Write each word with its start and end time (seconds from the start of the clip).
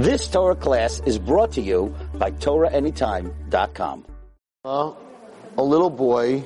This 0.00 0.28
Torah 0.28 0.56
class 0.56 1.02
is 1.04 1.18
brought 1.18 1.52
to 1.52 1.60
you 1.60 1.94
by 2.14 2.30
TorahAnytime.com. 2.30 4.06
Uh, 4.64 4.92
a 5.58 5.62
little 5.62 5.90
boy 5.90 6.42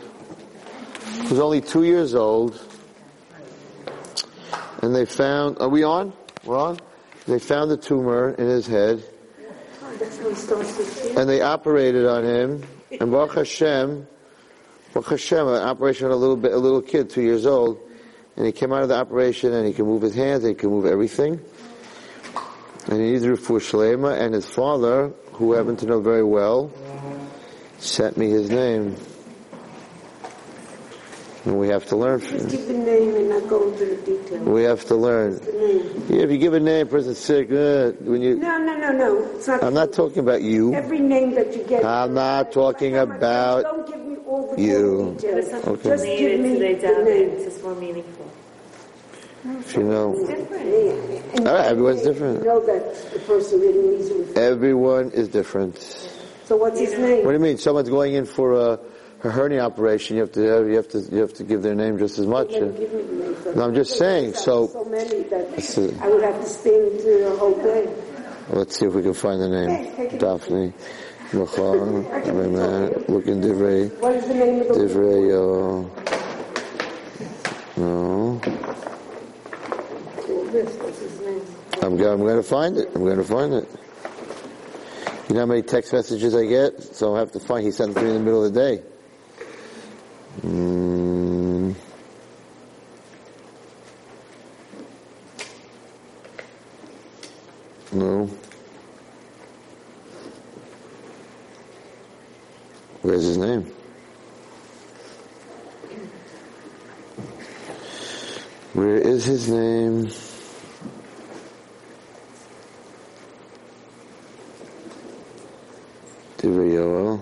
who's 1.29 1.39
only 1.39 1.61
two 1.61 1.85
years 1.85 2.17
old, 2.17 2.61
and 4.83 4.93
they 4.93 5.05
found, 5.05 5.59
are 5.61 5.69
we 5.69 5.85
on? 5.85 6.13
We're 6.45 6.59
on? 6.59 6.81
They 7.29 7.39
found 7.39 7.71
a 7.71 7.77
tumor 7.77 8.31
in 8.31 8.49
his 8.49 8.67
head, 8.67 9.05
and 11.17 11.29
they 11.29 11.41
operated 11.41 12.07
on 12.07 12.25
him, 12.25 12.65
and 12.91 13.13
Baruch 13.13 13.37
Hashem, 13.37 14.09
Baruch 14.93 15.11
Hashem, 15.11 15.47
an 15.47 15.63
operation 15.63 16.07
on 16.07 16.13
a 16.13 16.17
little 16.17 16.37
bit, 16.37 16.53
a 16.53 16.59
little 16.59 16.83
kid, 16.83 17.09
two 17.09 17.23
years 17.23 17.47
old, 17.47 17.79
and 18.37 18.47
he 18.47 18.51
came 18.51 18.73
out 18.73 18.83
of 18.83 18.89
the 18.89 18.97
operation 18.97 19.53
and 19.53 19.65
he 19.65 19.73
can 19.73 19.85
move 19.85 20.03
his 20.03 20.17
hands, 20.17 20.43
he 20.43 20.55
can 20.55 20.71
move 20.71 20.87
everything. 20.87 21.41
And 22.87 23.01
he 23.01 23.13
needs 23.13 23.25
refuah 23.25 23.61
shlema, 23.61 24.21
and 24.21 24.35
his 24.35 24.49
father, 24.49 25.13
who 25.33 25.55
I 25.55 25.59
happen 25.59 25.77
to 25.79 25.87
know 25.87 26.01
very 26.01 26.23
well, 26.25 26.71
sent 27.79 28.17
me 28.17 28.29
his 28.31 28.51
name. 28.51 28.97
And 31.47 31.59
we 31.59 31.69
have 31.69 31.85
to 31.87 31.97
learn. 31.97 32.21
Just 32.21 32.49
give 32.49 32.67
the 32.69 32.73
name 32.73 33.15
and 33.17 33.29
not 33.29 33.47
go 33.49 33.71
into 33.71 33.85
the 33.85 33.97
details. 33.97 34.41
We 34.49 34.63
have 34.63 34.85
to 34.87 34.95
learn. 34.95 35.35
The 35.41 35.53
name. 35.53 36.05
Yeah, 36.09 36.23
if 36.25 36.31
you 36.31 36.39
give 36.39 36.55
a 36.55 36.61
name, 36.61 36.87
a 36.87 36.91
person's 36.91 37.19
sick, 37.19 37.51
uh, 37.53 37.93
when 38.01 38.23
you, 38.23 38.37
No, 38.37 38.57
no, 38.59 38.77
no, 38.79 38.93
no. 38.93 39.25
It's 39.35 39.47
not. 39.49 39.63
I'm 39.63 39.75
not 39.75 39.93
talking 39.93 40.21
about 40.21 40.41
you. 40.41 40.73
Every 40.73 41.01
name 41.01 41.35
that 41.35 41.55
you 41.55 41.63
get. 41.65 41.85
I'm 41.85 42.15
not 42.15 42.51
talking 42.51 42.97
about 42.97 43.65
Don't 43.65 43.87
give 43.87 44.01
me 44.07 44.17
all 44.27 44.55
the 44.55 44.63
you. 44.63 45.17
details. 45.21 45.53
Okay. 45.67 45.89
Just 45.91 46.05
give 46.07 46.41
me 46.41 46.59
the 46.59 46.81
down, 46.81 47.05
name. 47.05 47.29
it's 47.31 47.45
just 47.45 47.63
more 47.63 47.75
meaningful. 47.75 48.31
If 49.47 49.77
you 49.77 49.83
know. 49.85 50.15
All 50.15 51.45
right, 51.45 51.67
everyone's 51.67 52.01
you 52.05 52.13
different. 52.13 52.45
know 52.45 52.61
that 52.65 52.95
the 53.13 53.19
person 53.21 53.61
really 53.61 53.99
needs. 53.99 54.11
Everyone 54.37 55.11
is 55.11 55.29
different. 55.29 55.77
So 56.45 56.57
what's 56.57 56.79
his 56.81 56.97
name? 56.99 57.25
What 57.25 57.33
do 57.33 57.37
you 57.39 57.43
mean? 57.43 57.59
Someone's 57.59 57.89
going 57.91 58.15
in 58.15 58.25
for 58.25 58.53
a, 58.55 58.79
a 59.25 59.31
hernia 59.31 59.61
operation. 59.65 60.17
You 60.17 60.23
have 60.23 60.33
to 60.33 60.41
you 60.43 60.77
have 60.77 60.89
to 60.89 60.99
you 61.01 61.19
have 61.21 61.35
to 61.35 61.45
give 61.45 61.63
their 61.63 61.75
name 61.75 61.99
just 61.99 62.19
as 62.19 62.27
much. 62.27 62.53
Then 62.53 62.75
give 62.77 62.93
me 62.93 63.03
the 63.03 63.13
name 63.13 63.35
first. 63.37 63.57
No, 63.57 63.65
I'm 63.65 63.75
just 63.75 63.97
saying, 63.99 64.35
so- 64.35 64.69
So 64.69 64.85
many 64.85 65.23
that. 65.25 65.49
I 66.03 66.09
would 66.09 66.23
have 66.23 66.41
to 66.41 66.47
spend 66.49 67.01
the 67.01 67.35
whole 67.39 67.55
day. 67.63 67.89
Let's 68.51 68.79
see 68.79 68.87
if 68.87 68.95
we 68.95 69.03
can 69.03 69.15
find 69.15 69.41
the 69.41 69.49
name. 69.49 70.19
Daphne, 70.19 70.73
Michal, 71.33 71.75
Reman, 71.75 73.09
look 73.09 73.27
in 73.27 73.41
Divrei, 73.41 73.91
What 74.01 74.15
is 74.17 74.27
the 74.27 74.35
name 74.35 74.61
of 74.61 74.69
the 74.69 74.75
Divrei, 74.75 75.33
uh, 75.33 75.83
no. 77.81 78.41
I'm 80.55 81.97
going, 81.97 82.13
I'm 82.13 82.21
going 82.21 82.37
to 82.37 82.43
find 82.43 82.77
it. 82.77 82.89
I'm 82.95 83.03
going 83.03 83.17
to 83.17 83.25
find 83.25 83.55
it. 83.55 83.69
You 85.29 85.35
know 85.35 85.41
how 85.41 85.47
many 85.47 85.63
text 85.63 85.93
messages 85.93 86.33
I 86.33 86.47
get? 86.47 86.81
So 86.81 87.17
I 87.17 87.19
have 87.19 87.33
to 87.33 87.41
find. 87.41 87.65
He 87.65 87.73
sent 87.73 87.91
it 87.91 87.95
to 87.95 88.03
me 88.03 88.11
in 88.11 88.15
the 88.15 88.21
middle 88.21 88.45
of 88.45 88.55
the 88.55 88.61
day. 88.61 88.83
Mm. 90.43 91.75
No. 97.93 98.31
Where's 103.03 103.25
his 103.25 103.39
name? 103.39 103.63
Where 108.75 108.97
is 108.97 109.25
his 109.25 109.49
name? 109.49 110.11
Divrei 116.45 116.73
Yoel. 116.75 117.21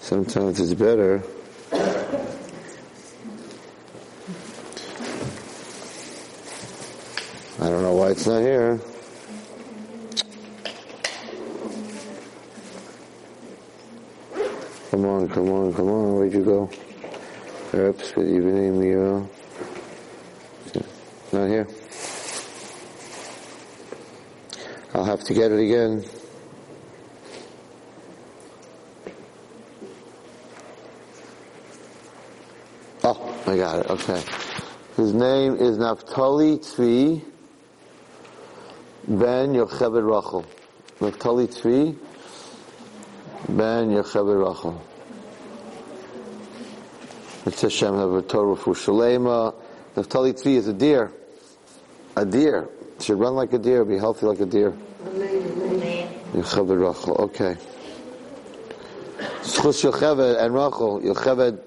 Sometimes 0.00 0.60
it's 0.60 0.72
better. 0.72 1.22
I 7.60 7.68
don't 7.68 7.82
know 7.82 7.92
why 7.92 8.12
it's 8.12 8.26
not 8.26 8.40
here. 8.40 8.80
Come 14.90 15.04
on, 15.04 15.28
come 15.28 15.50
on, 15.50 15.74
come 15.74 15.88
on. 15.90 16.16
Where'd 16.16 16.32
you 16.32 16.42
go? 16.42 16.70
Oops, 17.74 18.12
good 18.12 18.26
evening, 18.26 18.80
Miro. 18.80 19.28
Not 21.32 21.48
here. 21.48 21.66
I'll 24.92 25.04
have 25.04 25.24
to 25.24 25.32
get 25.32 25.50
it 25.50 25.60
again. 25.60 26.04
Oh, 33.02 33.42
I 33.46 33.56
got 33.56 33.78
it. 33.78 33.86
Okay. 33.90 34.22
His 34.98 35.14
name 35.14 35.54
is 35.54 35.78
Naftali 35.78 36.58
Tzvi 36.58 37.24
Ben 39.08 39.54
Yocheved 39.54 40.06
Rachel. 40.06 40.44
Naftali 41.00 41.48
Tzvi 41.48 41.96
Ben 43.48 43.88
Yocheved 43.88 44.46
Rachel. 44.46 44.82
It's 47.46 47.62
Hashem 47.62 48.22
Torah 48.24 48.54
for 48.54 48.74
Shalema. 48.74 49.54
Naftali 49.96 50.34
Tzvi 50.34 50.56
is 50.56 50.68
a 50.68 50.74
deer. 50.74 51.10
A 52.16 52.24
deer. 52.24 52.68
Should 53.00 53.18
run 53.18 53.34
like 53.34 53.52
a 53.52 53.58
deer, 53.58 53.84
be 53.84 53.98
healthy 53.98 54.26
like 54.26 54.40
a 54.40 54.46
deer. 54.46 54.72
Yocheved. 56.34 57.18
Okay. 57.18 57.56
Schus 59.42 59.82
Yocheved 59.90 60.42
and 60.42 60.54
Rachel. 60.54 61.00
Yocheved 61.00 61.60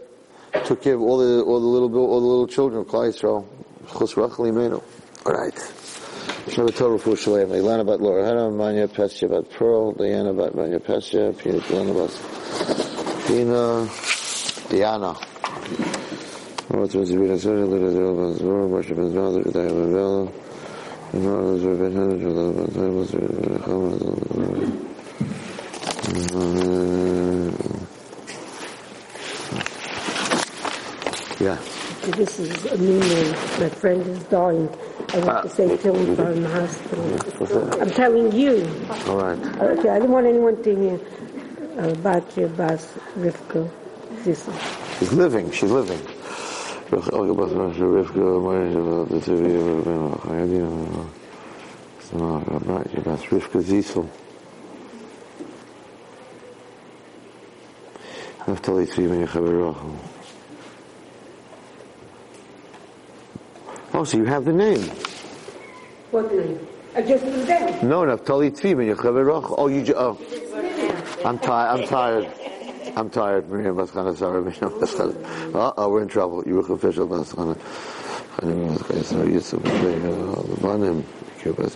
took 0.66 0.82
care 0.82 0.96
of 0.96 1.02
all 1.02 1.18
the 1.18 1.42
all 1.42 1.60
the 1.60 1.66
little 1.66 1.96
all 1.98 2.20
the 2.20 2.26
little 2.26 2.48
children 2.48 2.82
of 2.82 2.88
Klal 2.88 3.10
Yisrael. 3.12 3.46
Schus 3.88 4.16
Rachel 4.16 4.46
Imenu. 4.46 4.82
All 5.26 5.34
right. 5.34 5.54
Shabbat 6.46 6.78
Torah 6.78 7.00
for 7.00 7.16
Shalem. 7.16 7.50
Ilana 7.50 7.82
about 7.82 8.02
Laura 8.02 8.24
Hannah, 8.24 8.52
Manya 8.52 8.88
Pesha 8.88 9.24
about 9.24 9.50
Pearl, 9.50 9.94
Diana 9.94 10.30
about 10.30 10.54
Manya 10.54 10.80
Pesha, 10.80 11.36
Pina 11.38 11.60
Diana 11.62 11.92
about 11.92 12.12
Pina, 13.26 13.90
Diana. 14.70 15.35
What 16.68 16.96
was 16.96 17.10
the 17.10 17.18
Bina 17.18 17.38
Surah, 17.38 17.64
Lida 17.66 17.92
Zero 17.92 18.34
Zoro, 18.34 18.68
Barsha 18.68 18.96
Ben 18.96 19.12
Zoro, 19.12 19.30
Lida 19.30 19.52
Ben 19.52 19.94
Vela, 19.94 20.32
and 21.14 21.24
Mara 21.24 21.58
Zoro 21.60 21.78
Ben 21.78 21.92
Hannah, 21.92 22.18
Jala 22.18 22.52
Ben 22.54 22.72
Zoro, 22.74 23.04
Zoro 23.06 23.98
Ben 24.34 24.86
Yeah. 31.40 31.58
This 32.18 32.40
is 32.40 32.66
a 32.66 32.78
new 32.78 33.00
name. 33.00 33.32
My 33.60 33.70
friend 33.70 34.02
is 34.08 34.24
dying. 34.24 34.70
I 35.14 35.20
want 35.20 35.44
to 35.44 35.50
say 35.50 35.78
till 35.78 35.94
we 35.94 36.16
go 36.16 36.32
in 36.32 36.42
the 36.42 36.50
hospital. 36.50 37.82
I'm 37.82 37.92
telling 37.92 38.32
you. 38.32 38.68
All 39.08 39.18
right. 39.22 39.38
Okay, 39.62 39.90
I 39.90 40.00
don't 40.00 40.12
want 40.12 40.26
anyone 40.26 40.62
to 40.64 40.76
hear 40.76 41.00
uh, 41.78 41.90
about 41.90 42.36
your 42.36 42.50
boss, 42.50 42.92
Rivka. 43.18 43.70
This 44.24 44.48
is 44.48 44.56
She's 44.98 45.14
living. 45.14 45.52
She's 45.52 45.70
living. 45.70 46.15
Rivka 53.30 53.62
Ziesel. 53.62 54.08
Naftali 58.48 58.86
Tzvi 58.86 59.10
Ben 59.10 59.26
Yocheved 59.26 59.50
Rachel. 59.50 59.96
Oh, 63.94 64.04
so 64.04 64.18
you 64.18 64.26
have 64.26 64.46
the 64.46 64.54
name. 64.54 64.82
what 66.12 66.32
name? 66.32 66.60
I 66.96 67.02
just 67.02 67.26
knew 67.26 67.44
them. 67.46 67.90
No, 67.90 68.02
Naftali 68.02 68.52
Tzvi 68.52 68.76
Rachel. 69.26 69.56
Oh, 69.58 69.68
you 69.68 69.82
ju- 69.84 69.96
oh. 69.98 70.18
I'm 71.26 71.40
tired. 71.40 71.82
I'm 71.82 71.88
tired. 71.88 72.45
I'm 72.98 73.10
tired. 73.10 73.50
Miriam 73.50 73.76
Baschana, 73.76 74.16
sorry. 74.16 74.42
Miriam. 74.42 75.56
Uh-oh, 75.56 75.90
we're 75.90 76.04
in 76.04 76.08
trouble. 76.08 76.44
You 76.48 76.56
were 76.56 76.74
official 76.74 77.08
Baschana, 77.08 77.58
Yisuf, 78.40 79.60
Lebanim, 79.60 81.04
Kibbutz, 81.40 81.76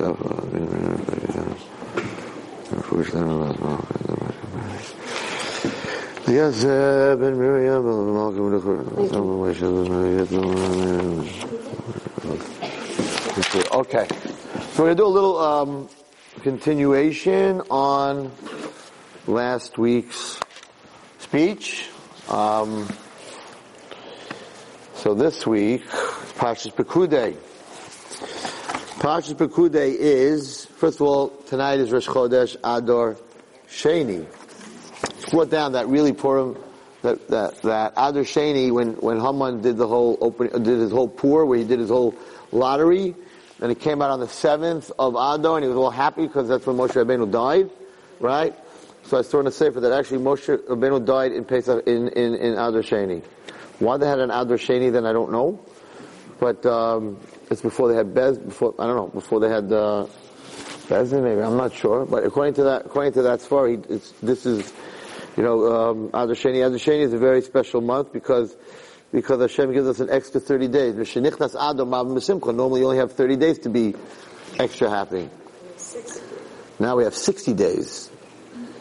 Yes, 6.28 6.64
uh, 6.64 7.18
Ben 7.20 7.38
Miriam, 7.38 7.84
Malcolm 8.14 8.54
Okay. 13.74 14.08
So 14.74 14.84
we're 14.84 14.94
going 14.94 14.96
to 14.96 14.96
do 14.96 15.06
a 15.06 15.08
little 15.08 15.38
um, 15.40 15.90
continuation 16.44 17.62
on 17.70 18.32
last 19.28 19.78
week's 19.78 20.40
speech. 21.30 21.88
Um, 22.28 22.88
So 24.96 25.14
this 25.14 25.48
week, 25.48 25.86
Parshas 26.42 26.74
Pekudei. 26.74 27.34
Parshas 29.00 29.36
Pekudei 29.36 29.96
is, 29.96 30.66
first 30.66 31.00
of 31.00 31.08
all, 31.08 31.30
tonight 31.48 31.80
is 31.80 31.92
Rosh 31.92 32.08
Chodesh 32.08 32.58
Adar 32.64 33.16
Sheni. 33.70 34.26
Brought 35.30 35.52
down 35.52 35.74
that 35.74 35.88
really 35.88 36.12
Purim, 36.12 36.58
that, 37.04 37.28
that, 37.30 37.62
that 37.62 37.94
Adar 37.94 38.24
Sheni, 38.24 38.74
when, 38.74 38.94
when 38.94 39.22
Haman 39.22 39.62
did 39.62 39.78
the 39.78 39.88
whole 39.88 40.18
open, 40.20 40.48
did 40.64 40.80
his 40.80 40.92
whole 40.92 41.08
pour, 41.08 41.46
where 41.46 41.60
he 41.60 41.64
did 41.64 41.80
his 41.80 41.90
whole 41.90 42.14
lottery, 42.52 43.16
and 43.62 43.72
it 43.72 43.80
came 43.80 44.02
out 44.02 44.10
on 44.10 44.20
the 44.20 44.26
7th 44.26 44.92
of 45.00 45.14
Adar, 45.14 45.58
and 45.58 45.64
he 45.64 45.70
was 45.70 45.78
all 45.78 45.92
happy 45.92 46.28
because 46.28 46.50
that's 46.50 46.66
when 46.66 46.76
Moshe 46.76 46.92
Rabbeinu 46.92 47.32
died, 47.32 47.70
right? 48.20 48.54
So 49.10 49.18
I 49.18 49.24
saw 49.24 49.40
in 49.40 49.48
a 49.48 49.52
sefer 49.52 49.80
that 49.80 49.92
actually 49.92 50.20
Moshe 50.20 50.56
Rabbeinu 50.68 51.04
died 51.04 51.32
in 51.32 51.44
Pesach, 51.44 51.88
in, 51.88 52.10
in, 52.10 52.36
in 52.36 52.52
Adar 52.52 52.84
Sheni. 52.84 53.24
Why 53.80 53.98
they 53.98 54.08
had 54.08 54.20
an 54.20 54.30
Adar 54.30 54.58
Sheni 54.58 54.92
then 54.92 55.08
I 55.08 55.14
don't 55.14 55.32
know. 55.32 55.60
But, 56.40 56.64
um, 56.68 57.18
it's 57.50 57.64
before 57.64 57.90
they 57.90 57.96
had 57.96 58.14
Bez, 58.14 58.38
before, 58.38 58.76
I 58.78 58.86
don't 58.86 58.96
know, 58.96 59.08
before 59.08 59.40
they 59.40 59.50
had, 59.50 59.74
uh, 59.74 60.06
Bezin 60.88 61.24
maybe, 61.24 61.42
I'm 61.42 61.58
not 61.58 61.74
sure. 61.74 62.06
But 62.06 62.24
according 62.24 62.54
to 62.56 62.64
that, 62.66 62.86
according 62.86 63.14
to 63.14 63.24
that 63.24 63.86
it's, 63.90 64.12
this 64.22 64.46
is, 64.46 64.72
you 65.36 65.42
know, 65.42 65.90
um, 65.90 66.10
Adar 66.10 66.36
Sheni. 66.36 66.64
Adar 66.64 66.78
Sheni 66.78 67.00
is 67.00 67.12
a 67.12 67.18
very 67.18 67.42
special 67.42 67.82
month 67.82 68.14
because, 68.14 68.56
because 69.12 69.42
Hashem 69.42 69.74
gives 69.74 69.88
us 69.88 70.02
an 70.02 70.12
extra 70.12 70.40
30 70.40 70.68
days. 70.68 70.94
Mishenichnas 70.94 71.56
Adar 71.56 71.88
Ma'am 71.88 72.10
B'Simcha. 72.10 72.54
Normally 72.54 72.82
you 72.82 72.86
only 72.86 73.00
have 73.00 73.14
30 73.14 73.38
days 73.38 73.58
to 73.58 73.70
be 73.70 73.96
extra 74.60 74.88
happy. 74.88 75.28
Now 76.78 76.96
we 76.96 77.06
have 77.06 77.16
60 77.16 77.56
days. 77.56 78.09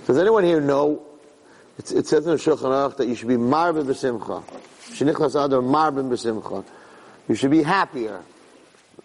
Does 0.09 0.17
anyone 0.17 0.43
here 0.43 0.59
know, 0.59 1.03
it's, 1.77 1.93
it 1.93 2.07
says 2.07 2.25
in 2.25 2.31
the 2.31 2.39
Shulchan 2.39 2.63
Aruch 2.63 2.97
that 2.97 3.09
you 3.09 3.15
should 3.15 3.29
be 3.29 3.37
Marbin 3.37 3.85
B'Simcha. 3.85 4.43
Shenichnas 4.89 5.45
Adar 5.45 5.61
Marbin 5.61 6.09
B'Simcha. 6.09 6.65
You 7.29 7.35
should 7.35 7.51
be 7.51 7.63
happier. 7.63 8.23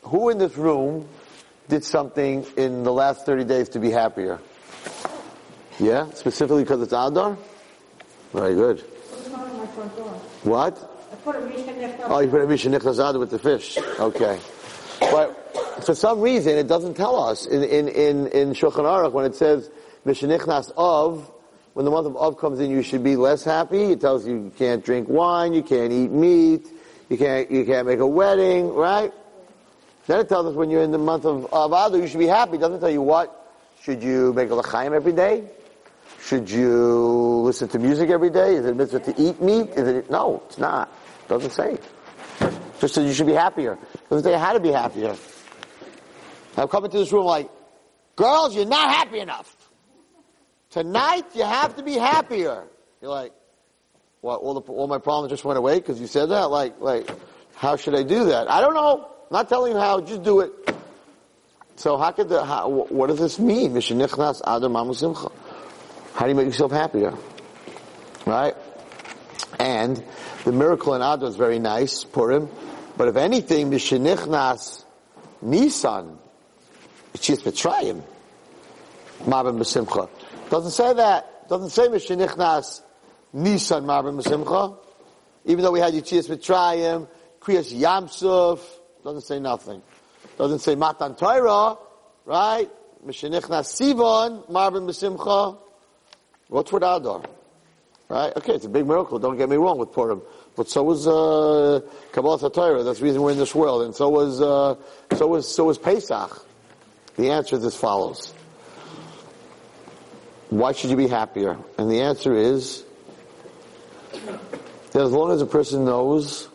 Who 0.03 0.29
in 0.29 0.37
this 0.37 0.55
room 0.55 1.09
did 1.67 1.83
something 1.83 2.45
in 2.55 2.83
the 2.83 2.93
last 2.93 3.25
30 3.25 3.43
days 3.43 3.67
to 3.69 3.79
be 3.79 3.91
happier? 3.91 4.39
Yeah? 5.77 6.09
Specifically 6.11 6.63
because 6.63 6.81
it's 6.81 6.93
Adar? 6.93 7.37
Very 8.31 8.55
good. 8.55 8.79
What? 10.43 10.89
Oh, 12.05 12.19
you 12.21 12.29
put 12.29 12.43
a 12.43 12.47
Mishnah 12.47 12.77
Adar 12.77 13.19
with 13.19 13.29
the 13.29 13.39
fish. 13.39 13.77
Okay. 13.99 14.39
But 15.01 15.83
for 15.83 15.95
some 15.95 16.21
reason, 16.21 16.57
it 16.57 16.67
doesn't 16.67 16.93
tell 16.93 17.21
us 17.21 17.45
in, 17.45 17.61
in, 17.61 17.89
in, 17.89 18.27
in 18.27 18.53
Shulchan 18.53 18.85
Aruch 18.85 19.11
when 19.11 19.25
it 19.25 19.35
says 19.35 19.69
Mishenichnas 20.05 20.71
of, 20.75 21.31
when 21.73 21.85
the 21.85 21.91
month 21.91 22.07
of 22.07 22.15
Av 22.17 22.37
comes 22.37 22.59
in, 22.59 22.69
you 22.69 22.83
should 22.83 23.03
be 23.03 23.15
less 23.15 23.43
happy. 23.43 23.91
It 23.91 24.01
tells 24.01 24.27
you 24.27 24.35
you 24.35 24.51
can't 24.57 24.83
drink 24.83 25.07
wine, 25.07 25.53
you 25.53 25.63
can't 25.63 25.91
eat 25.91 26.11
meat, 26.11 26.67
you 27.09 27.17
can't, 27.17 27.49
you 27.49 27.65
can't 27.65 27.87
make 27.87 27.99
a 27.99 28.07
wedding, 28.07 28.73
right? 28.73 29.11
Then 30.07 30.19
it 30.19 30.29
tells 30.29 30.45
us 30.47 30.55
when 30.55 30.69
you're 30.69 30.83
in 30.83 30.91
the 30.91 30.97
month 30.97 31.25
of, 31.25 31.45
Adar, 31.45 31.97
you 31.97 32.07
should 32.07 32.19
be 32.19 32.27
happy. 32.27 32.57
It 32.57 32.59
doesn't 32.59 32.81
tell 32.81 32.89
you 32.89 33.01
what. 33.01 33.39
Should 33.81 34.03
you 34.03 34.33
make 34.33 34.49
a 34.49 34.55
l'chaim 34.55 34.93
every 34.93 35.13
day? 35.13 35.45
Should 36.21 36.49
you 36.49 37.41
listen 37.43 37.67
to 37.69 37.79
music 37.79 38.09
every 38.09 38.29
day? 38.29 38.55
Is 38.55 38.65
it 38.65 38.75
mitzvah 38.75 38.99
to 39.01 39.21
eat 39.21 39.41
meat? 39.41 39.69
Is 39.71 39.87
it, 39.87 40.09
no, 40.09 40.41
it's 40.47 40.57
not. 40.57 40.89
It 41.25 41.29
doesn't 41.29 41.51
say. 41.51 41.77
Just 42.79 42.95
says 42.95 43.05
you 43.05 43.13
should 43.13 43.27
be 43.27 43.33
happier. 43.33 43.73
It 43.73 44.09
doesn't 44.09 44.23
say 44.23 44.37
how 44.37 44.53
to 44.53 44.59
be 44.59 44.71
happier. 44.71 45.15
I'm 46.57 46.67
coming 46.67 46.91
to 46.91 46.97
this 46.97 47.11
room 47.11 47.25
like, 47.25 47.49
girls, 48.15 48.55
you're 48.55 48.65
not 48.65 48.89
happy 48.89 49.19
enough. 49.19 49.52
Tonight, 50.73 51.25
you 51.35 51.43
have 51.43 51.75
to 51.75 51.83
be 51.83 51.93
happier. 51.93 52.63
You're 52.99 53.11
like, 53.11 53.31
what, 54.21 54.41
all, 54.41 54.55
the, 54.55 54.61
all 54.71 54.87
my 54.87 54.97
problems 54.97 55.29
just 55.29 55.45
went 55.45 55.59
away 55.59 55.75
because 55.77 56.01
you 56.01 56.07
said 56.07 56.31
that? 56.31 56.49
Like, 56.49 56.81
like, 56.81 57.07
how 57.53 57.75
should 57.75 57.93
I 57.93 58.01
do 58.01 58.25
that? 58.25 58.49
I 58.49 58.59
don't 58.59 58.73
know. 58.73 59.05
I'm 59.05 59.27
not 59.29 59.49
telling 59.49 59.73
you 59.73 59.77
how, 59.77 60.01
just 60.01 60.23
do 60.23 60.39
it. 60.39 60.51
So 61.75 61.95
how 61.95 62.11
could 62.11 62.27
the, 62.27 62.43
how, 62.43 62.69
what 62.69 63.05
does 63.05 63.19
this 63.19 63.37
mean? 63.37 63.69
How 63.69 63.79
do 63.79 63.85
you 66.29 66.35
make 66.35 66.45
yourself 66.47 66.71
happier? 66.71 67.13
Right? 68.25 68.55
And 69.59 70.03
the 70.43 70.53
miracle 70.53 70.95
in 70.95 71.03
Adar 71.03 71.29
is 71.29 71.35
very 71.35 71.59
nice, 71.59 72.03
Purim. 72.03 72.49
But 72.97 73.09
if 73.09 73.15
anything, 73.15 73.69
Mishenichnas 73.69 74.85
Nisan, 75.43 76.17
Yitzias 77.13 77.43
Mitzrayim, 77.43 78.01
Mabim 79.25 79.59
B'Simcha. 79.59 80.09
Doesn't 80.53 80.69
say 80.69 80.93
that. 80.93 81.49
Doesn't 81.49 81.71
say 81.71 81.87
Mishenichnas 81.87 82.83
Nisan 83.33 83.85
Mabim 83.85 84.21
B'Simcha. 84.21 84.77
Even 85.45 85.63
though 85.63 85.71
we 85.71 85.79
had 85.79 85.95
Yitzias 85.95 86.29
Mitzrayim, 86.29 87.07
Kriyas 87.41 87.73
Yamsuf, 87.73 88.59
doesn't 89.03 89.23
say 89.23 89.39
nothing. 89.39 89.81
Doesn't 90.37 90.59
say 90.59 90.75
Matan 90.75 91.15
Torah, 91.15 91.77
right? 92.25 92.69
Mishenichnas 93.03 93.65
Sivan, 93.65 94.47
Marbin 94.47 94.85
B'Simcha. 94.85 95.57
What's 96.49 96.71
with 96.71 96.83
Adar? 96.83 97.23
Right? 98.07 98.37
Okay, 98.37 98.53
it's 98.53 98.65
a 98.65 98.69
big 98.69 98.85
miracle. 98.85 99.17
Don't 99.17 99.37
get 99.37 99.49
me 99.49 99.55
wrong 99.55 99.79
with 99.79 99.91
Purim. 99.91 100.21
But 100.55 100.69
so 100.69 100.83
was 100.83 101.07
uh, 101.07 101.81
Kabbalah 102.11 102.51
Torah. 102.51 102.83
That's 102.83 102.99
the 102.99 103.05
reason 103.05 103.23
we're 103.23 103.31
in 103.31 103.39
this 103.39 103.55
world. 103.55 103.85
And 103.85 103.95
so 103.95 104.07
was 104.07 104.39
uh, 104.39 104.75
so 105.15 105.25
was 105.25 105.47
so 105.47 105.63
was 105.63 105.79
Pesach. 105.79 106.45
The 107.15 107.31
answer 107.31 107.55
is 107.55 107.65
as 107.65 107.75
follows: 107.75 108.35
Why 110.53 110.71
should 110.71 110.91
you 110.91 110.97
be 110.97 111.07
happier? 111.07 111.57
And 111.79 111.89
the 111.89 112.01
answer 112.01 112.35
is 112.35 112.83
that 114.11 115.01
as 115.01 115.11
long 115.11 115.31
as 115.31 115.41
a 115.41 115.47
person 115.47 115.83
knows 115.83 116.47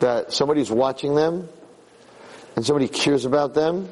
that 0.00 0.32
somebody's 0.32 0.68
watching 0.68 1.14
them 1.14 1.48
and 2.56 2.66
somebody 2.66 2.88
cares 2.88 3.24
about 3.24 3.54
them, 3.54 3.88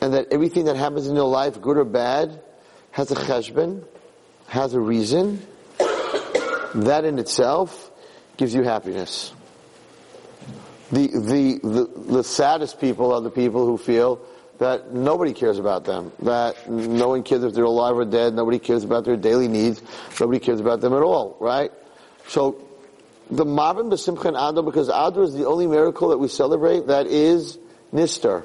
and 0.00 0.14
that 0.14 0.32
everything 0.32 0.64
that 0.64 0.74
happens 0.74 1.06
in 1.06 1.14
their 1.14 1.22
life, 1.22 1.60
good 1.60 1.76
or 1.76 1.84
bad, 1.84 2.42
has 2.90 3.12
a 3.12 3.14
cheshbon, 3.14 3.84
has 4.48 4.74
a 4.74 4.80
reason, 4.80 5.40
that 6.74 7.04
in 7.04 7.20
itself 7.20 7.92
gives 8.36 8.52
you 8.52 8.64
happiness. 8.64 9.32
The, 10.90 11.06
the, 11.06 11.60
the, 11.62 12.14
the 12.14 12.24
saddest 12.24 12.80
people 12.80 13.14
are 13.14 13.20
the 13.20 13.30
people 13.30 13.64
who 13.64 13.78
feel 13.78 14.20
that 14.58 14.92
nobody 14.92 15.32
cares 15.32 15.58
about 15.58 15.84
them, 15.84 16.12
that 16.20 16.70
no 16.70 17.08
one 17.08 17.22
cares 17.22 17.42
if 17.44 17.54
they're 17.54 17.64
alive 17.64 17.96
or 17.96 18.04
dead, 18.04 18.34
nobody 18.34 18.58
cares 18.58 18.84
about 18.84 19.04
their 19.04 19.16
daily 19.16 19.48
needs, 19.48 19.82
nobody 20.20 20.38
cares 20.38 20.60
about 20.60 20.80
them 20.80 20.92
at 20.94 21.02
all, 21.02 21.36
right? 21.40 21.72
So, 22.28 22.60
the 23.30 23.44
Mavin 23.44 23.90
B'Simcha 23.90 24.26
and 24.26 24.36
Adar, 24.36 24.62
because 24.62 24.88
Adar 24.88 25.22
is 25.22 25.34
the 25.34 25.46
only 25.46 25.66
miracle 25.66 26.08
that 26.10 26.18
we 26.18 26.28
celebrate 26.28 26.86
that 26.86 27.06
is 27.06 27.58
Nistar, 27.92 28.44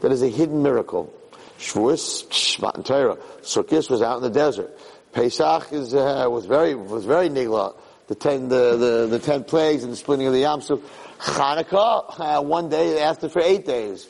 that 0.00 0.12
is 0.12 0.22
a 0.22 0.28
hidden 0.28 0.62
miracle. 0.62 1.12
Shavuos, 1.58 2.26
Shvat 2.28 2.74
and 2.74 2.84
Torah. 2.84 3.16
Sukkot 3.42 3.88
was 3.88 4.02
out 4.02 4.16
in 4.16 4.22
the 4.22 4.30
desert. 4.30 4.76
Pesach 5.12 5.72
is, 5.72 5.94
uh, 5.94 6.26
was 6.28 6.46
very, 6.46 6.74
was 6.74 7.04
very 7.04 7.28
nigla. 7.28 7.76
The 8.08 8.14
ten, 8.14 8.48
the, 8.48 8.76
the, 8.76 9.06
the 9.06 9.18
ten 9.18 9.44
plagues 9.44 9.84
and 9.84 9.92
the 9.92 9.96
splitting 9.96 10.26
of 10.26 10.32
the 10.32 10.40
Yam 10.40 10.60
Suf. 10.60 10.80
Hanukkah, 11.18 12.18
uh, 12.18 12.42
one 12.42 12.68
day, 12.68 13.00
it 13.00 13.30
for 13.30 13.40
eight 13.40 13.64
days. 13.64 14.08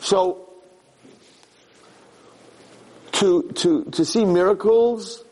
So, 0.00 0.45
to, 3.26 3.42
to, 3.54 3.84
to 3.90 4.04
see 4.04 4.24
miracles, 4.24 5.24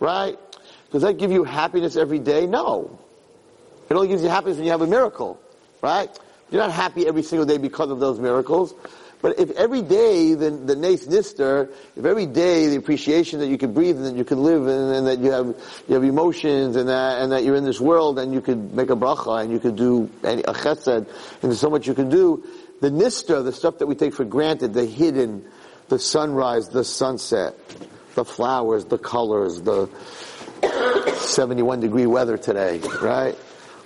right? 0.00 0.36
Does 0.90 1.02
that 1.02 1.18
give 1.18 1.30
you 1.30 1.44
happiness 1.44 1.96
every 1.96 2.18
day? 2.18 2.46
No. 2.46 2.98
It 3.88 3.94
only 3.94 4.08
gives 4.08 4.22
you 4.22 4.28
happiness 4.28 4.56
when 4.56 4.66
you 4.66 4.72
have 4.72 4.82
a 4.82 4.86
miracle, 4.86 5.40
right? 5.80 6.10
You're 6.50 6.62
not 6.62 6.72
happy 6.72 7.06
every 7.06 7.22
single 7.22 7.46
day 7.46 7.58
because 7.58 7.90
of 7.90 8.00
those 8.00 8.18
miracles. 8.18 8.74
But 9.22 9.38
if 9.40 9.50
every 9.52 9.82
day 9.82 10.34
the, 10.34 10.50
the 10.50 10.76
nace 10.76 11.06
nister, 11.06 11.70
if 11.96 12.04
every 12.04 12.26
day 12.26 12.68
the 12.68 12.76
appreciation 12.76 13.38
that 13.40 13.46
you 13.46 13.58
can 13.58 13.72
breathe 13.72 13.96
and 13.96 14.06
that 14.06 14.16
you 14.16 14.24
can 14.24 14.42
live 14.42 14.66
and, 14.66 14.94
and, 14.94 15.06
that 15.06 15.18
you 15.20 15.30
have, 15.30 15.46
you 15.88 15.94
have 15.94 16.04
emotions 16.04 16.76
and 16.76 16.88
that, 16.88 17.22
and 17.22 17.32
that 17.32 17.42
you're 17.42 17.56
in 17.56 17.64
this 17.64 17.80
world 17.80 18.18
and 18.18 18.34
you 18.34 18.40
could 18.40 18.74
make 18.74 18.90
a 18.90 18.96
bracha 18.96 19.42
and 19.42 19.50
you 19.50 19.58
could 19.58 19.76
do 19.76 20.10
any, 20.22 20.42
a 20.42 20.52
chesed 20.52 20.96
and 20.96 21.06
there's 21.40 21.60
so 21.60 21.70
much 21.70 21.86
you 21.86 21.94
can 21.94 22.10
do, 22.10 22.44
the 22.80 22.90
nister, 22.90 23.42
the 23.42 23.52
stuff 23.52 23.78
that 23.78 23.86
we 23.86 23.94
take 23.94 24.12
for 24.12 24.24
granted, 24.24 24.74
the 24.74 24.84
hidden, 24.84 25.44
the 25.88 25.98
sunrise, 25.98 26.68
the 26.68 26.84
sunset, 26.84 27.54
the 28.14 28.24
flowers, 28.24 28.84
the 28.86 28.98
colors, 28.98 29.60
the 29.62 29.88
71 31.18 31.80
degree 31.80 32.06
weather 32.06 32.36
today, 32.36 32.78
right? 33.02 33.36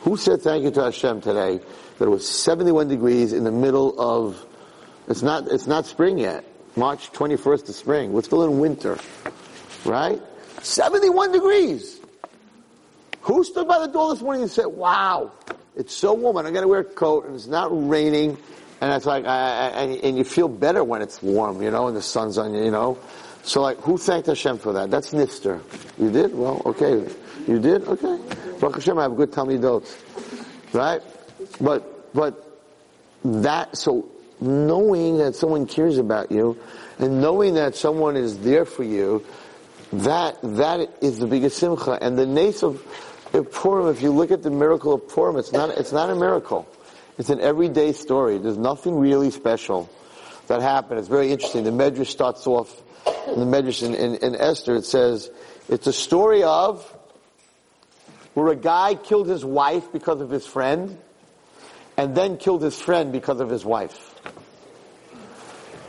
Who 0.01 0.17
said 0.17 0.41
thank 0.43 0.65
you 0.65 0.71
to 0.71 0.85
Hashem 0.85 1.21
today 1.21 1.61
that 1.99 2.05
it 2.05 2.09
was 2.09 2.29
71 2.29 2.89
degrees 2.89 3.33
in 3.33 3.45
the 3.45 3.53
middle 3.53 4.01
of 4.01 4.47
it's 5.09 5.23
not, 5.23 5.49
it's 5.49 5.67
not 5.67 5.87
spring 5.87 6.19
yet. 6.19 6.45
March 6.77 7.11
21st 7.13 7.69
is 7.69 7.77
spring. 7.77 8.13
We're 8.13 8.23
still 8.23 8.45
in 8.45 8.61
winter. 8.61 8.97
Right? 9.85 10.23
71 10.63 11.33
degrees. 11.33 12.01
Who 13.23 13.43
stood 13.43 13.67
by 13.67 13.81
the 13.81 13.93
door 13.93 14.15
this 14.15 14.23
morning 14.23 14.43
and 14.43 14.51
said, 14.51 14.67
wow, 14.67 15.33
it's 15.77 15.95
so 15.95 16.15
warm 16.15 16.37
and 16.37 16.47
I 16.47 16.53
gotta 16.53 16.69
wear 16.69 16.81
a 16.81 16.85
coat 16.85 17.27
and 17.27 17.35
it's 17.35 17.49
not 17.49 17.69
raining 17.73 18.39
and 18.81 18.93
it's 18.93 19.07
like, 19.07 19.27
I, 19.27 19.69
I, 19.69 19.83
and 20.03 20.17
you 20.17 20.25
feel 20.25 20.49
better 20.49 20.83
when 20.83 21.03
it's 21.03 21.23
warm, 21.23 21.63
you 21.63 21.71
know, 21.71 21.89
and 21.89 21.97
the 21.97 22.03
sun's 22.03 22.39
on 22.39 22.55
you, 22.55 22.65
you 22.65 22.71
know. 22.71 22.99
So 23.43 23.63
like, 23.63 23.79
who 23.79 23.99
thanked 23.99 24.27
Hashem 24.27 24.59
for 24.59 24.73
that? 24.75 24.91
That's 24.91 25.13
Nister. 25.13 25.61
You 25.99 26.11
did? 26.11 26.35
Well, 26.35 26.63
okay. 26.67 27.07
You 27.47 27.59
did? 27.59 27.87
Okay. 27.87 28.19
Baruch 28.59 28.77
Hashem, 28.77 28.99
I 28.99 29.03
have 29.03 29.17
good 29.17 29.33
tummy 29.33 29.59
Talmidot. 29.59 30.75
Right? 30.75 31.01
But, 31.61 32.15
but 32.15 32.61
that, 33.25 33.77
so 33.77 34.09
knowing 34.41 35.19
that 35.19 35.35
someone 35.35 35.67
cares 35.67 35.99
about 35.99 36.31
you 36.31 36.59
and 36.99 37.21
knowing 37.21 37.55
that 37.55 37.75
someone 37.77 38.17
is 38.17 38.39
there 38.39 38.65
for 38.65 38.85
you, 38.85 39.25
that, 39.93 40.39
that 40.43 40.89
is 41.03 41.19
the 41.19 41.27
biggest 41.27 41.59
simcha. 41.59 41.99
And 42.01 42.17
the 42.17 42.27
nace 42.27 42.63
of, 42.63 42.83
of 43.35 43.51
Purim, 43.53 43.89
if 43.89 44.03
you 44.03 44.11
look 44.11 44.31
at 44.31 44.43
the 44.43 44.51
miracle 44.51 44.95
of 44.95 45.09
Purim, 45.09 45.37
it's 45.37 45.53
not, 45.53 45.71
it's 45.71 45.93
not 45.93 46.11
a 46.11 46.15
miracle. 46.15 46.69
It's 47.21 47.29
an 47.29 47.41
everyday 47.43 47.93
story. 47.93 48.39
There's 48.39 48.57
nothing 48.57 48.99
really 48.99 49.31
special 49.31 49.91
that 50.47 50.63
happened. 50.63 51.01
It's 51.01 51.09
very 51.09 51.31
interesting. 51.31 51.65
The 51.65 51.71
Medrash 51.71 52.07
starts 52.07 52.47
off, 52.47 52.75
in 53.27 53.39
the 53.39 53.45
Medrash 53.45 53.83
in, 53.83 53.95
in, 53.95 54.15
in 54.15 54.35
Esther, 54.35 54.75
it 54.75 54.87
says, 54.87 55.31
it's 55.69 55.87
a 55.87 55.93
story 55.93 56.43
of 56.43 56.83
where 58.33 58.49
a 58.49 58.57
guy 58.57 58.95
killed 58.95 59.29
his 59.29 59.45
wife 59.45 59.93
because 59.93 60.23
of 60.23 60.31
his 60.31 60.47
friend, 60.47 60.97
and 61.99 62.15
then 62.15 62.39
killed 62.39 62.63
his 62.63 62.81
friend 62.81 63.13
because 63.13 63.39
of 63.41 63.51
his 63.51 63.67
wife. 63.67 64.15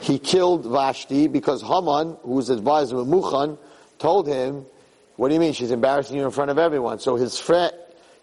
He 0.01 0.19
killed 0.19 0.65
Vashti 0.65 1.29
because 1.29 1.61
Haman, 1.61 2.17
who 2.23 2.31
was 2.31 2.49
advisor 2.49 2.97
of 2.97 3.07
Muchan, 3.07 3.57
told 3.99 4.27
him, 4.27 4.65
what 5.15 5.29
do 5.29 5.33
you 5.33 5.39
mean? 5.39 5.53
She's 5.53 5.71
embarrassing 5.71 6.17
you 6.17 6.25
in 6.25 6.31
front 6.31 6.51
of 6.51 6.57
everyone. 6.57 6.99
So 6.99 7.15
his 7.15 7.39
friend, 7.39 7.71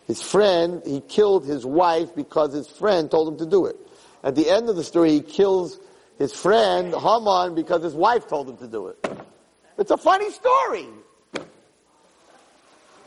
his 0.08 0.20
friend, 0.20 0.82
he 0.84 1.00
killed 1.02 1.46
his 1.46 1.64
wife 1.64 2.16
because 2.16 2.52
his 2.52 2.66
friend 2.66 3.08
told 3.08 3.28
him 3.28 3.38
to 3.38 3.46
do 3.46 3.66
it. 3.66 3.76
At 4.24 4.34
the 4.34 4.50
end 4.50 4.68
of 4.68 4.74
the 4.74 4.82
story, 4.82 5.12
he 5.12 5.20
kills 5.20 5.78
his 6.18 6.32
friend, 6.32 6.92
Haman, 6.92 7.54
because 7.54 7.82
his 7.84 7.94
wife 7.94 8.26
told 8.26 8.48
him 8.48 8.56
to 8.56 8.66
do 8.66 8.88
it. 8.88 9.06
It's 9.78 9.92
a 9.92 9.96
funny 9.96 10.30
story. 10.32 10.86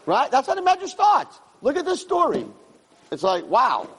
Right? 0.05 0.31
That's 0.31 0.47
how 0.47 0.55
the 0.55 0.61
Medrash 0.61 0.89
starts. 0.89 1.39
Look 1.61 1.75
at 1.75 1.85
this 1.85 2.01
story. 2.01 2.45
It's 3.11 3.23
like, 3.23 3.45
wow. 3.47 3.89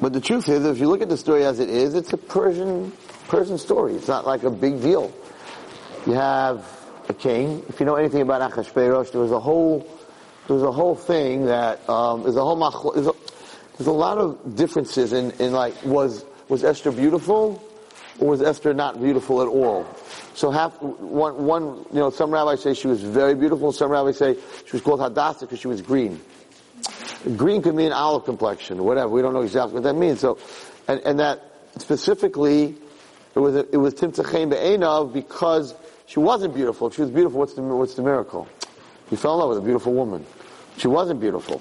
But 0.00 0.12
the 0.12 0.20
truth 0.20 0.48
is, 0.48 0.64
if 0.64 0.78
you 0.78 0.88
look 0.88 1.02
at 1.02 1.08
the 1.08 1.16
story 1.16 1.44
as 1.44 1.60
it 1.60 1.68
is, 1.68 1.94
it's 1.94 2.12
a 2.12 2.16
Persian, 2.16 2.92
Persian 3.28 3.58
story. 3.58 3.94
It's 3.94 4.08
not 4.08 4.26
like 4.26 4.44
a 4.44 4.50
big 4.50 4.80
deal. 4.80 5.12
You 6.06 6.14
have 6.14 6.64
a 7.08 7.14
king. 7.14 7.62
If 7.68 7.78
you 7.80 7.86
know 7.86 7.96
anything 7.96 8.22
about 8.22 8.50
Achashverosh, 8.50 9.12
there 9.12 9.20
was 9.20 9.30
a 9.30 9.38
whole, 9.38 9.86
there 10.46 10.56
was 10.56 10.62
a 10.62 10.72
whole 10.72 10.94
thing 10.94 11.46
that, 11.46 11.88
um, 11.88 12.22
there's 12.22 12.36
a 12.36 12.42
whole, 12.42 12.92
there's 12.92 13.06
a, 13.06 13.12
there's 13.78 13.86
a 13.86 13.92
lot 13.92 14.18
of 14.18 14.56
differences 14.56 15.12
in, 15.12 15.30
in 15.32 15.52
like, 15.52 15.84
was, 15.84 16.24
was 16.48 16.64
Esther 16.64 16.92
beautiful? 16.92 17.62
Or 18.18 18.28
was 18.28 18.42
Esther 18.42 18.74
not 18.74 19.00
beautiful 19.00 19.40
at 19.40 19.48
all? 19.48 19.86
So 20.34 20.50
half, 20.50 20.80
one, 20.82 21.46
one, 21.46 21.86
you 21.92 21.98
know, 21.98 22.10
some 22.10 22.30
rabbis 22.30 22.62
say 22.62 22.74
she 22.74 22.86
was 22.86 23.02
very 23.02 23.34
beautiful, 23.34 23.68
and 23.68 23.74
some 23.74 23.90
rabbis 23.90 24.18
say 24.18 24.36
she 24.66 24.72
was 24.72 24.82
called 24.82 25.00
Hadassah 25.00 25.46
because 25.46 25.60
she 25.60 25.68
was 25.68 25.80
green. 25.80 26.20
Green 27.36 27.62
could 27.62 27.74
mean 27.74 27.90
olive 27.92 28.24
complexion, 28.24 28.84
whatever. 28.84 29.08
We 29.08 29.22
don't 29.22 29.32
know 29.32 29.42
exactly 29.42 29.74
what 29.74 29.84
that 29.84 29.94
means. 29.94 30.20
So, 30.20 30.38
and, 30.88 31.00
and 31.00 31.20
that 31.20 31.42
specifically, 31.78 32.74
it 33.34 33.38
was 33.38 33.54
it 33.54 33.76
was 33.76 33.94
Timtzachem 33.94 34.50
Be'enav 34.50 35.12
because 35.12 35.74
she 36.06 36.18
wasn't 36.18 36.54
beautiful. 36.54 36.88
If 36.88 36.96
she 36.96 37.02
was 37.02 37.10
beautiful, 37.10 37.38
what's 37.40 37.54
the 37.54 37.62
what's 37.62 37.94
the 37.94 38.02
miracle? 38.02 38.46
He 39.12 39.16
fell 39.16 39.34
in 39.34 39.40
love 39.40 39.50
with 39.50 39.58
a 39.58 39.60
beautiful 39.60 39.92
woman. 39.92 40.24
She 40.78 40.88
wasn't 40.88 41.20
beautiful. 41.20 41.60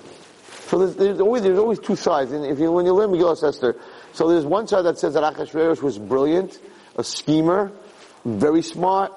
So 0.68 0.80
there's, 0.80 0.96
there's 0.96 1.20
always 1.20 1.44
there's 1.44 1.60
always 1.60 1.80
two 1.80 1.98
sides. 1.98 2.32
And 2.32 2.46
if 2.46 2.60
you 2.60 2.72
when 2.72 2.86
you 2.86 2.94
learn 2.94 3.10
Megillah 3.10 3.44
Esther, 3.44 3.76
so 4.14 4.30
there's 4.30 4.46
one 4.46 4.68
side 4.68 4.84
that 4.84 4.98
says 4.98 5.16
that 5.16 5.36
Achashverosh 5.36 5.82
was 5.82 6.00
brilliant, 6.00 6.58
a 6.96 7.04
schemer, 7.04 7.74
very 8.24 8.62
smart, 8.62 9.12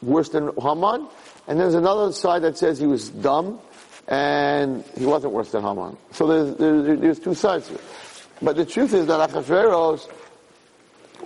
worse 0.00 0.30
than 0.30 0.50
Haman, 0.58 1.06
and 1.46 1.60
there's 1.60 1.74
another 1.74 2.10
side 2.12 2.40
that 2.40 2.56
says 2.56 2.78
he 2.78 2.86
was 2.86 3.10
dumb 3.10 3.60
and 4.08 4.82
he 4.96 5.04
wasn't 5.04 5.34
worse 5.34 5.50
than 5.50 5.62
Haman. 5.62 5.98
So 6.12 6.26
there's, 6.26 6.56
there's, 6.56 7.00
there's 7.00 7.18
two 7.18 7.34
sides. 7.34 7.70
But 8.40 8.56
the 8.56 8.64
truth 8.64 8.94
is 8.94 9.08
that 9.08 9.28
Achashverosh 9.28 10.10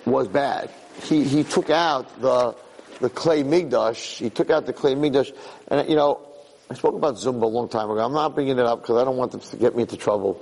was 0.06 0.26
bad. 0.26 0.70
He, 1.04 1.22
he 1.22 1.44
took 1.44 1.70
out 1.70 2.20
the, 2.20 2.56
the 2.98 3.10
klei 3.10 3.44
Mikdash. 3.44 4.18
He 4.18 4.28
took 4.28 4.50
out 4.50 4.66
the 4.66 4.72
klei 4.72 4.96
Mikdash. 4.96 5.32
And, 5.68 5.88
you 5.88 5.94
know, 5.94 6.27
I 6.70 6.74
spoke 6.74 6.94
about 6.94 7.14
Zumba 7.14 7.42
a 7.42 7.46
long 7.46 7.68
time 7.68 7.90
ago. 7.90 8.00
I'm 8.00 8.12
not 8.12 8.34
bringing 8.34 8.58
it 8.58 8.64
up 8.64 8.82
because 8.82 9.00
I 9.00 9.04
don't 9.04 9.16
want 9.16 9.32
them 9.32 9.40
to 9.40 9.56
get 9.56 9.74
me 9.74 9.82
into 9.82 9.96
trouble. 9.96 10.34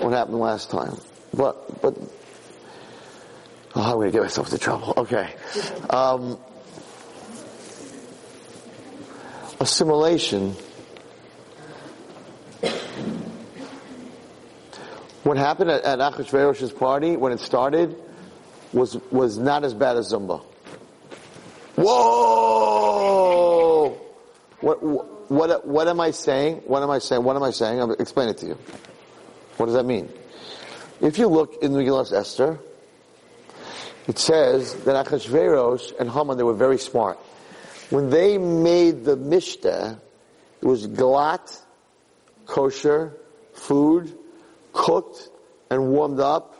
What 0.00 0.12
happened 0.12 0.38
last 0.38 0.70
time. 0.70 0.96
But, 1.34 1.82
but, 1.82 1.96
oh, 3.74 3.82
I'm 3.82 3.94
going 3.94 4.08
to 4.08 4.12
get 4.12 4.22
myself 4.22 4.46
into 4.52 4.58
trouble. 4.58 4.94
Okay. 4.96 5.34
Um, 5.90 6.38
assimilation 9.60 10.54
What 15.26 15.36
happened 15.38 15.70
at, 15.72 15.82
at 15.82 15.98
Achashverosh's 15.98 16.72
party 16.72 17.16
when 17.16 17.32
it 17.32 17.40
started 17.40 17.96
was 18.72 18.96
was 19.10 19.38
not 19.38 19.64
as 19.64 19.74
bad 19.74 19.96
as 19.96 20.12
Zumba. 20.12 20.40
Whoa! 21.74 23.18
What 24.60 24.80
what 24.84 25.15
what 25.28 25.66
what 25.66 25.88
am 25.88 26.00
I 26.00 26.10
saying? 26.10 26.62
What 26.66 26.82
am 26.82 26.90
I 26.90 26.98
saying? 26.98 27.22
What 27.22 27.36
am 27.36 27.42
I 27.42 27.50
saying? 27.50 27.80
I'll 27.80 27.92
explain 27.92 28.28
it 28.28 28.38
to 28.38 28.46
you. 28.46 28.58
What 29.56 29.66
does 29.66 29.74
that 29.74 29.86
mean? 29.86 30.10
If 31.00 31.18
you 31.18 31.28
look 31.28 31.62
in 31.62 31.72
Megillah 31.72 32.12
Esther, 32.12 32.58
it 34.06 34.18
says 34.18 34.74
that 34.84 35.06
Achashverosh 35.06 35.98
and 35.98 36.10
Haman 36.10 36.36
they 36.36 36.42
were 36.42 36.54
very 36.54 36.78
smart. 36.78 37.18
When 37.90 38.10
they 38.10 38.38
made 38.38 39.04
the 39.04 39.16
mishta, 39.16 39.98
it 40.60 40.64
was 40.64 40.86
glatt, 40.86 41.62
kosher, 42.46 43.12
food, 43.52 44.16
cooked 44.72 45.28
and 45.70 45.88
warmed 45.88 46.20
up. 46.20 46.55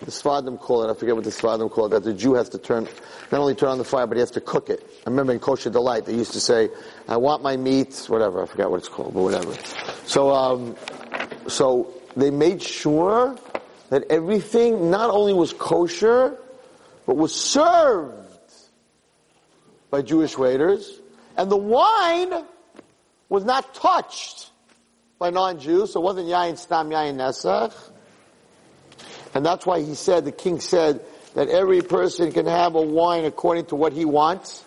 The 0.00 0.10
Sfadim 0.10 0.58
call 0.58 0.82
it, 0.82 0.90
I 0.90 0.94
forget 0.94 1.14
what 1.14 1.24
the 1.24 1.30
Sfadim 1.30 1.70
call 1.70 1.86
it, 1.86 1.88
that 1.90 2.04
the 2.04 2.14
Jew 2.14 2.34
has 2.34 2.48
to 2.50 2.58
turn, 2.58 2.88
not 3.30 3.40
only 3.40 3.54
turn 3.54 3.68
on 3.68 3.78
the 3.78 3.84
fire, 3.84 4.06
but 4.06 4.16
he 4.16 4.20
has 4.20 4.30
to 4.32 4.40
cook 4.40 4.70
it. 4.70 4.82
I 5.06 5.10
remember 5.10 5.32
in 5.32 5.40
Kosher 5.40 5.68
Delight, 5.68 6.06
they 6.06 6.14
used 6.14 6.32
to 6.32 6.40
say, 6.40 6.70
I 7.06 7.18
want 7.18 7.42
my 7.42 7.56
meat, 7.56 8.06
whatever, 8.08 8.42
I 8.42 8.46
forgot 8.46 8.70
what 8.70 8.78
it's 8.78 8.88
called, 8.88 9.12
but 9.12 9.20
whatever. 9.20 9.54
So, 10.06 10.30
um, 10.30 10.74
so 11.48 11.92
they 12.16 12.30
made 12.30 12.62
sure 12.62 13.36
that 13.90 14.04
everything 14.10 14.90
not 14.90 15.10
only 15.10 15.34
was 15.34 15.52
kosher, 15.52 16.38
but 17.06 17.16
was 17.16 17.34
served 17.34 18.16
by 19.90 20.00
Jewish 20.00 20.38
waiters, 20.38 20.98
and 21.36 21.50
the 21.50 21.56
wine 21.56 22.44
was 23.28 23.44
not 23.44 23.74
touched 23.74 24.50
by 25.18 25.30
non-Jews, 25.30 25.92
so 25.92 26.00
it 26.00 26.04
wasn't 26.04 26.28
Yain 26.28 26.56
Stam 26.56 26.88
Yain 26.90 27.16
Nesach. 27.16 27.74
And 29.34 29.44
that's 29.46 29.64
why 29.64 29.80
he 29.80 29.94
said, 29.94 30.24
the 30.24 30.32
king 30.32 30.60
said, 30.60 31.00
that 31.34 31.48
every 31.48 31.80
person 31.80 32.32
can 32.32 32.46
have 32.46 32.74
a 32.74 32.82
wine 32.82 33.24
according 33.24 33.66
to 33.66 33.76
what 33.76 33.92
he 33.92 34.04
wants, 34.04 34.64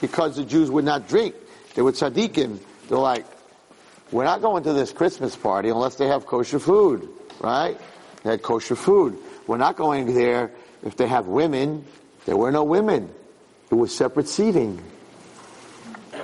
because 0.00 0.36
the 0.36 0.44
Jews 0.44 0.70
would 0.70 0.84
not 0.84 1.08
drink. 1.08 1.34
They 1.74 1.82
would 1.82 1.94
tzaddikim. 1.94 2.58
They're 2.88 2.98
like, 2.98 3.24
we're 4.10 4.24
not 4.24 4.42
going 4.42 4.64
to 4.64 4.72
this 4.72 4.92
Christmas 4.92 5.36
party 5.36 5.68
unless 5.68 5.96
they 5.96 6.08
have 6.08 6.26
kosher 6.26 6.58
food, 6.58 7.08
right? 7.40 7.78
They 8.22 8.30
had 8.30 8.42
kosher 8.42 8.76
food. 8.76 9.16
We're 9.46 9.56
not 9.56 9.76
going 9.76 10.14
there 10.14 10.50
if 10.82 10.96
they 10.96 11.06
have 11.06 11.26
women. 11.26 11.84
There 12.26 12.36
were 12.36 12.50
no 12.50 12.64
women. 12.64 13.10
It 13.70 13.74
was 13.74 13.94
separate 13.94 14.28
seating. 14.28 14.82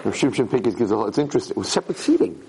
Shimshon 0.05 0.51
Pincus 0.51 0.75
gives 0.75 0.91
a 0.91 1.01
it's 1.07 1.19
interesting. 1.19 1.53
It 1.53 1.59
was 1.59 1.69
separate 1.69 1.99
seating. 1.99 2.43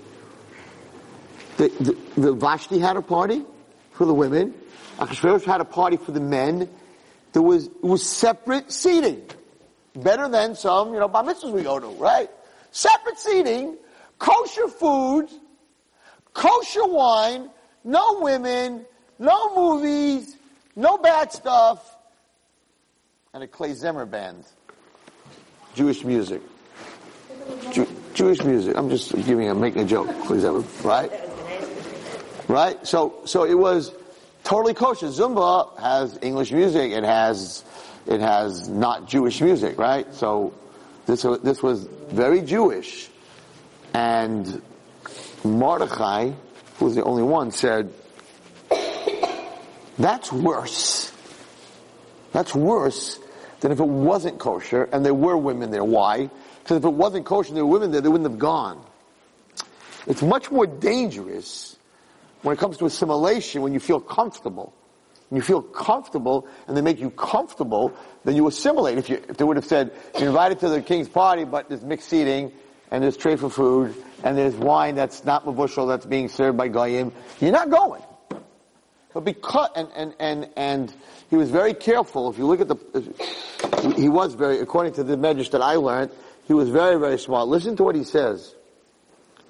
The, 1.56 1.68
the, 1.80 2.20
the 2.20 2.32
Vashti 2.32 2.78
had 2.78 2.96
a 2.96 3.02
party 3.02 3.44
for 3.98 4.06
the 4.06 4.14
women. 4.14 4.54
Achashverosh 4.98 5.44
had 5.44 5.60
a 5.60 5.64
party 5.64 5.96
for 5.96 6.12
the 6.12 6.20
men. 6.20 6.68
There 7.32 7.42
was, 7.42 7.66
it 7.66 7.82
was 7.82 8.06
separate 8.06 8.72
seating. 8.72 9.22
Better 9.94 10.28
than 10.28 10.54
some, 10.54 10.94
you 10.94 11.00
know, 11.00 11.08
bar 11.08 11.24
mitzvahs 11.24 11.52
we 11.52 11.62
go 11.62 11.80
to, 11.80 11.88
right? 11.88 12.30
Separate 12.70 13.18
seating, 13.18 13.76
kosher 14.18 14.68
food, 14.68 15.28
kosher 16.32 16.86
wine, 16.86 17.50
no 17.82 18.20
women, 18.20 18.86
no 19.18 19.54
movies, 19.56 20.36
no 20.76 20.96
bad 20.98 21.32
stuff, 21.32 21.96
and 23.34 23.42
a 23.42 23.48
Clay 23.48 23.70
klezmer 23.70 24.08
band. 24.08 24.44
Jewish 25.74 26.04
music. 26.04 26.40
Jew, 27.72 27.86
Jewish 28.14 28.42
music. 28.44 28.76
I'm 28.76 28.90
just 28.90 29.12
giving 29.26 29.48
a, 29.48 29.54
making 29.54 29.82
a 29.82 29.84
joke, 29.84 30.06
Clay 30.24 30.38
klezmer, 30.38 30.84
right? 30.84 31.27
Right? 32.48 32.84
So, 32.86 33.20
so 33.26 33.44
it 33.44 33.54
was 33.54 33.92
totally 34.42 34.74
kosher. 34.74 35.06
Zumba 35.06 35.78
has 35.78 36.18
English 36.22 36.50
music. 36.50 36.92
It 36.92 37.04
has, 37.04 37.62
it 38.06 38.20
has 38.20 38.68
not 38.68 39.06
Jewish 39.06 39.40
music, 39.40 39.78
right? 39.78 40.12
So 40.14 40.54
this, 41.06 41.22
this 41.42 41.62
was 41.62 41.84
very 42.10 42.40
Jewish. 42.40 43.08
And 43.92 44.62
Mordechai, 45.44 46.32
who 46.78 46.84
was 46.84 46.94
the 46.94 47.04
only 47.04 47.22
one, 47.22 47.50
said, 47.50 47.92
that's 49.98 50.32
worse. 50.32 51.12
That's 52.32 52.54
worse 52.54 53.18
than 53.60 53.72
if 53.72 53.80
it 53.80 53.88
wasn't 53.88 54.38
kosher 54.38 54.84
and 54.92 55.04
there 55.04 55.14
were 55.14 55.36
women 55.36 55.70
there. 55.70 55.84
Why? 55.84 56.30
Because 56.62 56.76
if 56.76 56.84
it 56.84 56.92
wasn't 56.92 57.26
kosher 57.26 57.48
and 57.48 57.56
there 57.56 57.66
were 57.66 57.72
women 57.72 57.90
there, 57.90 58.00
they 58.00 58.08
wouldn't 58.08 58.30
have 58.30 58.38
gone. 58.38 58.84
It's 60.06 60.22
much 60.22 60.50
more 60.50 60.66
dangerous 60.66 61.77
when 62.42 62.54
it 62.54 62.58
comes 62.58 62.76
to 62.78 62.86
assimilation 62.86 63.62
when 63.62 63.72
you 63.72 63.80
feel 63.80 64.00
comfortable. 64.00 64.74
You 65.30 65.42
feel 65.42 65.60
comfortable 65.60 66.48
and 66.66 66.76
they 66.76 66.80
make 66.80 67.00
you 67.00 67.10
comfortable, 67.10 67.92
then 68.24 68.34
you 68.36 68.46
assimilate. 68.46 68.98
If, 68.98 69.10
you, 69.10 69.22
if 69.28 69.36
they 69.36 69.44
would 69.44 69.56
have 69.56 69.66
said, 69.66 69.92
you're 70.18 70.28
invited 70.28 70.60
to 70.60 70.68
the 70.68 70.80
king's 70.80 71.08
party, 71.08 71.44
but 71.44 71.68
there's 71.68 71.82
mixed 71.82 72.08
seating, 72.08 72.52
and 72.90 73.02
there's 73.02 73.16
tray 73.16 73.36
for 73.36 73.50
food, 73.50 73.94
and 74.24 74.38
there's 74.38 74.54
wine 74.54 74.94
that's 74.94 75.24
not 75.24 75.44
mabushal 75.44 75.88
that's 75.88 76.06
being 76.06 76.28
served 76.28 76.56
by 76.56 76.68
Goyim, 76.68 77.12
you're 77.40 77.52
not 77.52 77.68
going. 77.68 78.02
But 79.12 79.24
because, 79.24 79.68
and, 79.76 79.88
and, 79.94 80.14
and, 80.18 80.48
and 80.56 80.94
he 81.28 81.36
was 81.36 81.50
very 81.50 81.74
careful, 81.74 82.30
if 82.30 82.38
you 82.38 82.46
look 82.46 82.60
at 82.60 82.68
the, 82.68 83.94
he 83.96 84.08
was 84.08 84.34
very, 84.34 84.60
according 84.60 84.94
to 84.94 85.04
the 85.04 85.16
medrash 85.16 85.50
that 85.50 85.60
I 85.60 85.74
learned, 85.74 86.10
he 86.46 86.54
was 86.54 86.70
very, 86.70 86.98
very 86.98 87.18
smart. 87.18 87.48
Listen 87.48 87.76
to 87.76 87.84
what 87.84 87.94
he 87.94 88.04
says. 88.04 88.54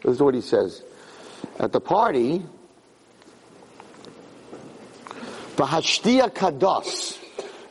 Listen 0.03 0.19
to 0.19 0.25
what 0.25 0.35
he 0.35 0.41
says. 0.41 0.83
At 1.61 1.73
the 1.73 1.81
party, 1.81 2.43
V'hashtia 5.59 6.31
kados. 6.31 7.19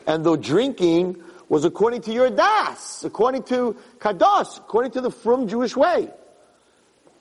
And 0.06 0.24
the 0.24 0.36
drinking 0.36 1.22
was 1.48 1.64
according 1.64 2.02
to 2.02 2.12
your 2.12 2.28
das, 2.28 3.04
according 3.04 3.44
to 3.44 3.76
kados, 3.98 4.58
according 4.58 4.92
to 4.92 5.00
the 5.00 5.10
frum 5.10 5.48
Jewish 5.48 5.74
way. 5.74 6.10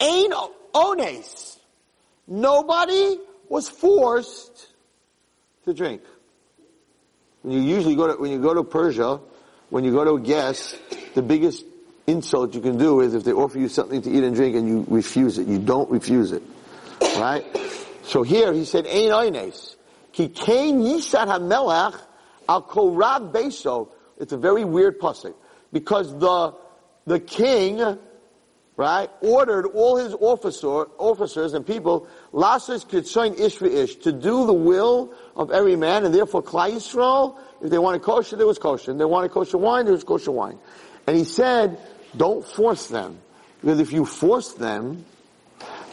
Ain 0.01 0.31
ones. 0.73 1.57
Nobody 2.27 3.17
was 3.47 3.69
forced 3.69 4.67
to 5.65 5.73
drink. 5.73 6.01
When 7.41 7.53
you 7.53 7.61
usually 7.61 7.95
go 7.95 8.07
to, 8.07 8.21
when 8.21 8.31
you 8.31 8.41
go 8.41 8.53
to 8.53 8.63
Persia, 8.63 9.21
when 9.69 9.85
you 9.85 9.91
go 9.91 10.03
to 10.03 10.15
a 10.15 10.19
guest, 10.19 10.77
the 11.15 11.21
biggest 11.21 11.63
insult 12.05 12.53
you 12.53 12.61
can 12.61 12.77
do 12.77 12.99
is 12.99 13.13
if 13.13 13.23
they 13.23 13.31
offer 13.31 13.57
you 13.57 13.69
something 13.69 14.01
to 14.01 14.09
eat 14.09 14.23
and 14.23 14.35
drink 14.35 14.55
and 14.55 14.67
you 14.67 14.85
refuse 14.89 15.37
it. 15.37 15.47
You 15.47 15.59
don't 15.59 15.89
refuse 15.89 16.33
it. 16.33 16.43
Right? 17.01 17.45
So 18.03 18.23
here 18.23 18.51
he 18.53 18.65
said, 18.65 18.85
Ain 18.87 19.11
oines. 19.11 19.77
Ki 20.17 20.29
kain 20.29 20.81
yisad 20.81 21.27
hamelach 21.27 22.01
al 22.49 22.63
korav 22.63 23.31
beso. 23.31 23.89
It's 24.17 24.33
a 24.33 24.37
very 24.37 24.65
weird 24.65 24.99
pasuk. 24.99 25.35
Because 25.71 26.17
the, 26.17 26.55
the 27.05 27.19
king, 27.19 27.99
right, 28.77 29.11
ordered 29.21 29.67
all 29.67 29.97
his 29.97 30.15
officer, 30.15 30.87
officers 30.97 31.53
and 31.53 31.67
people, 31.67 32.07
lasses 32.31 32.83
kitzoin 32.83 33.39
ish 33.39 33.61
ish, 33.61 33.97
to 33.97 34.11
do 34.11 34.47
the 34.47 34.53
will 34.53 35.13
of 35.35 35.51
every 35.51 35.75
man, 35.75 36.03
and 36.03 36.15
therefore 36.15 36.41
Klal 36.41 36.71
Yisrael, 36.71 37.37
if 37.61 37.69
they 37.69 37.77
wanted 37.77 38.01
kosher, 38.01 38.37
there 38.37 38.47
was 38.47 38.57
kosher. 38.57 38.95
They 38.95 39.05
wanted 39.05 39.29
kosher 39.29 39.59
wine, 39.59 39.85
there 39.85 39.93
was 39.93 40.03
kosher 40.03 40.31
wine. 40.31 40.57
And 41.05 41.15
he 41.15 41.25
said, 41.25 41.77
don't 42.15 42.43
force 42.43 42.87
them. 42.87 43.19
Because 43.61 43.79
if 43.79 43.93
you 43.93 44.03
force 44.03 44.53
them, 44.53 45.05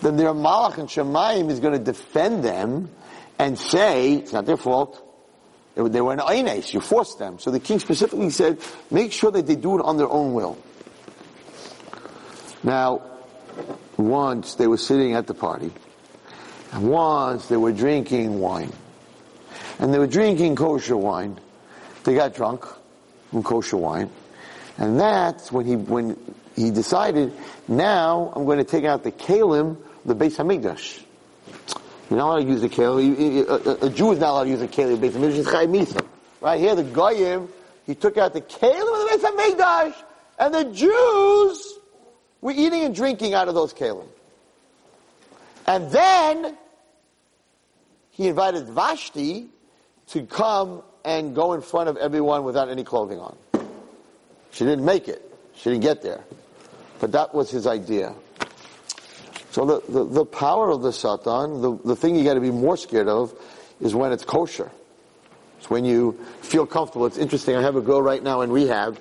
then 0.00 0.16
their 0.16 0.32
Malach 0.32 0.78
and 0.78 0.88
Shemayim 0.88 1.50
is 1.50 1.60
going 1.60 1.74
to 1.74 1.84
defend 1.84 2.42
them 2.42 2.88
and 3.38 3.58
say, 3.58 4.14
it's 4.14 4.32
not 4.32 4.46
their 4.46 4.56
fault. 4.56 5.00
They 5.74 6.00
were, 6.00 6.12
an 6.12 6.20
Aines, 6.20 6.72
you 6.72 6.80
forced 6.80 7.18
them. 7.18 7.38
So 7.38 7.50
the 7.50 7.58
king 7.58 7.80
specifically 7.80 8.30
said, 8.30 8.58
make 8.90 9.12
sure 9.12 9.32
that 9.32 9.46
they 9.46 9.56
do 9.56 9.78
it 9.78 9.84
on 9.84 9.96
their 9.96 10.08
own 10.08 10.32
will. 10.32 10.56
Now, 12.62 13.02
once 13.96 14.54
they 14.54 14.66
were 14.66 14.76
sitting 14.76 15.14
at 15.14 15.26
the 15.26 15.34
party, 15.34 15.72
and 16.72 16.88
once 16.88 17.46
they 17.48 17.56
were 17.56 17.72
drinking 17.72 18.40
wine, 18.40 18.72
and 19.78 19.92
they 19.92 19.98
were 19.98 20.06
drinking 20.06 20.56
kosher 20.56 20.96
wine, 20.96 21.38
they 22.04 22.14
got 22.14 22.34
drunk 22.34 22.64
from 23.30 23.42
kosher 23.42 23.76
wine, 23.76 24.10
and 24.78 24.98
that's 24.98 25.52
when 25.52 25.66
he, 25.66 25.76
when 25.76 26.16
he 26.56 26.70
decided, 26.70 27.32
now 27.68 28.32
I'm 28.34 28.44
going 28.44 28.58
to 28.58 28.64
take 28.64 28.84
out 28.84 29.02
the 29.02 29.12
kalim, 29.12 29.76
the 30.04 30.14
Beis 30.14 30.36
Hamikdash. 30.36 31.03
You're 32.10 32.18
not 32.18 32.28
allowed 32.28 32.44
to 32.44 32.48
use 32.48 32.60
the 32.60 32.68
kalim. 32.68 33.48
A, 33.48 33.52
a, 33.52 33.86
a, 33.86 33.90
Jew 33.90 34.12
is 34.12 34.18
not 34.18 34.30
allowed 34.30 34.44
to 34.44 34.50
use 34.50 34.62
a 34.62 34.68
kalim. 34.68 34.98
Beis 34.98 35.12
Hamikdash 35.12 35.38
is 35.38 35.46
Chai 35.46 35.66
Misa. 35.66 36.06
Right 36.40 36.60
here, 36.60 36.74
the 36.74 36.84
Goyim, 36.84 37.48
he 37.86 37.94
took 37.94 38.18
out 38.18 38.32
the 38.34 38.40
kalim 38.40 38.80
of 38.80 39.20
the 39.20 39.26
Beis 39.26 39.30
Hamikdash, 39.30 39.94
and 40.38 40.54
the 40.54 40.64
Jews 40.64 41.74
were 42.40 42.52
eating 42.52 42.84
and 42.84 42.94
drinking 42.94 43.34
out 43.34 43.48
of 43.48 43.54
those 43.54 43.72
kalim. 43.72 44.06
And 45.66 45.90
then, 45.90 46.56
he 48.10 48.28
invited 48.28 48.68
Vashti 48.68 49.48
to 50.08 50.26
come 50.26 50.82
and 51.04 51.34
go 51.34 51.54
in 51.54 51.62
front 51.62 51.88
of 51.88 51.96
everyone 51.96 52.44
without 52.44 52.68
any 52.68 52.84
clothing 52.84 53.18
on. 53.18 53.36
She 54.50 54.64
didn't 54.64 54.84
make 54.84 55.08
it. 55.08 55.22
She 55.54 55.70
didn't 55.70 55.82
get 55.82 56.02
there. 56.02 56.22
But 57.00 57.12
that 57.12 57.34
was 57.34 57.50
his 57.50 57.66
idea. 57.66 58.14
So 59.54 59.64
the, 59.64 59.82
the, 59.88 60.04
the 60.04 60.24
power 60.24 60.68
of 60.68 60.82
the 60.82 60.92
Satan, 60.92 61.62
the, 61.62 61.78
the 61.84 61.94
thing 61.94 62.16
you 62.16 62.24
got 62.24 62.34
to 62.34 62.40
be 62.40 62.50
more 62.50 62.76
scared 62.76 63.06
of 63.06 63.32
is 63.80 63.94
when 63.94 64.10
it's 64.10 64.24
kosher. 64.24 64.68
It's 65.58 65.70
when 65.70 65.84
you 65.84 66.18
feel 66.42 66.66
comfortable. 66.66 67.06
It's 67.06 67.18
interesting. 67.18 67.54
I 67.54 67.62
have 67.62 67.76
a 67.76 67.80
girl 67.80 68.02
right 68.02 68.20
now 68.20 68.40
in 68.40 68.50
rehab, 68.50 69.00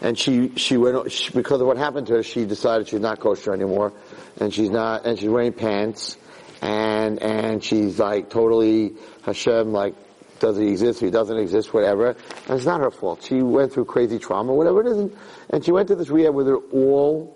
and 0.00 0.18
she 0.18 0.56
she 0.56 0.76
went 0.76 1.12
she, 1.12 1.30
because 1.30 1.60
of 1.60 1.68
what 1.68 1.76
happened 1.76 2.08
to 2.08 2.14
her. 2.14 2.24
She 2.24 2.46
decided 2.46 2.88
she's 2.88 2.98
not 2.98 3.20
kosher 3.20 3.54
anymore, 3.54 3.92
and 4.40 4.52
she's 4.52 4.70
not, 4.70 5.06
and 5.06 5.16
she's 5.16 5.28
wearing 5.28 5.52
pants, 5.52 6.16
and 6.60 7.22
and 7.22 7.62
she's 7.62 8.00
like 8.00 8.28
totally 8.28 8.96
Hashem 9.22 9.72
like 9.72 9.94
does 10.40 10.56
he 10.56 10.66
exist, 10.66 10.98
he 10.98 11.10
doesn't 11.10 11.38
exist, 11.38 11.72
whatever. 11.72 12.16
And 12.48 12.56
it's 12.56 12.66
not 12.66 12.80
her 12.80 12.90
fault. 12.90 13.22
She 13.22 13.40
went 13.40 13.72
through 13.72 13.84
crazy 13.84 14.18
trauma, 14.18 14.52
whatever 14.52 14.80
it 14.80 14.88
is, 14.88 15.12
and, 15.50 15.64
she 15.64 15.70
went 15.70 15.86
to 15.88 15.94
this 15.94 16.08
rehab 16.08 16.34
where 16.34 16.44
they're 16.44 16.56
all, 16.56 17.35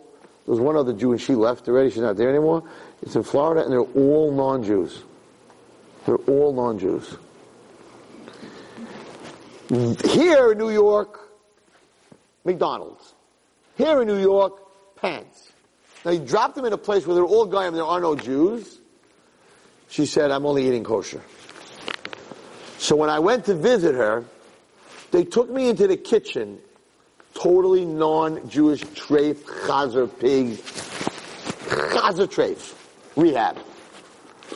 there 0.50 0.56
was 0.56 0.66
one 0.66 0.74
other 0.74 0.92
Jew 0.92 1.12
and 1.12 1.20
she 1.20 1.36
left 1.36 1.68
already, 1.68 1.90
she's 1.90 2.02
not 2.02 2.16
there 2.16 2.28
anymore. 2.28 2.64
It's 3.02 3.14
in 3.14 3.22
Florida 3.22 3.62
and 3.62 3.70
they're 3.70 3.78
all 3.82 4.32
non-Jews. 4.32 5.04
They're 6.04 6.16
all 6.16 6.52
non-Jews. 6.52 7.16
Here 10.10 10.50
in 10.50 10.58
New 10.58 10.70
York, 10.70 11.20
McDonald's. 12.44 13.14
Here 13.76 14.02
in 14.02 14.08
New 14.08 14.18
York, 14.18 14.96
pants. 14.96 15.52
Now 16.04 16.10
you 16.10 16.18
drop 16.18 16.56
them 16.56 16.64
in 16.64 16.72
a 16.72 16.78
place 16.78 17.06
where 17.06 17.14
they're 17.14 17.22
all 17.22 17.46
Goyim, 17.46 17.68
and 17.68 17.76
there 17.76 17.84
are 17.84 18.00
no 18.00 18.16
Jews. 18.16 18.80
She 19.88 20.04
said, 20.04 20.32
I'm 20.32 20.44
only 20.46 20.66
eating 20.66 20.82
kosher. 20.82 21.22
So 22.78 22.96
when 22.96 23.08
I 23.08 23.20
went 23.20 23.44
to 23.44 23.54
visit 23.54 23.94
her, 23.94 24.24
they 25.12 25.22
took 25.22 25.48
me 25.48 25.68
into 25.68 25.86
the 25.86 25.96
kitchen, 25.96 26.58
totally 27.34 27.84
non-Jewish 27.84 28.82
treif, 28.84 29.36
chazer 29.66 30.08
pig, 30.18 30.58
chazer 31.94 32.26
treif, 32.26 32.74
rehab. 33.16 33.58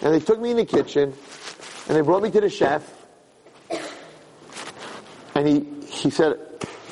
And 0.02 0.12
they 0.12 0.20
took 0.20 0.40
me 0.40 0.50
in 0.50 0.56
the 0.56 0.66
kitchen, 0.66 1.14
and 1.88 1.96
they 1.96 2.00
brought 2.00 2.22
me 2.22 2.30
to 2.30 2.40
the 2.40 2.50
chef, 2.50 2.82
and 5.34 5.46
he, 5.48 5.66
he 5.87 6.10
said, 6.10 6.38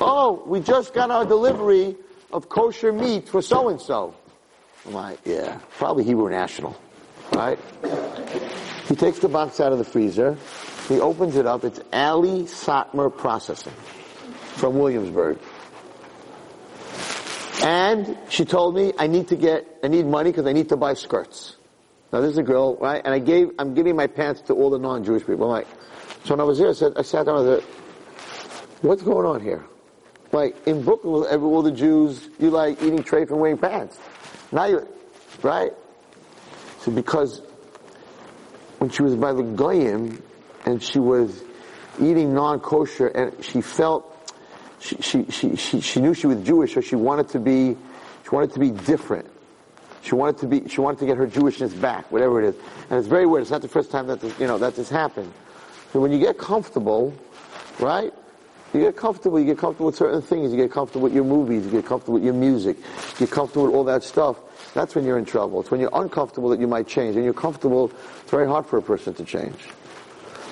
oh, 0.01 0.43
we 0.45 0.59
just 0.59 0.93
got 0.93 1.11
our 1.11 1.25
delivery 1.25 1.95
of 2.31 2.49
kosher 2.49 2.91
meat 2.91 3.29
for 3.29 3.41
so-and-so. 3.41 4.13
I'm 4.85 4.93
like, 4.93 5.19
yeah, 5.25 5.59
probably 5.77 6.03
Hebrew 6.03 6.29
National, 6.29 6.75
right? 7.33 7.59
He 8.87 8.95
takes 8.95 9.19
the 9.19 9.29
box 9.29 9.59
out 9.59 9.71
of 9.71 9.77
the 9.77 9.85
freezer, 9.85 10.37
he 10.89 10.99
opens 10.99 11.37
it 11.37 11.45
up. 11.45 11.63
It's 11.63 11.79
Ali 11.93 12.43
Satmar 12.43 13.15
Processing 13.15 13.73
from 14.55 14.77
Williamsburg. 14.77 15.39
And 17.61 18.17
she 18.29 18.45
told 18.45 18.75
me 18.75 18.93
I 18.97 19.07
need 19.07 19.27
to 19.29 19.35
get, 19.35 19.67
I 19.83 19.87
need 19.87 20.05
money 20.05 20.31
because 20.31 20.47
I 20.47 20.53
need 20.53 20.69
to 20.69 20.77
buy 20.77 20.93
skirts. 20.93 21.55
Now 22.11 22.21
this 22.21 22.31
is 22.31 22.37
a 22.37 22.43
girl, 22.43 22.75
right? 22.77 23.01
And 23.03 23.13
I 23.13 23.19
gave, 23.19 23.51
I'm 23.59 23.73
giving 23.73 23.95
my 23.95 24.07
pants 24.07 24.41
to 24.41 24.53
all 24.53 24.69
the 24.69 24.79
non-Jewish 24.79 25.25
people. 25.25 25.45
I'm 25.45 25.51
like, 25.51 25.67
so 26.25 26.33
when 26.33 26.41
I 26.41 26.43
was 26.43 26.59
there, 26.59 26.69
I 26.69 26.73
said, 26.73 26.93
I 26.95 27.01
sat 27.01 27.25
down 27.25 27.39
and 27.39 27.49
I 27.49 27.59
said, 27.59 27.63
what's 28.81 29.01
going 29.01 29.25
on 29.25 29.41
here? 29.41 29.65
Like 30.31 30.67
in 30.67 30.83
Brooklyn, 30.83 31.25
every, 31.29 31.47
all 31.47 31.61
the 31.61 31.71
Jews, 31.71 32.29
you 32.39 32.49
like 32.49 32.81
eating 32.81 33.03
treif 33.03 33.29
and 33.29 33.39
wearing 33.39 33.57
pants. 33.57 33.99
Now 34.51 34.65
you're, 34.65 34.87
right? 35.41 35.71
So 36.79 36.91
because 36.91 37.41
when 38.79 38.89
she 38.89 39.03
was 39.03 39.15
by 39.15 39.33
the 39.33 39.43
Goyim, 39.43 40.21
and 40.65 40.81
she 40.81 40.99
was 40.99 41.43
eating 42.01 42.33
non-kosher 42.33 43.07
and 43.07 43.43
she 43.43 43.61
felt 43.61 44.12
she, 44.83 45.01
she, 45.31 45.55
she, 45.55 45.79
she, 45.81 46.01
knew 46.01 46.13
she 46.13 46.27
was 46.27 46.41
Jewish 46.41 46.73
so 46.73 46.81
she 46.81 46.95
wanted 46.95 47.29
to 47.29 47.39
be 47.39 47.77
she 48.23 48.29
wanted 48.29 48.51
to 48.53 48.59
be 48.59 48.71
different. 48.71 49.29
She 50.01 50.15
wanted 50.15 50.37
to 50.39 50.47
be 50.47 50.67
she 50.67 50.81
wanted 50.81 50.99
to 50.99 51.05
get 51.05 51.17
her 51.17 51.27
Jewishness 51.27 51.79
back 51.79 52.11
whatever 52.11 52.41
it 52.41 52.49
is. 52.49 52.61
And 52.89 52.99
it's 52.99 53.07
very 53.07 53.25
weird. 53.25 53.43
It's 53.43 53.51
not 53.51 53.61
the 53.61 53.69
first 53.69 53.91
time 53.91 54.07
that 54.07 54.19
this, 54.19 54.37
you 54.39 54.47
know 54.47 54.57
that 54.57 54.75
this 54.75 54.89
happened. 54.89 55.31
So 55.93 56.01
when 56.01 56.11
you 56.11 56.19
get 56.19 56.37
comfortable 56.37 57.13
right? 57.79 58.13
You 58.73 58.81
get 58.81 58.97
comfortable 58.97 59.39
you 59.39 59.45
get 59.45 59.57
comfortable 59.57 59.85
with 59.87 59.95
certain 59.95 60.21
things. 60.21 60.51
You 60.51 60.57
get 60.57 60.71
comfortable 60.71 61.03
with 61.03 61.13
your 61.13 61.23
movies 61.23 61.65
you 61.65 61.71
get 61.71 61.85
comfortable 61.85 62.15
with 62.15 62.23
your 62.23 62.33
music 62.33 62.77
you 62.77 63.27
get 63.27 63.31
comfortable 63.31 63.67
with 63.67 63.75
all 63.75 63.85
that 63.85 64.03
stuff. 64.03 64.37
That's 64.73 64.95
when 64.95 65.05
you're 65.05 65.17
in 65.17 65.25
trouble. 65.25 65.61
It's 65.61 65.71
when 65.71 65.79
you're 65.79 65.91
uncomfortable 65.93 66.49
that 66.49 66.59
you 66.59 66.67
might 66.67 66.87
change 66.87 67.15
and 67.15 67.23
you're 67.23 67.33
comfortable. 67.33 67.89
It's 68.21 68.31
very 68.31 68.47
hard 68.47 68.65
for 68.65 68.77
a 68.77 68.81
person 68.81 69.13
to 69.13 69.23
change. 69.23 69.69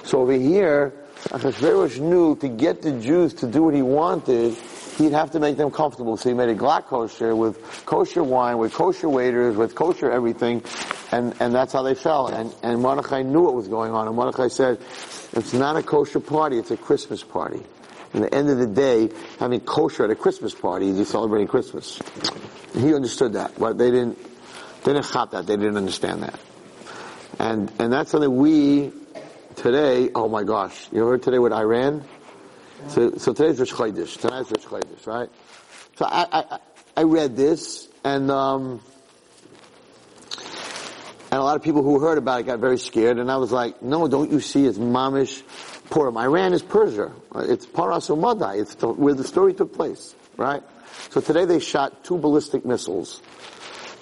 So 0.04 0.22
over 0.22 0.34
here, 0.34 0.94
Achashverosh 1.30 2.00
knew 2.00 2.36
to 2.38 2.48
get 2.48 2.82
the 2.82 3.00
Jews 3.00 3.34
to 3.36 3.48
do 3.48 3.64
what 3.64 3.74
he 3.74 3.82
wanted, 3.82 4.54
he 4.98 5.02
he'd 5.04 5.14
have 5.14 5.32
to 5.32 5.40
make 5.40 5.58
them 5.58 5.72
comfortable. 5.72 6.18
So 6.18 6.30
he 6.30 6.36
made 6.36 6.50
a 6.50 6.56
glatt 6.56 6.86
kosher 6.86 7.36
with 7.36 7.84
kosher 7.86 8.24
wine, 8.24 8.58
with 8.58 8.74
kosher 8.74 9.10
waiters, 9.10 9.56
with 9.56 9.76
kosher 9.76 10.12
everything, 10.12 10.64
and, 11.12 11.34
and 11.40 11.54
that's 11.54 11.74
how 11.74 11.84
they 11.84 11.96
fell. 11.96 12.28
And, 12.28 12.54
and 12.64 12.82
Mordechai 12.82 13.24
knew 13.24 13.42
what 13.42 13.54
was 13.54 13.68
going 13.68 13.92
on, 13.92 14.08
and 14.08 14.16
Mordechai 14.16 14.48
said, 14.48 14.80
it's 15.34 15.54
not 15.54 15.76
a 15.76 15.84
kosher 15.84 16.20
party, 16.20 16.58
it's 16.58 16.72
a 16.72 16.78
Christmas 16.78 17.24
party. 17.24 17.62
And 18.14 18.24
the 18.26 18.34
end 18.34 18.50
of 18.50 18.58
the 18.58 18.68
day, 18.68 19.10
having 19.40 19.62
kosher 19.62 20.04
at 20.04 20.10
a 20.10 20.16
Christmas 20.16 20.54
party 20.54 20.90
is 20.90 20.98
you 20.98 21.06
celebrating 21.06 21.48
Christmas. 21.48 22.00
He 22.74 22.94
understood 22.94 23.34
that, 23.34 23.58
but 23.58 23.78
they 23.78 23.90
didn't, 23.90 24.18
they 24.84 24.94
didn't 24.94 25.10
chop 25.10 25.32
that, 25.32 25.48
they 25.48 25.56
didn't 25.56 25.78
understand 25.78 26.24
that. 26.24 26.40
And, 27.40 27.72
and 27.80 27.94
that's 27.94 28.12
something 28.12 28.36
we, 28.36 28.92
today, 29.56 30.10
oh 30.16 30.28
my 30.28 30.44
gosh, 30.44 30.88
you 30.92 31.06
heard 31.06 31.24
today 31.24 31.40
with 31.40 31.54
Iran? 31.54 32.04
So, 32.88 33.18
so 33.18 33.34
today's 33.34 33.60
Rosh 33.60 33.74
Chodesh. 33.74 34.20
Tonight's 34.20 34.52
Rosh 34.52 34.66
Chodesh, 34.66 35.08
right? 35.08 35.30
So 35.98 36.06
I, 36.06 36.28
I, 36.32 36.60
I 36.98 37.04
read 37.04 37.36
this, 37.36 37.88
and 38.04 38.32
um, 38.32 38.82
and 41.32 41.40
a 41.40 41.44
lot 41.44 41.56
of 41.56 41.64
people 41.64 41.84
who 41.84 42.00
heard 42.00 42.18
about 42.18 42.42
it 42.42 42.44
got 42.44 42.60
very 42.60 42.78
scared, 42.78 43.18
and 43.18 43.32
I 43.32 43.38
was 43.38 43.52
like, 43.52 43.82
no, 43.82 44.08
don't 44.08 44.32
you 44.32 44.42
see 44.42 44.66
it's 44.66 44.78
Mamish 44.78 45.44
Purim. 45.90 46.18
Iran 46.18 46.54
is 46.54 46.62
Persia. 46.62 47.12
It's 47.36 47.66
Paras 47.66 48.10
Umadai. 48.10 48.62
It's 48.62 48.76
the, 48.76 48.88
where 48.88 49.14
the 49.14 49.24
story 49.24 49.54
took 49.54 49.74
place, 49.74 50.16
right? 50.38 50.64
So 51.12 51.22
today 51.22 51.46
they 51.46 51.60
shot 51.60 52.04
two 52.04 52.18
ballistic 52.18 52.66
missiles. 52.66 53.22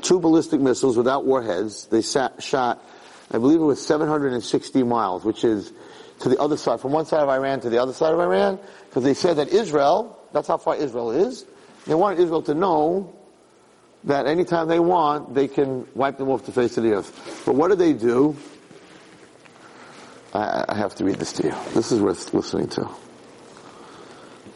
Two 0.02 0.20
ballistic 0.20 0.62
missiles 0.62 0.98
without 0.98 1.26
warheads. 1.26 1.88
They 1.88 2.02
sat, 2.02 2.42
shot, 2.42 2.84
I 3.32 3.38
believe 3.38 3.60
it 3.60 3.64
was 3.64 3.86
760 3.86 4.84
miles, 4.84 5.24
which 5.24 5.44
is 5.44 5.72
to 6.20 6.30
the 6.30 6.40
other 6.40 6.58
side, 6.58 6.82
from 6.82 6.92
one 6.92 7.06
side 7.06 7.22
of 7.22 7.30
Iran 7.30 7.62
to 7.62 7.70
the 7.70 7.82
other 7.82 7.94
side 7.94 8.14
of 8.14 8.20
Iran, 8.20 8.60
because 8.88 9.04
they 9.04 9.14
said 9.14 9.38
that 9.38 9.50
Israel, 9.50 10.20
that's 10.34 10.48
how 10.48 10.58
far 10.58 10.76
Israel 10.76 11.12
is. 11.12 11.46
They 11.86 11.96
wanted 11.96 12.20
Israel 12.20 12.42
to 12.44 12.54
know 12.54 13.16
that 14.06 14.28
anytime 14.28 14.68
they 14.68 14.80
want, 14.80 15.34
they 15.34 15.48
can 15.48 15.88
wipe 15.94 16.18
them 16.18 16.30
off 16.30 16.46
the 16.46 16.52
face 16.52 16.78
of 16.78 16.84
the 16.84 16.94
earth. 16.94 17.44
But 17.46 17.56
what 17.56 17.70
do 17.70 17.76
they 17.76 17.94
do? 17.94 18.36
I, 20.34 20.66
I 20.70 20.76
have 20.76 20.96
to 20.96 21.06
read 21.06 21.16
this 21.16 21.34
to 21.34 21.44
you. 21.48 21.56
This 21.74 21.92
is 21.92 22.02
worth 22.02 22.34
listening 22.34 22.70
to. 22.70 22.82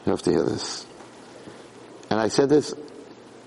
You 0.06 0.12
have 0.12 0.22
to 0.24 0.32
hear 0.32 0.44
this. 0.44 0.86
And 2.10 2.20
I 2.20 2.28
said 2.28 2.50
this 2.50 2.74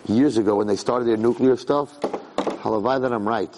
years 0.07 0.37
ago 0.37 0.57
when 0.57 0.67
they 0.67 0.77
started 0.77 1.07
their 1.07 1.17
nuclear 1.17 1.57
stuff. 1.57 1.99
Halavai 2.01 3.01
that 3.03 3.13
I'm 3.13 3.27
right. 3.27 3.55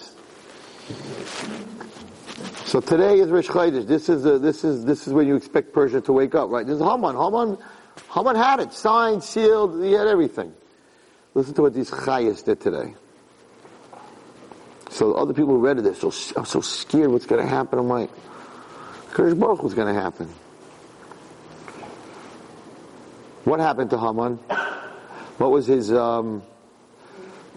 So 2.65 2.81
today 2.81 3.19
is 3.19 3.29
Chodesh. 3.29 3.87
This 3.87 4.09
is 4.09 4.27
a, 4.27 4.39
this 4.39 4.63
is 4.65 4.85
this 4.85 5.07
is 5.07 5.13
when 5.13 5.27
you 5.27 5.37
expect 5.37 5.73
Persia 5.73 6.01
to 6.03 6.13
wake 6.13 6.35
up, 6.35 6.51
right? 6.51 6.67
This 6.67 6.77
is 6.77 6.83
Haman. 6.83 7.17
Haman, 7.17 7.59
Haman 8.13 8.37
had 8.37 8.61
it 8.61 8.73
signed, 8.73 9.25
sealed. 9.25 9.83
He 9.83 9.93
had 9.93 10.07
everything. 10.07 10.53
Listen 11.35 11.55
to 11.55 11.63
what 11.63 11.75
these 11.75 11.91
chayas 11.91 12.45
did 12.45 12.61
today. 12.61 12.95
So 14.91 15.15
other 15.15 15.33
people 15.33 15.55
who 15.55 15.61
read 15.61 15.79
it, 15.79 15.83
they're 15.83 15.95
so, 15.95 16.13
I'm 16.37 16.45
so 16.45 16.61
scared 16.61 17.11
what's 17.11 17.27
going 17.27 17.43
to 17.43 17.49
happen. 17.49 17.79
I'm 17.79 17.89
like, 17.89 18.11
Kurdish 19.13 19.39
Baruch 19.39 19.63
what's 19.63 19.75
going 19.75 19.95
to 19.95 20.01
happen. 20.01 20.27
What 23.45 23.61
happened 23.61 23.91
to 23.91 23.99
Haman? 23.99 24.37
What 25.39 25.53
was 25.53 25.67
his 25.67 25.93
um, 25.93 26.43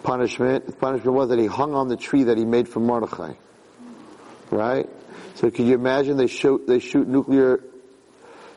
punishment? 0.02 0.66
His 0.66 0.74
punishment 0.74 1.16
was 1.16 1.28
that 1.30 1.38
he 1.38 1.46
hung 1.46 1.74
on 1.74 1.88
the 1.88 1.96
tree 1.96 2.24
that 2.24 2.38
he 2.38 2.44
made 2.44 2.68
for 2.68 2.80
Mordechai. 2.80 3.34
Right? 4.50 4.88
So 5.34 5.50
can 5.50 5.66
you 5.66 5.74
imagine 5.74 6.16
they 6.16 6.26
shoot, 6.26 6.66
they 6.66 6.78
shoot 6.78 7.08
nuclear, 7.08 7.64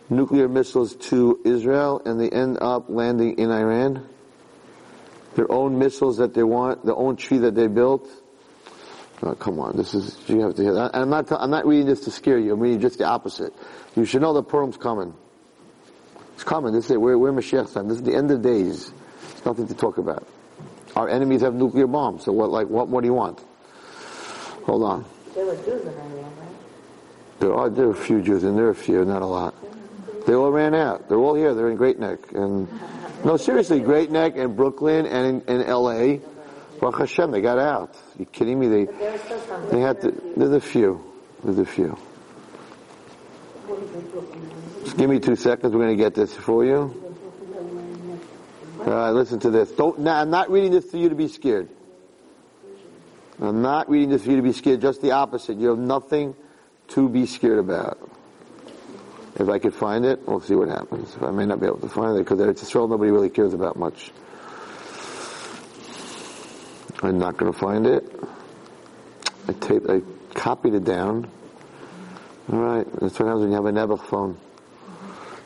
nuclear 0.10 0.48
missiles 0.48 0.96
to 0.96 1.40
Israel 1.46 2.02
and 2.06 2.20
they 2.20 2.30
end 2.30 2.58
up 2.62 2.90
landing 2.90 3.38
in 3.38 3.52
Iran? 3.52 4.08
Their 5.36 5.52
own 5.52 5.80
missiles 5.80 6.18
that 6.18 6.34
they 6.34 6.44
want, 6.44 6.86
their 6.86 6.96
own 6.96 7.16
tree 7.16 7.40
that 7.40 7.56
they 7.56 7.68
built? 7.68 8.08
Oh, 9.24 9.34
come 9.34 9.60
on, 9.60 9.78
this 9.78 9.94
is, 9.94 10.18
you 10.28 10.42
have 10.42 10.56
to 10.56 10.62
hear 10.62 10.74
that. 10.74 10.92
I'm 10.94 11.10
not, 11.10 11.32
I'm 11.32 11.50
not 11.50 11.66
reading 11.66 11.88
this 11.88 12.02
to 12.02 12.12
scare 12.12 12.38
you, 12.38 12.54
I'm 12.54 12.60
reading 12.60 12.82
just 12.82 12.98
the 12.98 13.06
opposite. 13.06 13.54
You 13.96 14.06
should 14.06 14.22
know 14.22 14.34
the 14.34 14.44
Purim's 14.44 14.78
coming. 14.78 15.14
It's 16.34 16.44
coming, 16.44 16.74
this 16.74 16.86
is 16.86 16.92
it, 16.92 17.02
we're, 17.02 17.18
we're 17.18 17.32
Mashiach 17.32 17.74
time, 17.74 17.88
this 17.88 17.98
is 17.98 18.04
the 18.04 18.16
end 18.16 18.30
of 18.32 18.42
days. 18.42 18.92
There's 19.32 19.46
nothing 19.46 19.68
to 19.68 19.74
talk 19.74 19.98
about. 19.98 20.28
Our 20.96 21.10
enemies 21.10 21.42
have 21.42 21.54
nuclear 21.54 21.88
bombs, 21.88 22.24
so 22.24 22.32
what, 22.32 22.50
like, 22.50 22.68
what 22.68 22.90
more 22.90 23.02
do 23.02 23.08
you 23.08 23.14
want? 23.14 23.44
Hold 24.66 24.84
on. 24.84 25.06
There 25.34 25.46
were 25.46 25.56
Jews 25.58 25.82
in 25.82 25.90
Iran, 25.90 26.14
right? 26.14 26.50
There 27.40 27.54
are, 27.54 27.70
there 27.70 27.88
are 27.88 27.92
a 27.92 27.96
few 27.96 28.22
Jews, 28.22 28.44
and 28.44 28.58
there 28.58 28.68
are 28.68 28.72
a 28.72 28.76
few, 28.76 29.04
not 29.04 29.22
a 29.22 29.26
lot. 29.26 29.54
They 30.26 30.34
all 30.34 30.52
ran 30.52 30.74
out. 30.74 31.10
They're 31.10 31.18
all 31.20 31.36
here. 31.36 31.54
They're 31.54 31.70
in 31.70 31.76
Great 31.76 32.00
Neck. 32.00 32.32
And, 32.32 32.68
no, 33.24 33.38
seriously, 33.38 33.80
Great 33.82 34.10
Neck 34.10 34.38
and 34.38 34.56
Brooklyn 34.56 35.06
and 35.06 35.44
in, 35.48 35.62
in 35.62 35.68
L.A. 35.68 36.22
Baruch 36.80 37.00
Hashem, 37.00 37.32
they 37.32 37.42
got 37.42 37.60
out. 37.60 37.96
you 38.18 38.26
kidding 38.26 38.60
me? 38.60 38.68
They, 38.68 38.86
But 38.86 39.00
there 39.00 39.12
were 39.12 39.18
still 39.18 39.40
some. 39.42 39.70
they 39.70 39.80
had 39.82 40.02
to, 40.02 40.12
there's 40.36 40.52
a 40.52 40.62
few. 40.62 41.04
There's 41.44 41.60
a 41.60 41.66
few. 41.66 41.98
Just 44.84 44.98
give 44.98 45.10
me 45.10 45.20
two 45.20 45.36
seconds. 45.36 45.74
We're 45.74 45.84
going 45.84 45.98
to 45.98 46.04
get 46.04 46.16
this 46.16 46.34
for 46.34 46.66
you. 46.66 47.05
All 48.86 48.94
right, 48.94 49.10
listen 49.10 49.40
to 49.40 49.50
this. 49.50 49.72
Don't, 49.72 50.00
now, 50.00 50.22
I'm 50.22 50.30
not 50.30 50.52
reading 50.52 50.72
this 50.72 50.92
to 50.92 51.00
you 51.00 51.10
to 51.10 51.16
be 51.16 51.28
scared. 51.28 51.70
I'm 53.42 53.64
not 53.64 53.90
reading 53.90 54.10
this 54.10 54.24
for 54.24 54.30
you 54.30 54.38
to 54.38 54.44
be 54.44 54.54
scared. 54.54 54.82
Just 54.82 55.02
the 55.02 55.12
opposite. 55.12 55.58
You 55.58 55.70
have 55.70 55.80
nothing 55.80 56.36
to 56.90 57.10
be 57.10 57.26
scared 57.26 57.58
about. 57.58 57.98
If 59.38 59.50
I 59.50 59.58
could 59.60 59.74
find 59.74 60.06
it, 60.06 60.26
we'll 60.28 60.40
see 60.40 60.56
what 60.56 60.70
happens. 60.70 61.16
If 61.16 61.24
I 61.24 61.32
may 61.32 61.46
not 61.46 61.60
be 61.60 61.66
able 61.66 61.80
to 61.80 61.90
find 61.90 62.16
it 62.16 62.20
because 62.20 62.40
it's 62.40 62.62
Israel 62.62 62.88
nobody 62.88 63.12
really 63.12 63.30
cares 63.30 63.54
about 63.54 63.76
much. 63.76 64.12
I'm 67.02 67.18
not 67.18 67.38
going 67.38 67.52
to 67.52 67.58
find 67.58 67.86
it. 67.86 68.20
I 69.48 69.54
taped, 69.54 69.90
I 69.90 70.02
copied 70.34 70.76
it 70.76 70.86
down. 70.86 71.30
All 72.52 72.60
right, 72.60 72.88
that's 73.02 73.20
what 73.20 73.26
happens 73.26 73.42
when 73.42 73.50
you 73.50 73.56
have 73.56 73.66
a 73.66 73.72
Nebuch 73.72 74.06
phone. 74.06 74.38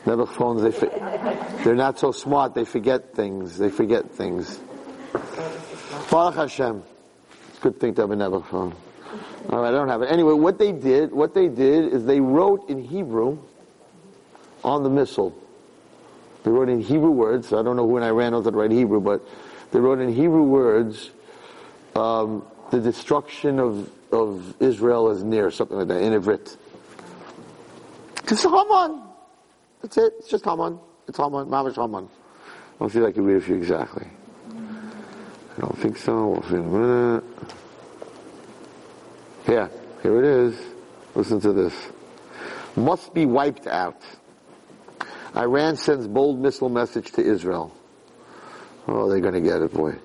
Nebuch 0.04 0.28
phones, 0.34 0.62
they 0.62 0.72
fi- 0.72 1.62
they're 1.62 1.74
not 1.74 1.98
so 1.98 2.10
smart. 2.12 2.54
They 2.54 2.64
forget 2.64 3.14
things. 3.14 3.58
They 3.58 3.70
forget 3.70 4.10
things. 4.10 4.58
Baruch 6.10 6.34
Hashem. 6.34 6.82
It's 7.48 7.58
a 7.58 7.60
good 7.60 7.80
thing 7.80 7.94
to 7.94 8.02
have 8.02 8.10
a 8.10 8.16
Nebuch 8.16 8.46
phone. 8.46 8.74
All 9.50 9.60
right, 9.60 9.68
I 9.68 9.70
don't 9.72 9.88
have 9.88 10.02
it. 10.02 10.10
Anyway, 10.10 10.32
what 10.32 10.58
they 10.58 10.72
did, 10.72 11.12
what 11.12 11.34
they 11.34 11.48
did 11.48 11.92
is 11.92 12.04
they 12.04 12.20
wrote 12.20 12.68
in 12.68 12.82
Hebrew 12.82 13.38
on 14.64 14.82
the 14.82 14.90
missile. 14.90 15.36
They 16.44 16.50
wrote 16.50 16.68
in 16.68 16.80
Hebrew 16.80 17.10
words. 17.10 17.52
I 17.52 17.62
don't 17.62 17.76
know 17.76 17.86
who 17.86 17.96
in 17.96 18.02
Iran 18.02 18.32
knows 18.32 18.44
how 18.44 18.50
to 18.50 18.56
write 18.56 18.70
Hebrew, 18.70 19.00
but 19.00 19.26
they 19.72 19.80
wrote 19.80 20.00
in 20.00 20.12
Hebrew 20.12 20.42
words, 20.42 21.10
um, 21.94 22.44
the 22.70 22.80
destruction 22.80 23.58
of, 23.58 23.90
of 24.12 24.54
Israel 24.60 25.10
is 25.10 25.22
near, 25.22 25.50
something 25.50 25.76
like 25.76 25.88
that, 25.88 26.02
in 26.02 26.12
Ivrit. 26.12 26.56
It's 28.24 28.42
Haman. 28.44 29.09
That's 29.82 29.96
it. 29.96 30.14
It's 30.18 30.28
just 30.28 30.44
Haman. 30.44 30.78
It's 31.08 31.16
Haman. 31.16 31.46
Mamash 31.48 31.76
Haman. 31.76 32.08
I'll 32.80 32.88
see 32.88 32.98
if 32.98 33.06
I 33.06 33.12
can 33.12 33.24
read 33.24 33.36
it 33.36 33.44
for 33.44 33.50
you 33.52 33.58
exactly. 33.58 34.06
I 35.56 35.60
don't 35.60 35.78
think 35.78 35.96
so. 35.96 36.28
We'll 36.28 36.42
see 36.42 36.54
in 36.54 36.60
a 36.60 36.62
minute. 36.62 37.24
Yeah, 39.48 39.68
here 40.02 40.18
it 40.18 40.24
is. 40.24 40.58
Listen 41.14 41.40
to 41.40 41.52
this. 41.52 41.74
Must 42.76 43.12
be 43.12 43.26
wiped 43.26 43.66
out. 43.66 44.00
Iran 45.36 45.76
sends 45.76 46.06
bold 46.06 46.40
missile 46.40 46.68
message 46.68 47.12
to 47.12 47.22
Israel. 47.22 47.74
Oh, 48.88 49.08
they're 49.08 49.20
going 49.20 49.34
to 49.34 49.40
get 49.40 49.60
it, 49.60 49.72
boy. 49.72 49.96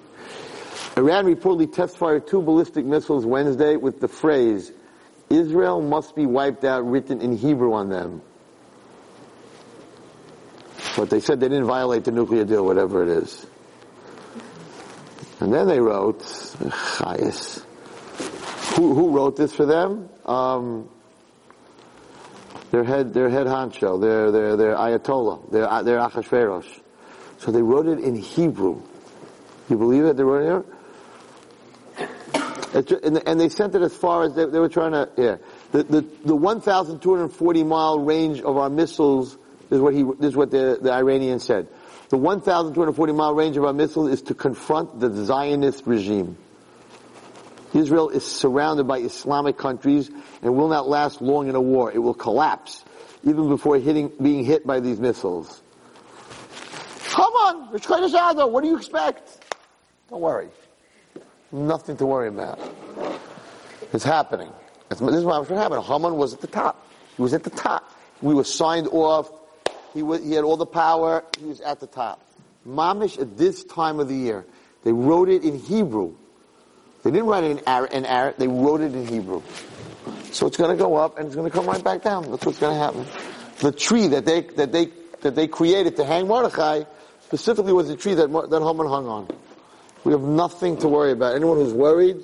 Iran 0.97 1.25
reportedly 1.25 1.71
test 1.71 1.97
fired 1.97 2.27
two 2.27 2.41
ballistic 2.41 2.85
missiles 2.85 3.25
Wednesday 3.25 3.75
with 3.75 3.99
the 3.99 4.07
phrase, 4.07 4.71
Israel 5.29 5.81
must 5.81 6.15
be 6.15 6.25
wiped 6.25 6.63
out 6.63 6.89
written 6.89 7.21
in 7.21 7.35
Hebrew 7.35 7.73
on 7.73 7.89
them. 7.89 8.21
But 10.95 11.09
they 11.09 11.19
said 11.19 11.39
they 11.39 11.49
didn't 11.49 11.65
violate 11.65 12.05
the 12.05 12.11
nuclear 12.11 12.45
deal, 12.45 12.65
whatever 12.65 13.03
it 13.03 13.09
is. 13.09 13.45
And 15.39 15.53
then 15.53 15.67
they 15.67 15.79
wrote, 15.79 16.19
Chayas. 16.19 17.63
Who, 18.75 18.93
who 18.93 19.11
wrote 19.11 19.35
this 19.35 19.53
for 19.53 19.65
them? 19.65 20.09
Um, 20.25 20.89
their 22.71 22.83
head, 22.83 23.13
their 23.13 23.29
head 23.29 23.47
honcho, 23.47 24.01
their, 24.01 24.31
their, 24.31 24.55
their 24.57 24.75
Ayatollah, 24.75 25.51
their, 25.51 25.83
their 25.83 25.99
Achashverosh. 25.99 26.81
So 27.37 27.51
they 27.51 27.61
wrote 27.61 27.87
it 27.87 27.99
in 27.99 28.15
Hebrew. 28.15 28.81
You 29.69 29.77
believe 29.77 30.05
it? 30.05 30.17
They 30.17 30.23
wrote 30.23 30.41
it 30.41 30.45
here? 30.45 30.65
And, 33.03 33.21
and 33.25 33.39
they 33.39 33.49
sent 33.49 33.75
it 33.75 33.81
as 33.81 33.95
far 33.95 34.23
as 34.23 34.35
they, 34.35 34.45
they 34.45 34.59
were 34.59 34.69
trying 34.69 34.91
to, 34.91 35.09
yeah. 35.17 35.37
The, 35.71 35.83
the, 35.83 36.01
the 36.25 36.35
1,240 36.35 37.63
mile 37.63 37.99
range 37.99 38.41
of 38.41 38.57
our 38.57 38.69
missiles 38.69 39.37
is 39.71 39.79
what 39.79 39.93
he, 39.93 40.03
this 40.03 40.29
is 40.29 40.35
what 40.35 40.51
the, 40.51 40.79
the 40.81 40.91
Iranians 40.91 41.43
said. 41.43 41.67
The 42.09 42.17
1,240 42.17 43.13
mile 43.13 43.33
range 43.33 43.57
of 43.57 43.65
our 43.65 43.73
missiles 43.73 44.11
is 44.11 44.21
to 44.23 44.35
confront 44.35 44.99
the 44.99 45.25
Zionist 45.25 45.87
regime. 45.87 46.37
Israel 47.73 48.09
is 48.09 48.23
surrounded 48.25 48.85
by 48.85 48.99
Islamic 48.99 49.57
countries 49.57 50.09
and 50.41 50.55
will 50.55 50.69
not 50.69 50.87
last 50.87 51.21
long 51.21 51.49
in 51.49 51.55
a 51.55 51.61
war. 51.61 51.91
It 51.91 51.97
will 51.97 52.13
collapse 52.13 52.85
even 53.25 53.49
before 53.49 53.77
hitting, 53.77 54.11
being 54.21 54.45
hit 54.45 54.65
by 54.65 54.79
these 54.79 54.99
missiles. 54.99 55.61
Haman, 57.09 57.71
Rosh 57.71 57.85
Chodesh 57.85 58.09
Adar, 58.09 58.49
what 58.49 58.63
do 58.63 58.69
you 58.69 58.77
expect? 58.77 59.43
Don't 60.09 60.21
worry. 60.21 60.49
Nothing 61.51 61.97
to 61.97 62.05
worry 62.05 62.27
about. 62.27 62.59
It's 63.93 64.03
happening. 64.03 64.51
This 64.89 65.01
is 65.01 65.23
what 65.23 65.47
happened. 65.47 65.83
Haman 65.83 66.15
was 66.15 66.33
at 66.33 66.41
the 66.41 66.47
top. 66.47 66.87
He 67.15 67.21
was 67.21 67.33
at 67.33 67.43
the 67.43 67.49
top. 67.49 67.91
We 68.21 68.33
were 68.33 68.43
signed 68.43 68.87
off. 68.87 69.31
He, 69.95 70.01
he 70.01 70.33
had 70.33 70.43
all 70.43 70.57
the 70.57 70.65
power. 70.65 71.23
He 71.39 71.45
was 71.45 71.61
at 71.61 71.79
the 71.79 71.87
top. 71.87 72.21
Mamish 72.67 73.19
at 73.19 73.37
this 73.37 73.63
time 73.63 73.99
of 73.99 74.09
the 74.09 74.15
year. 74.15 74.45
They 74.83 74.91
wrote 74.91 75.29
it 75.29 75.43
in 75.43 75.57
Hebrew. 75.57 76.15
They 77.03 77.11
didn't 77.11 77.27
write 77.27 77.45
it 77.45 77.51
in 77.51 77.61
Arabic, 77.65 77.95
in 77.95 78.05
Arabic 78.05 78.37
they 78.37 78.47
wrote 78.47 78.81
it 78.81 78.93
in 78.93 79.07
Hebrew. 79.07 79.41
So 80.31 80.47
it's 80.47 80.57
going 80.57 80.75
to 80.75 80.77
go 80.77 80.95
up 80.95 81.17
and 81.17 81.27
it's 81.27 81.35
going 81.35 81.49
to 81.49 81.55
come 81.55 81.65
right 81.65 81.83
back 81.83 82.03
down. 82.03 82.29
That's 82.29 82.45
what's 82.45 82.59
going 82.59 82.73
to 82.73 82.79
happen. 82.79 83.05
The 83.59 83.71
tree 83.71 84.07
that 84.07 84.25
they, 84.25 84.41
that 84.41 84.71
they, 84.71 84.89
that 85.21 85.33
they 85.33 85.47
created 85.47 85.95
to 85.95 86.03
hang 86.03 86.27
Mordechai 86.27 86.83
specifically 87.21 87.71
was 87.71 87.87
the 87.87 87.95
tree 87.95 88.15
that, 88.15 88.27
that 88.27 88.61
Haman 88.61 88.87
hung 88.87 89.07
on. 89.07 89.27
We 90.03 90.11
have 90.11 90.21
nothing 90.21 90.77
to 90.77 90.87
worry 90.89 91.13
about. 91.13 91.35
Anyone 91.35 91.57
who's 91.57 91.73
worried 91.73 92.17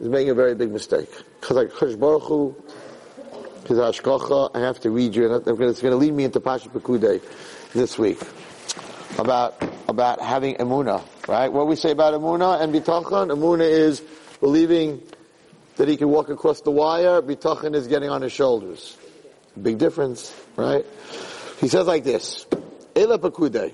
is 0.00 0.08
making 0.08 0.30
a 0.30 0.34
very 0.34 0.54
big 0.54 0.72
mistake. 0.72 1.10
Because 1.40 1.56
like 1.56 2.00
Baruch 2.00 2.24
Hu, 2.24 2.56
his 3.68 3.78
Hashgacha, 3.78 4.50
I 4.54 4.60
have 4.60 4.80
to 4.80 4.90
read 4.90 5.14
you, 5.14 5.32
and 5.32 5.46
it's 5.46 5.80
going 5.80 5.92
to 5.92 5.96
lead 5.96 6.12
me 6.12 6.24
into 6.24 6.40
Pasha 6.40 6.68
Pekudei 6.68 7.22
this 7.72 7.98
week. 7.98 8.20
About, 9.18 9.62
about 9.88 10.20
having 10.20 10.56
emuna, 10.56 11.02
right? 11.26 11.48
What 11.50 11.66
we 11.66 11.76
say 11.76 11.90
about 11.92 12.14
emuna 12.14 12.60
and 12.60 12.74
bitachon, 12.74 13.34
emuna 13.34 13.68
is 13.68 14.02
believing 14.40 15.02
that 15.76 15.88
he 15.88 15.96
can 15.96 16.08
walk 16.08 16.28
across 16.28 16.60
the 16.60 16.70
wire, 16.70 17.22
bitachon 17.22 17.74
is 17.74 17.86
getting 17.86 18.10
on 18.10 18.22
his 18.22 18.32
shoulders. 18.32 18.96
Big 19.60 19.78
difference, 19.78 20.34
right? 20.56 20.84
He 21.60 21.68
says 21.68 21.86
like 21.86 22.04
this, 22.04 22.46
Ela 22.94 23.18
Pekudei. 23.18 23.72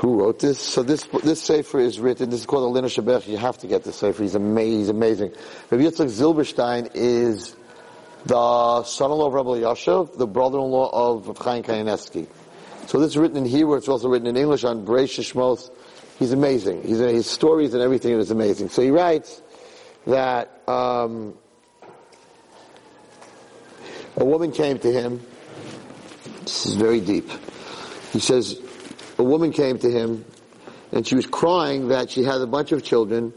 Who 0.00 0.18
wrote 0.18 0.38
this? 0.38 0.58
So 0.58 0.82
this 0.82 1.04
this 1.22 1.42
sefer 1.42 1.78
is 1.78 2.00
written. 2.00 2.30
This 2.30 2.40
is 2.40 2.46
called 2.46 2.74
Aleinu 2.74 2.86
L'shabeach. 2.86 3.28
You 3.28 3.36
have 3.36 3.58
to 3.58 3.66
get 3.66 3.84
this 3.84 3.96
sefer. 3.96 4.22
He's 4.22 4.34
amazing. 4.34 4.78
He's 4.78 4.88
amazing. 4.88 5.32
Rabbi 5.70 5.84
Yitzchak 5.84 6.08
Zilberstein 6.08 6.90
is 6.94 7.54
the 8.24 8.82
son-in-law 8.82 9.26
of 9.26 9.34
Rabbi 9.34 9.48
Elyashiv, 9.50 10.16
the 10.16 10.26
brother-in-law 10.26 10.90
of 10.90 11.36
Chaim 11.36 11.62
Kanievsky. 11.62 12.26
So 12.86 12.98
this 12.98 13.10
is 13.10 13.18
written 13.18 13.36
in 13.36 13.44
Hebrew. 13.44 13.74
It's 13.74 13.88
also 13.88 14.08
written 14.08 14.26
in 14.26 14.38
English 14.38 14.64
on 14.64 14.86
Bereishis 14.86 15.34
Shmos. 15.34 15.70
He's 16.18 16.32
amazing. 16.32 16.82
He's, 16.82 16.98
his 16.98 17.28
stories 17.28 17.74
and 17.74 17.82
everything 17.82 18.18
is 18.18 18.30
amazing. 18.30 18.70
So 18.70 18.80
he 18.80 18.90
writes 18.90 19.42
that 20.06 20.66
um, 20.66 21.34
a 24.16 24.24
woman 24.24 24.52
came 24.52 24.78
to 24.78 24.90
him. 24.90 25.20
This 26.40 26.64
is 26.64 26.74
very 26.74 27.00
deep. 27.02 27.30
He 28.12 28.18
says, 28.18 28.58
a 29.20 29.22
woman 29.22 29.52
came 29.52 29.78
to 29.78 29.90
him 29.90 30.24
and 30.92 31.06
she 31.06 31.14
was 31.14 31.26
crying 31.26 31.88
that 31.88 32.10
she 32.10 32.24
had 32.24 32.40
a 32.40 32.46
bunch 32.46 32.72
of 32.72 32.82
children 32.82 33.34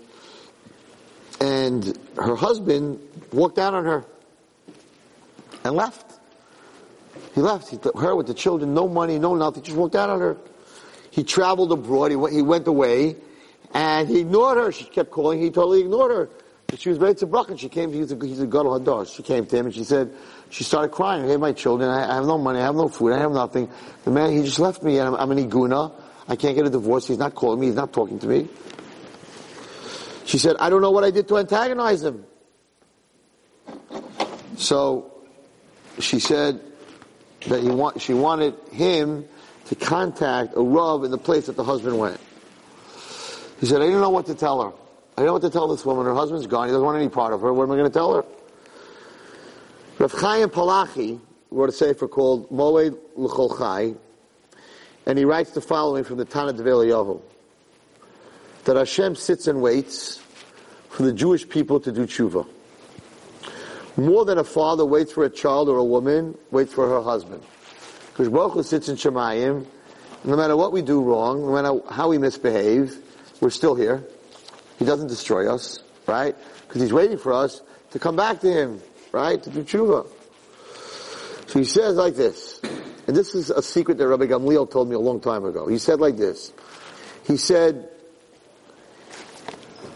and 1.42 2.00
her 2.16 2.36
husband 2.36 3.00
walked 3.34 3.60
out 3.60 3.74
on 3.74 3.84
her 3.84 4.06
and 5.66 5.76
left. 5.76 6.06
He 7.36 7.42
left. 7.42 7.68
He 7.68 7.78
her 7.96 8.16
with 8.16 8.28
the 8.28 8.34
children, 8.34 8.74
no 8.74 8.88
money, 8.88 9.20
no 9.20 9.36
nothing, 9.36 9.62
just 9.62 9.76
walked 9.76 9.96
out 9.96 10.10
on 10.10 10.20
her. 10.22 10.38
He 11.12 11.24
traveled 11.24 11.72
abroad, 11.74 12.12
he 12.12 12.16
went, 12.16 12.34
he 12.34 12.42
went 12.42 12.66
away, 12.66 13.18
and 13.74 14.08
he 14.08 14.22
ignored 14.22 14.58
her. 14.58 14.72
She 14.72 14.86
kept 14.86 15.12
calling, 15.12 15.42
he 15.42 15.50
totally 15.50 15.82
ignored 15.82 16.12
her. 16.12 16.30
She 16.78 16.90
was 16.90 16.98
very 16.98 17.14
tzibrak, 17.14 17.50
and 17.50 17.60
she 17.60 17.70
came, 17.70 17.92
he's 17.92 18.12
a, 18.12 18.26
he's 18.26 18.40
a 18.40 18.48
gadol 18.48 18.80
hadas. 18.80 19.14
She 19.16 19.22
came 19.22 19.46
to 19.46 19.58
him 19.58 19.66
and 19.68 19.76
she 19.76 19.84
said, 19.84 20.12
she 20.54 20.64
started 20.64 20.90
crying, 20.90 21.26
I 21.26 21.30
hey, 21.30 21.38
my 21.38 21.52
children, 21.52 21.90
I, 21.90 22.14
have 22.14 22.28
no 22.28 22.38
money, 22.38 22.60
I 22.60 22.66
have 22.66 22.76
no 22.76 22.88
food, 22.88 23.12
I 23.12 23.18
have 23.18 23.32
nothing. 23.32 23.72
The 24.04 24.12
man, 24.12 24.32
he 24.32 24.44
just 24.44 24.60
left 24.60 24.84
me, 24.84 25.00
and 25.00 25.08
I'm, 25.08 25.16
I'm 25.16 25.32
an 25.32 25.50
iguna. 25.50 25.92
I 26.28 26.36
can't 26.36 26.56
get 26.56 26.68
a 26.68 26.70
divorce, 26.70 27.08
he's 27.08 27.18
not 27.18 27.34
calling 27.34 27.60
me, 27.60 27.66
he's 27.66 27.76
not 27.76 27.92
talking 27.92 28.20
to 28.20 28.28
me. 28.28 28.48
She 30.26 30.38
said, 30.38 30.56
I 30.60 30.70
don't 30.70 30.84
know 30.84 30.92
what 30.92 31.04
I 31.04 31.10
did 31.10 31.28
to 31.30 31.40
antagonize 31.40 32.04
him. 32.04 32.24
So, 34.56 35.12
she 35.98 36.20
said 36.20 36.62
that 37.48 37.64
he 37.64 37.70
want, 37.70 38.00
she 38.00 38.14
wanted 38.14 38.54
him 38.72 39.26
to 39.66 39.76
contact 39.76 40.54
a 40.56 40.62
Rav 40.62 41.04
in 41.04 41.10
the 41.10 41.18
place 41.18 41.48
that 41.48 41.56
the 41.56 41.64
husband 41.64 41.98
went. 41.98 42.20
He 43.60 43.66
said, 43.66 43.82
I 43.82 43.86
didn't 43.86 44.02
know 44.02 44.12
what 44.12 44.28
to 44.28 44.36
tell 44.36 44.62
her. 44.62 44.70
I 44.70 45.22
didn't 45.22 45.26
know 45.26 45.34
what 45.34 45.42
to 45.42 45.50
tell 45.50 45.68
this 45.68 45.84
woman. 45.84 46.06
Her 46.06 46.14
husband's 46.14 46.46
gone. 46.46 46.68
He 46.68 46.74
doesn't 46.74 46.86
want 46.86 47.00
any 47.00 47.10
part 47.10 47.34
of 47.34 47.42
her. 47.42 47.52
What 47.52 47.64
am 47.64 47.72
I 47.72 47.76
going 47.76 47.90
to 47.90 47.94
tell 47.94 48.14
her? 48.14 48.24
Rav 50.04 50.12
Chaim 50.12 50.50
Palachi 50.50 51.18
wrote 51.50 51.70
a 51.70 51.72
sefer 51.72 52.10
called 52.10 52.50
Moed 52.50 53.00
L'chol 53.16 53.58
Chai, 53.58 53.94
and 55.06 55.18
he 55.18 55.24
writes 55.24 55.52
the 55.52 55.62
following 55.62 56.04
from 56.04 56.18
the 56.18 56.26
Tana 56.26 56.52
Devei 56.52 56.92
Eliyahu, 56.92 57.22
that 58.66 58.76
Hashem 58.76 59.16
sits 59.16 59.48
and 59.48 59.62
waits 59.62 60.22
for 60.90 61.04
the 61.04 61.14
Jewish 61.14 61.48
people 61.48 61.80
to 61.80 61.90
do 61.94 62.06
tshuva. 62.06 62.46
More 63.96 64.26
than 64.26 64.40
a 64.40 64.44
father 64.44 64.86
waits 64.86 65.14
for 65.14 65.24
a 65.24 65.30
child 65.30 65.70
or 65.70 65.78
a 65.78 65.86
woman 65.86 66.38
waits 66.52 66.74
for 66.74 66.86
her 66.86 67.02
husband. 67.02 67.42
Because 68.12 68.28
Baruch 68.28 68.66
sits 68.66 68.90
in 68.90 68.98
Shemayim, 68.98 69.66
no 70.26 70.36
matter 70.36 70.58
what 70.58 70.74
we 70.74 70.82
do 70.82 71.02
wrong, 71.02 71.46
no 71.46 71.54
matter 71.54 71.80
how 71.90 72.10
we 72.10 72.18
misbehave, 72.18 72.98
we're 73.40 73.50
still 73.50 73.74
here. 73.74 74.04
He 74.80 74.84
doesn't 74.84 75.08
destroy 75.08 75.50
us, 75.50 75.82
right? 76.08 76.36
Because 76.68 76.82
he's 76.82 76.92
waiting 76.92 77.18
for 77.18 77.32
us 77.32 77.62
to 77.92 78.00
come 78.00 78.18
back 78.18 78.42
to 78.42 78.52
him, 78.52 78.82
right? 79.14 79.42
To 79.42 79.50
do 79.50 79.64
tshuva. 79.64 80.06
So 81.48 81.60
he 81.60 81.66
says 81.66 81.96
like 81.96 82.16
this, 82.16 82.60
and 83.08 83.16
this 83.16 83.36
is 83.36 83.50
a 83.50 83.62
secret 83.62 83.98
that 84.00 84.08
Rabbi 84.08 84.26
Gamliel 84.26 84.70
told 84.70 84.90
me 84.90 84.96
a 84.96 85.00
long 85.00 85.22
time 85.22 85.46
ago. 85.46 85.68
He 85.68 85.78
said 85.78 86.02
like 86.02 86.18
this. 86.18 86.52
He 87.26 87.38
said, 87.38 87.90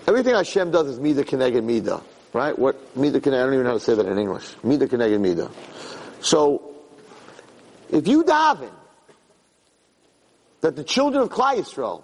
everything 0.08 0.36
Hashem 0.36 0.72
does 0.72 0.88
is 0.88 1.00
mida 1.00 1.24
keneged 1.24 1.64
mida, 1.64 2.02
right? 2.32 2.58
What 2.58 2.96
mida 2.96 3.20
keneged? 3.20 3.34
I 3.34 3.44
don't 3.44 3.54
even 3.54 3.64
know 3.64 3.72
how 3.72 3.78
to 3.78 3.84
say 3.84 3.96
that 3.96 4.06
in 4.06 4.18
English. 4.18 4.56
Mida 4.64 4.88
keneged 4.88 5.20
mida. 5.20 5.52
So, 6.22 6.76
if 7.90 8.08
you 8.08 8.24
daven 8.24 8.72
that 10.62 10.76
the 10.76 10.84
children 10.84 11.24
of 11.24 11.30
Klal 11.30 11.58
Yisrael 11.58 12.04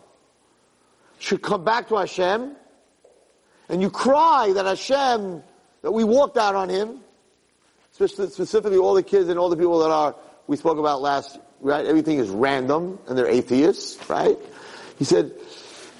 should 1.19 1.41
come 1.41 1.63
back 1.63 1.89
to 1.89 1.97
Hashem, 1.97 2.55
and 3.69 3.81
you 3.81 3.89
cry 3.89 4.51
that 4.55 4.65
Hashem, 4.65 5.43
that 5.83 5.91
we 5.91 6.03
walked 6.03 6.37
out 6.37 6.55
on 6.55 6.69
him, 6.69 7.01
specifically 7.91 8.77
all 8.77 8.95
the 8.95 9.03
kids 9.03 9.29
and 9.29 9.37
all 9.37 9.49
the 9.49 9.57
people 9.57 9.79
that 9.79 9.91
are, 9.91 10.15
we 10.47 10.57
spoke 10.57 10.79
about 10.79 11.01
last, 11.01 11.37
right? 11.59 11.85
Everything 11.85 12.17
is 12.17 12.29
random, 12.29 12.97
and 13.07 13.17
they're 13.17 13.27
atheists, 13.27 14.09
right? 14.09 14.37
He 14.97 15.05
said, 15.05 15.31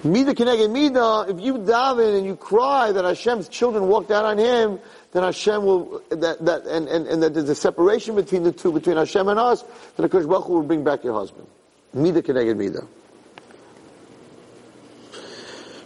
Mida 0.02 0.34
Keneged 0.34 0.70
Mida, 0.70 1.26
if 1.28 1.40
you 1.40 1.54
daven 1.54 2.16
and 2.16 2.26
you 2.26 2.36
cry 2.36 2.92
that 2.92 3.04
Hashem's 3.04 3.48
children 3.48 3.86
walked 3.86 4.10
out 4.10 4.24
on 4.24 4.38
him, 4.38 4.80
then 5.12 5.22
Hashem 5.22 5.64
will, 5.64 6.02
that, 6.10 6.44
that, 6.44 6.66
and, 6.66 6.88
and, 6.88 7.06
and 7.06 7.22
that 7.22 7.32
there's 7.32 7.48
a 7.48 7.54
separation 7.54 8.16
between 8.16 8.42
the 8.42 8.52
two, 8.52 8.72
between 8.72 8.96
Hashem 8.96 9.28
and 9.28 9.38
us, 9.38 9.62
then 9.96 10.08
HaKadosh 10.08 10.28
Baruch 10.28 10.44
Hu 10.44 10.52
will 10.54 10.62
bring 10.62 10.82
back 10.82 11.04
your 11.04 11.14
husband. 11.14 11.46
Mida 11.92 12.20
Keneged 12.20 12.56
Mida. 12.56 12.86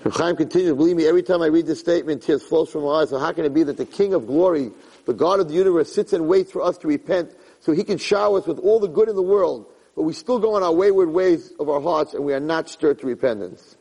Reb 0.08 0.16
Chaim 0.16 0.36
continues, 0.36 0.74
believe 0.74 0.96
me, 0.96 1.06
every 1.06 1.22
time 1.22 1.42
I 1.42 1.48
read 1.48 1.66
this 1.66 1.80
statement, 1.80 2.22
tears 2.22 2.42
flows 2.42 2.70
from 2.70 2.84
my 2.84 3.02
eyes. 3.02 3.10
So 3.10 3.18
how 3.18 3.30
can 3.32 3.44
it 3.44 3.52
be 3.52 3.62
that 3.64 3.76
the 3.76 3.84
King 3.84 4.14
of 4.14 4.26
glory, 4.26 4.70
the 5.04 5.12
God 5.12 5.38
of 5.38 5.48
the 5.48 5.54
universe, 5.54 5.92
sits 5.92 6.14
and 6.14 6.26
waits 6.26 6.50
for 6.50 6.62
us 6.62 6.78
to 6.78 6.88
repent 6.88 7.36
so 7.60 7.72
he 7.72 7.84
can 7.84 7.98
shower 7.98 8.38
us 8.38 8.46
with 8.46 8.58
all 8.60 8.80
the 8.80 8.88
good 8.88 9.10
in 9.10 9.16
the 9.16 9.22
world, 9.22 9.66
but 9.94 10.04
we 10.04 10.14
still 10.14 10.38
go 10.38 10.54
on 10.54 10.62
our 10.62 10.72
wayward 10.72 11.10
ways 11.10 11.52
of 11.60 11.68
our 11.68 11.82
hearts 11.82 12.14
and 12.14 12.24
we 12.24 12.32
are 12.32 12.40
not 12.40 12.70
stirred 12.70 12.98
to 13.00 13.06
repentance. 13.06 13.76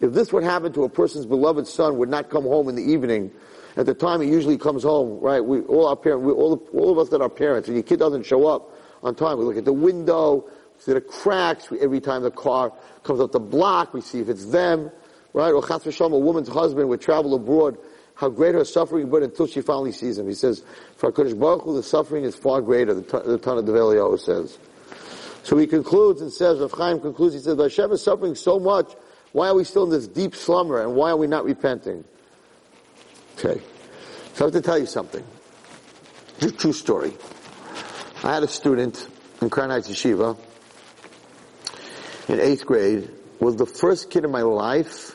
If 0.00 0.14
this 0.14 0.32
would 0.32 0.42
happen 0.42 0.72
to 0.72 0.82
a 0.82 0.88
person's 0.88 1.26
beloved 1.26 1.68
son 1.68 1.96
would 1.98 2.08
not 2.08 2.28
come 2.28 2.42
home 2.42 2.68
in 2.68 2.74
the 2.74 2.82
evening, 2.82 3.30
at 3.76 3.86
the 3.86 3.94
time 3.94 4.20
he 4.20 4.28
usually 4.28 4.58
comes 4.58 4.82
home, 4.82 5.20
right? 5.20 5.38
We, 5.38 5.60
all 5.60 5.86
our 5.86 5.94
parents, 5.94 6.26
we, 6.26 6.32
all, 6.32 6.60
all 6.72 6.90
of 6.90 6.98
us 6.98 7.08
that 7.10 7.22
are 7.22 7.28
parents, 7.28 7.68
and 7.68 7.76
your 7.76 7.84
kid 7.84 8.00
doesn't 8.00 8.26
show 8.26 8.48
up 8.48 8.74
on 9.04 9.14
time, 9.14 9.38
we 9.38 9.44
look 9.44 9.56
at 9.56 9.64
the 9.64 9.72
window, 9.72 10.50
see 10.78 10.92
the 10.92 11.00
cracks, 11.00 11.68
every 11.80 12.00
time 12.00 12.24
the 12.24 12.32
car 12.32 12.72
comes 13.04 13.20
up 13.20 13.30
the 13.30 13.38
block, 13.38 13.94
we 13.94 14.00
see 14.00 14.18
if 14.18 14.28
it's 14.28 14.46
them, 14.46 14.90
right? 15.38 15.52
Or 15.52 15.62
Chas 15.62 15.84
v'shalom, 15.84 16.12
a 16.14 16.18
woman's 16.18 16.48
husband 16.48 16.88
would 16.88 17.00
travel 17.00 17.32
abroad, 17.34 17.78
how 18.16 18.28
great 18.28 18.56
her 18.56 18.64
suffering 18.64 19.08
would 19.10 19.22
until 19.22 19.46
she 19.46 19.60
finally 19.60 19.92
sees 19.92 20.18
him. 20.18 20.26
He 20.26 20.34
says, 20.34 20.64
for 20.96 21.12
HaKadosh 21.12 21.38
Baruch 21.38 21.62
Hu, 21.62 21.76
the 21.76 21.82
suffering 21.84 22.24
is 22.24 22.34
far 22.34 22.60
greater, 22.60 22.92
the, 22.92 23.02
the 23.02 23.38
Tana 23.38 23.62
Devei 23.62 23.94
Eliyahu 23.94 24.18
says. 24.18 24.58
So 25.44 25.56
he 25.56 25.68
concludes 25.68 26.20
and 26.20 26.32
says, 26.32 26.58
Rav 26.58 26.72
Chaim 26.72 26.98
concludes, 26.98 27.34
he 27.34 27.40
says, 27.40 27.56
Hashem 27.56 27.92
is 27.92 28.02
suffering 28.02 28.34
so 28.34 28.58
much, 28.58 28.92
why 29.30 29.46
are 29.46 29.54
we 29.54 29.62
still 29.62 29.84
in 29.84 29.90
this 29.90 30.08
deep 30.08 30.34
slumber, 30.34 30.82
and 30.82 30.96
why 30.96 31.10
are 31.10 31.16
we 31.16 31.28
not 31.28 31.44
repenting? 31.44 32.02
Okay. 33.34 33.60
So 34.34 34.44
I 34.44 34.46
have 34.46 34.52
to 34.54 34.60
tell 34.60 34.78
you 34.78 34.86
something. 34.86 35.24
Just 36.40 36.58
true 36.58 36.72
story. 36.72 37.12
I 38.24 38.34
had 38.34 38.42
a 38.42 38.48
student 38.48 39.08
in 39.40 39.48
Heights 39.48 39.88
Yeshiva 39.88 40.36
in 42.26 42.40
eighth 42.40 42.66
grade, 42.66 43.08
was 43.38 43.54
the 43.56 43.66
first 43.66 44.10
kid 44.10 44.24
in 44.24 44.32
my 44.32 44.42
life 44.42 45.07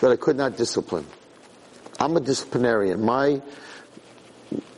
that 0.00 0.10
I 0.10 0.16
could 0.16 0.36
not 0.36 0.56
discipline. 0.56 1.06
I'm 1.98 2.16
a 2.16 2.20
disciplinarian. 2.20 3.02
My, 3.02 3.40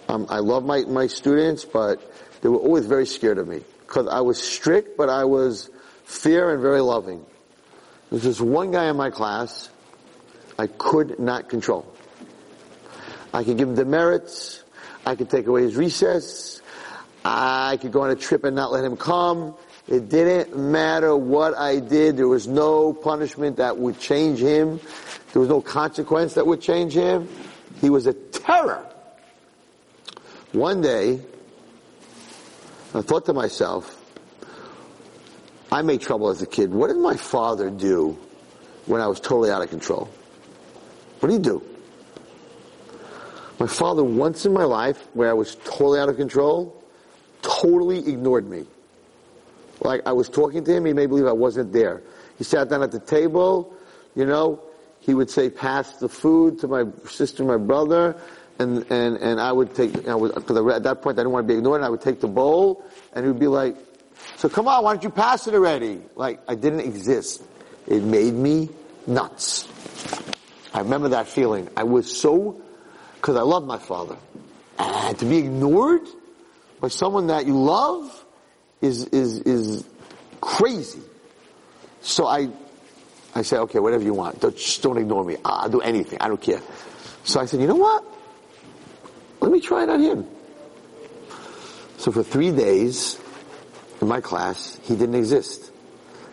um, 0.08 0.26
I 0.28 0.38
love 0.38 0.64
my, 0.64 0.82
my 0.82 1.06
students, 1.06 1.64
but 1.64 2.00
they 2.42 2.48
were 2.48 2.58
always 2.58 2.86
very 2.86 3.06
scared 3.06 3.38
of 3.38 3.48
me. 3.48 3.62
because 3.80 4.06
I 4.06 4.20
was 4.20 4.42
strict, 4.42 4.96
but 4.96 5.08
I 5.08 5.24
was 5.24 5.70
fair 6.04 6.52
and 6.52 6.62
very 6.62 6.80
loving. 6.80 7.24
There's 8.10 8.22
this 8.22 8.40
one 8.40 8.70
guy 8.70 8.88
in 8.88 8.96
my 8.96 9.10
class 9.10 9.70
I 10.58 10.66
could 10.66 11.18
not 11.18 11.48
control. 11.48 11.86
I 13.32 13.44
could 13.44 13.58
give 13.58 13.68
him 13.68 13.74
demerits. 13.74 14.64
I 15.06 15.14
could 15.14 15.30
take 15.30 15.46
away 15.46 15.62
his 15.62 15.76
recess. 15.76 16.60
I 17.24 17.78
could 17.80 17.92
go 17.92 18.02
on 18.02 18.10
a 18.10 18.16
trip 18.16 18.44
and 18.44 18.56
not 18.56 18.72
let 18.72 18.84
him 18.84 18.96
come. 18.96 19.54
It 19.86 20.08
didn't 20.08 20.56
matter 20.56 21.16
what 21.16 21.56
I 21.56 21.80
did. 21.80 22.16
There 22.16 22.28
was 22.28 22.46
no 22.46 22.92
punishment 22.92 23.56
that 23.56 23.78
would 23.78 23.98
change 23.98 24.40
him. 24.40 24.80
There 25.32 25.40
was 25.40 25.48
no 25.48 25.60
consequence 25.60 26.34
that 26.34 26.46
would 26.46 26.60
change 26.60 26.94
him. 26.94 27.28
He 27.80 27.90
was 27.90 28.06
a 28.06 28.12
terror. 28.12 28.84
One 30.52 30.80
day, 30.80 31.20
I 32.94 33.02
thought 33.02 33.26
to 33.26 33.34
myself, 33.34 33.94
I 35.70 35.82
made 35.82 36.00
trouble 36.00 36.30
as 36.30 36.40
a 36.40 36.46
kid. 36.46 36.72
What 36.72 36.88
did 36.88 36.96
my 36.96 37.16
father 37.16 37.68
do 37.68 38.18
when 38.86 39.02
I 39.02 39.06
was 39.06 39.20
totally 39.20 39.50
out 39.50 39.62
of 39.62 39.68
control? 39.68 40.08
What 41.20 41.28
did 41.28 41.34
he 41.34 41.42
do? 41.42 41.62
My 43.58 43.66
father, 43.66 44.02
once 44.02 44.46
in 44.46 44.52
my 44.52 44.64
life, 44.64 45.06
where 45.14 45.28
I 45.28 45.34
was 45.34 45.56
totally 45.56 46.00
out 46.00 46.08
of 46.08 46.16
control, 46.16 46.82
totally 47.42 47.98
ignored 47.98 48.48
me. 48.48 48.64
Like 49.80 50.02
I 50.06 50.12
was 50.12 50.28
talking 50.28 50.64
to 50.64 50.74
him, 50.74 50.86
he 50.86 50.92
made 50.92 51.08
believe 51.08 51.26
I 51.26 51.32
wasn't 51.32 51.72
there. 51.72 52.02
He 52.38 52.44
sat 52.44 52.68
down 52.68 52.82
at 52.82 52.92
the 52.92 53.00
table, 53.00 53.74
you 54.14 54.24
know, 54.24 54.60
he 55.08 55.14
would 55.14 55.30
say, 55.30 55.48
pass 55.48 55.96
the 55.96 56.08
food 56.08 56.58
to 56.58 56.68
my 56.68 56.84
sister, 57.08 57.42
my 57.42 57.56
brother, 57.56 58.14
and, 58.58 58.84
and, 58.90 59.16
and 59.16 59.40
I 59.40 59.50
would 59.50 59.74
take, 59.74 59.94
because 59.94 60.70
at 60.70 60.82
that 60.82 61.00
point 61.00 61.18
I 61.18 61.22
didn't 61.22 61.32
want 61.32 61.48
to 61.48 61.54
be 61.54 61.56
ignored, 61.56 61.76
and 61.76 61.86
I 61.86 61.88
would 61.88 62.02
take 62.02 62.20
the 62.20 62.28
bowl, 62.28 62.84
and 63.14 63.24
he 63.24 63.32
would 63.32 63.40
be 63.40 63.46
like, 63.46 63.74
so 64.36 64.50
come 64.50 64.68
on, 64.68 64.84
why 64.84 64.92
don't 64.92 65.02
you 65.02 65.08
pass 65.08 65.46
it 65.46 65.54
already? 65.54 66.02
Like, 66.14 66.40
I 66.46 66.56
didn't 66.56 66.80
exist. 66.80 67.42
It 67.86 68.02
made 68.02 68.34
me 68.34 68.68
nuts. 69.06 69.66
I 70.74 70.80
remember 70.80 71.08
that 71.08 71.26
feeling. 71.26 71.70
I 71.74 71.84
was 71.84 72.14
so, 72.14 72.60
because 73.14 73.36
I 73.36 73.42
love 73.44 73.64
my 73.64 73.78
father. 73.78 74.18
And 74.78 75.18
to 75.20 75.24
be 75.24 75.38
ignored 75.38 76.06
by 76.80 76.88
someone 76.88 77.28
that 77.28 77.46
you 77.46 77.58
love 77.58 78.26
is, 78.82 79.06
is, 79.06 79.40
is 79.40 79.88
crazy. 80.42 81.00
So 82.02 82.26
I, 82.26 82.50
I 83.34 83.42
said, 83.42 83.60
okay, 83.60 83.78
whatever 83.78 84.02
you 84.02 84.14
want. 84.14 84.40
Don't, 84.40 84.56
just 84.56 84.82
don't 84.82 84.98
ignore 84.98 85.24
me. 85.24 85.36
I'll 85.44 85.68
do 85.68 85.80
anything. 85.80 86.18
I 86.20 86.28
don't 86.28 86.40
care. 86.40 86.60
So 87.24 87.40
I 87.40 87.46
said, 87.46 87.60
you 87.60 87.66
know 87.66 87.76
what? 87.76 88.04
Let 89.40 89.52
me 89.52 89.60
try 89.60 89.84
it 89.84 89.88
on 89.88 90.00
him. 90.00 90.26
So 91.98 92.10
for 92.10 92.22
three 92.22 92.50
days 92.50 93.20
in 94.00 94.08
my 94.08 94.20
class, 94.20 94.78
he 94.82 94.96
didn't 94.96 95.14
exist. 95.14 95.70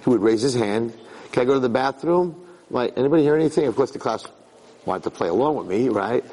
He 0.04 0.10
would 0.10 0.22
raise 0.22 0.42
his 0.42 0.54
hand. 0.54 0.98
Can 1.32 1.44
I 1.44 1.46
go 1.46 1.54
to 1.56 1.60
the 1.60 1.70
bathroom? 1.70 2.48
Like, 2.70 2.98
anybody 2.98 3.24
hear 3.24 3.36
anything? 3.36 3.68
Of 3.68 3.76
course 3.76 3.92
the 3.92 4.00
class 4.00 4.26
wanted 4.86 5.04
to 5.04 5.12
play 5.12 5.28
along 5.28 5.58
with 5.58 5.68
me, 5.68 5.90
right? 5.90 6.24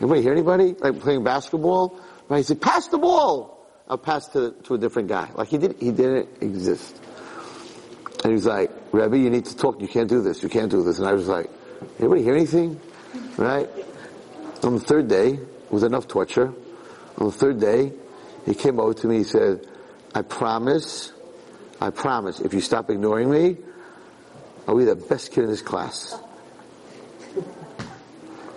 Anybody 0.00 0.22
hear 0.22 0.32
anybody? 0.32 0.74
Like 0.74 1.00
playing 1.00 1.24
basketball? 1.24 1.98
Right? 2.28 2.38
He 2.38 2.42
said, 2.44 2.60
pass 2.60 2.88
the 2.88 2.98
ball! 2.98 3.56
I'll 3.88 3.98
pass 3.98 4.28
to, 4.28 4.52
to 4.64 4.74
a 4.74 4.78
different 4.78 5.08
guy. 5.08 5.30
Like 5.34 5.48
he 5.48 5.58
did, 5.58 5.76
he 5.80 5.90
didn't 5.90 6.28
exist. 6.40 6.99
And 8.22 8.32
he 8.32 8.34
was 8.34 8.46
like, 8.46 8.70
Rebbe, 8.92 9.16
you 9.16 9.30
need 9.30 9.46
to 9.46 9.56
talk. 9.56 9.80
You 9.80 9.88
can't 9.88 10.08
do 10.08 10.20
this. 10.20 10.42
You 10.42 10.48
can't 10.48 10.70
do 10.70 10.82
this. 10.82 10.98
And 10.98 11.06
I 11.08 11.12
was 11.12 11.26
like, 11.26 11.50
anybody 11.98 12.22
hear 12.22 12.34
anything? 12.34 12.78
Right? 13.36 13.68
On 14.62 14.74
the 14.74 14.80
third 14.80 15.08
day, 15.08 15.30
it 15.34 15.70
was 15.72 15.82
enough 15.82 16.06
torture. 16.06 16.52
On 17.16 17.26
the 17.26 17.32
third 17.32 17.60
day, 17.60 17.92
he 18.44 18.54
came 18.54 18.78
over 18.78 18.92
to 18.94 19.06
me. 19.06 19.18
He 19.18 19.24
said, 19.24 19.66
I 20.14 20.22
promise, 20.22 21.12
I 21.80 21.90
promise, 21.90 22.40
if 22.40 22.52
you 22.52 22.60
stop 22.60 22.90
ignoring 22.90 23.30
me, 23.30 23.56
I'll 24.68 24.76
be 24.76 24.84
the 24.84 24.96
best 24.96 25.32
kid 25.32 25.44
in 25.44 25.50
this 25.50 25.62
class. 25.62 26.18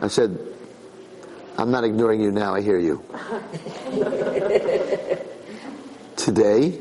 I 0.02 0.08
said, 0.08 0.38
I'm 1.58 1.71
not 1.71 1.86
ignoring 1.86 2.21
you 2.21 2.32
now, 2.32 2.54
I 2.56 2.62
hear 2.62 2.80
you. 2.80 3.04
Today, 6.17 6.80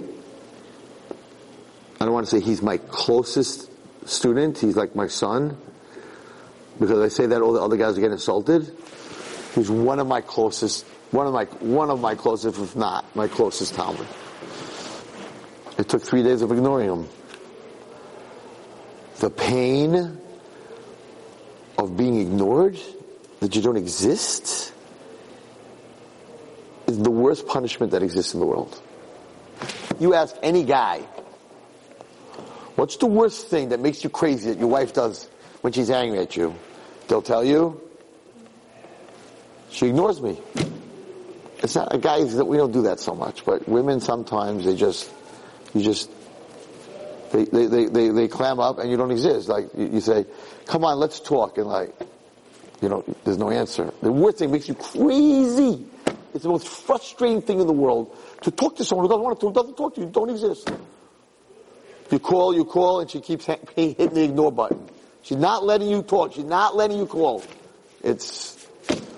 want 2.23 2.31
to 2.31 2.39
say 2.39 2.45
he's 2.45 2.63
my 2.63 2.77
closest 2.77 3.69
student, 4.09 4.57
he's 4.57 4.77
like 4.77 4.95
my 4.95 5.09
son, 5.09 5.57
because 6.79 7.01
I 7.01 7.09
say 7.09 7.27
that 7.27 7.43
all 7.43 7.53
the 7.53 7.61
other 7.61 7.77
guys 7.77 7.99
are 7.99 8.01
getting 8.01 8.13
insulted. 8.13 8.73
He's 9.57 9.69
one 9.69 9.99
of 9.99 10.07
my 10.07 10.21
closest, 10.21 10.87
one 11.11 11.27
of 11.27 11.33
my, 11.33 11.47
one 11.67 11.91
of 11.91 12.01
my 12.01 12.15
closest, 12.15 12.61
if 12.61 12.77
not 12.77 13.05
my 13.17 13.27
closest 13.27 13.75
Talmud. 13.75 14.07
It 15.79 15.89
took 15.89 16.01
three 16.01 16.23
days 16.23 16.43
of 16.43 16.53
ignoring 16.53 16.91
him. 16.91 17.09
The 19.19 19.31
pain 19.31 20.21
of 21.77 21.97
being 21.97 22.21
ignored, 22.21 22.79
that 23.41 23.57
you 23.57 23.63
don't 23.63 23.77
exist, 23.77 24.73
is 26.87 26.99
the 26.99 27.11
worst 27.11 27.49
punishment 27.49 27.91
that 27.91 28.05
exists 28.05 28.33
in 28.33 28.39
the 28.39 28.47
world. 28.47 28.81
You 29.99 30.15
ask 30.15 30.37
any 30.41 30.63
guy, 30.63 31.03
what's 32.77 32.97
the 32.97 33.07
worst 33.07 33.49
thing 33.49 33.71
that 33.71 33.81
makes 33.81 34.05
you 34.05 34.11
crazy 34.11 34.51
that 34.51 34.59
your 34.59 34.69
wife 34.69 34.93
does 34.93 35.29
when 35.61 35.73
she's 35.73 35.91
angry 35.91 36.19
at 36.19 36.37
you? 36.37 36.55
They'll 37.09 37.23
tell 37.23 37.45
you, 37.45 37.81
she 39.71 39.89
ignores 39.89 40.21
me. 40.21 40.41
It's 41.63 41.75
not, 41.75 41.95
a 41.95 41.99
guys, 41.99 42.35
we 42.35 42.57
don't 42.57 42.73
do 42.73 42.83
that 42.83 43.01
so 43.01 43.15
much, 43.15 43.45
but 43.45 43.69
women 43.69 44.01
sometimes, 44.01 44.65
they 44.65 44.75
just, 44.75 45.11
you 45.75 45.83
just, 45.83 46.11
they, 47.33 47.45
they, 47.45 47.67
they, 47.67 47.85
they, 47.87 48.09
they 48.09 48.29
clam 48.29 48.59
up 48.59 48.79
and 48.79 48.91
you 48.91 48.97
don't 48.97 49.11
exist. 49.11 49.49
Like, 49.49 49.69
you, 49.77 49.87
you 49.95 50.01
say, 50.01 50.27
come 50.67 50.85
on, 50.85 50.99
let's 50.99 51.21
talk, 51.21 51.59
and 51.59 51.67
like, 51.67 51.95
you 52.81 52.89
know, 52.89 53.05
there's 53.25 53.39
no 53.39 53.51
answer. 53.51 53.93
The 54.03 54.11
worst 54.11 54.39
thing 54.39 54.51
makes 54.51 54.69
you 54.69 54.75
crazy. 54.75 55.87
It's 56.35 56.43
the 56.43 56.49
most 56.49 56.67
frustrating 56.67 57.43
thing 57.43 57.61
in 57.61 57.67
the 57.67 57.73
world 57.73 58.17
to 58.43 58.51
talk 58.51 58.77
to 58.77 58.85
someone 58.85 59.07
who 59.07 59.11
doesn't 59.11 59.23
want 59.23 59.39
to 59.39 59.47
talk, 59.47 59.55
doesn't 59.55 59.77
talk 59.77 59.95
to 59.95 60.01
you, 60.01 60.07
don't 60.09 60.31
exist. 60.31 60.71
You 62.13 62.19
call, 62.19 62.55
you 62.55 62.67
call, 62.67 63.01
and 63.01 63.11
she 63.11 63.21
keeps 63.21 63.47
hitting 63.47 63.95
the 63.97 64.23
ignore 64.23 64.53
button. 64.53 64.87
She's 65.23 65.39
not 65.39 65.65
letting 65.65 65.89
you 65.89 66.03
talk. 66.03 66.35
She's 66.35 66.45
not 66.45 66.77
letting 66.77 66.99
you 66.99 67.07
call. 67.07 67.43
It's 68.05 68.69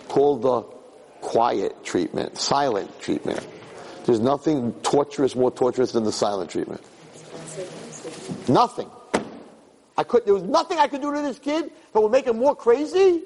called 0.08 0.42
the 0.42 0.62
quiet 1.20 1.84
treatment, 1.84 2.38
silent 2.38 3.00
treatment. 3.00 3.44
There's 4.04 4.20
nothing 4.20 4.72
torturous, 4.82 5.34
more 5.34 5.50
torturous 5.50 5.90
than 5.90 6.04
the 6.04 6.12
silent 6.12 6.50
treatment. 6.50 6.82
Nothing. 8.46 8.88
I 9.98 10.04
could, 10.04 10.24
there 10.24 10.34
was 10.34 10.44
nothing 10.44 10.78
I 10.78 10.86
could 10.86 11.00
do 11.00 11.12
to 11.12 11.20
this 11.20 11.40
kid 11.40 11.72
that 11.92 12.00
would 12.00 12.12
make 12.12 12.26
him 12.26 12.38
more 12.38 12.54
crazy 12.54 13.22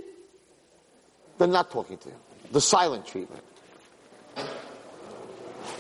than 1.37 1.51
not 1.51 1.71
talking 1.71 1.99
to 1.99 2.09
him. 2.09 2.19
The 2.53 2.61
silent 2.63 3.07
treatment. 3.07 3.45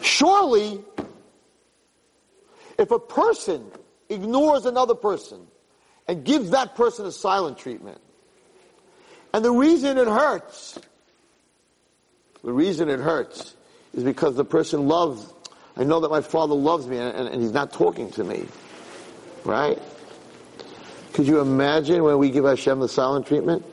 Surely, 0.02 0.84
if 2.78 2.90
a 2.90 2.98
person 2.98 3.70
ignores 4.08 4.64
another 4.64 4.94
person 4.94 5.46
and 6.06 6.24
gives 6.24 6.50
that 6.50 6.74
person 6.74 7.04
a 7.04 7.12
silent 7.12 7.58
treatment, 7.58 8.00
and 9.34 9.44
the 9.44 9.50
reason 9.50 9.98
it 9.98 10.06
hurts, 10.06 10.78
the 12.42 12.52
reason 12.52 12.88
it 12.88 13.00
hurts 13.00 13.54
is 13.92 14.04
because 14.04 14.36
the 14.36 14.44
person 14.44 14.88
loves, 14.88 15.32
I 15.76 15.84
know 15.84 16.00
that 16.00 16.10
my 16.10 16.20
father 16.20 16.54
loves 16.54 16.86
me 16.86 16.96
and, 16.98 17.14
and, 17.14 17.28
and 17.28 17.42
he's 17.42 17.52
not 17.52 17.72
talking 17.72 18.10
to 18.12 18.24
me. 18.24 18.46
Right? 19.44 19.78
Could 21.12 21.26
you 21.26 21.40
imagine 21.40 22.04
when 22.04 22.18
we 22.18 22.30
give 22.30 22.44
Hashem 22.44 22.80
the 22.80 22.88
silent 22.88 23.26
treatment? 23.26 23.64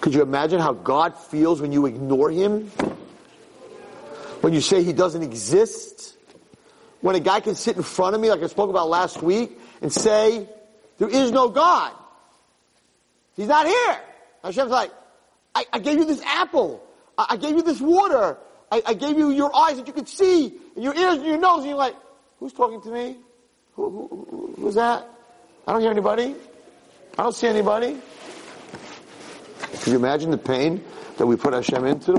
Could 0.00 0.14
you 0.14 0.22
imagine 0.22 0.60
how 0.60 0.74
God 0.74 1.18
feels 1.18 1.60
when 1.60 1.72
you 1.72 1.86
ignore 1.86 2.30
Him? 2.30 2.66
When 4.42 4.52
you 4.52 4.60
say 4.60 4.82
He 4.82 4.92
doesn't 4.92 5.22
exist? 5.22 6.16
When 7.04 7.14
a 7.14 7.20
guy 7.20 7.40
can 7.40 7.54
sit 7.54 7.76
in 7.76 7.82
front 7.82 8.14
of 8.14 8.22
me, 8.22 8.30
like 8.30 8.42
I 8.42 8.46
spoke 8.46 8.70
about 8.70 8.88
last 8.88 9.22
week, 9.22 9.60
and 9.82 9.92
say, 9.92 10.48
there 10.96 11.10
is 11.10 11.32
no 11.32 11.50
God. 11.50 11.92
He's 13.36 13.46
not 13.46 13.66
here. 13.66 14.00
Hashem's 14.42 14.70
like, 14.70 14.90
I, 15.54 15.66
I 15.70 15.80
gave 15.80 15.98
you 15.98 16.06
this 16.06 16.22
apple. 16.22 16.82
I, 17.18 17.26
I 17.28 17.36
gave 17.36 17.56
you 17.56 17.62
this 17.62 17.78
water. 17.78 18.38
I, 18.72 18.80
I, 18.86 18.94
gave 18.94 19.18
you 19.18 19.28
your 19.28 19.54
eyes 19.54 19.76
that 19.76 19.86
you 19.86 19.92
could 19.92 20.08
see, 20.08 20.54
and 20.74 20.82
your 20.82 20.94
ears 20.94 21.16
and 21.16 21.26
your 21.26 21.36
nose, 21.36 21.58
and 21.58 21.68
you're 21.68 21.76
like, 21.76 21.94
who's 22.40 22.54
talking 22.54 22.80
to 22.80 22.88
me? 22.88 23.18
Who, 23.74 23.90
who, 23.90 24.54
who's 24.62 24.76
that? 24.76 25.06
I 25.68 25.72
don't 25.72 25.82
hear 25.82 25.90
anybody. 25.90 26.34
I 27.18 27.22
don't 27.22 27.34
see 27.34 27.48
anybody. 27.48 27.98
Can 29.82 29.92
you 29.92 29.98
imagine 29.98 30.30
the 30.30 30.38
pain 30.38 30.82
that 31.18 31.26
we 31.26 31.36
put 31.36 31.52
Hashem 31.52 31.84
into 31.84 32.12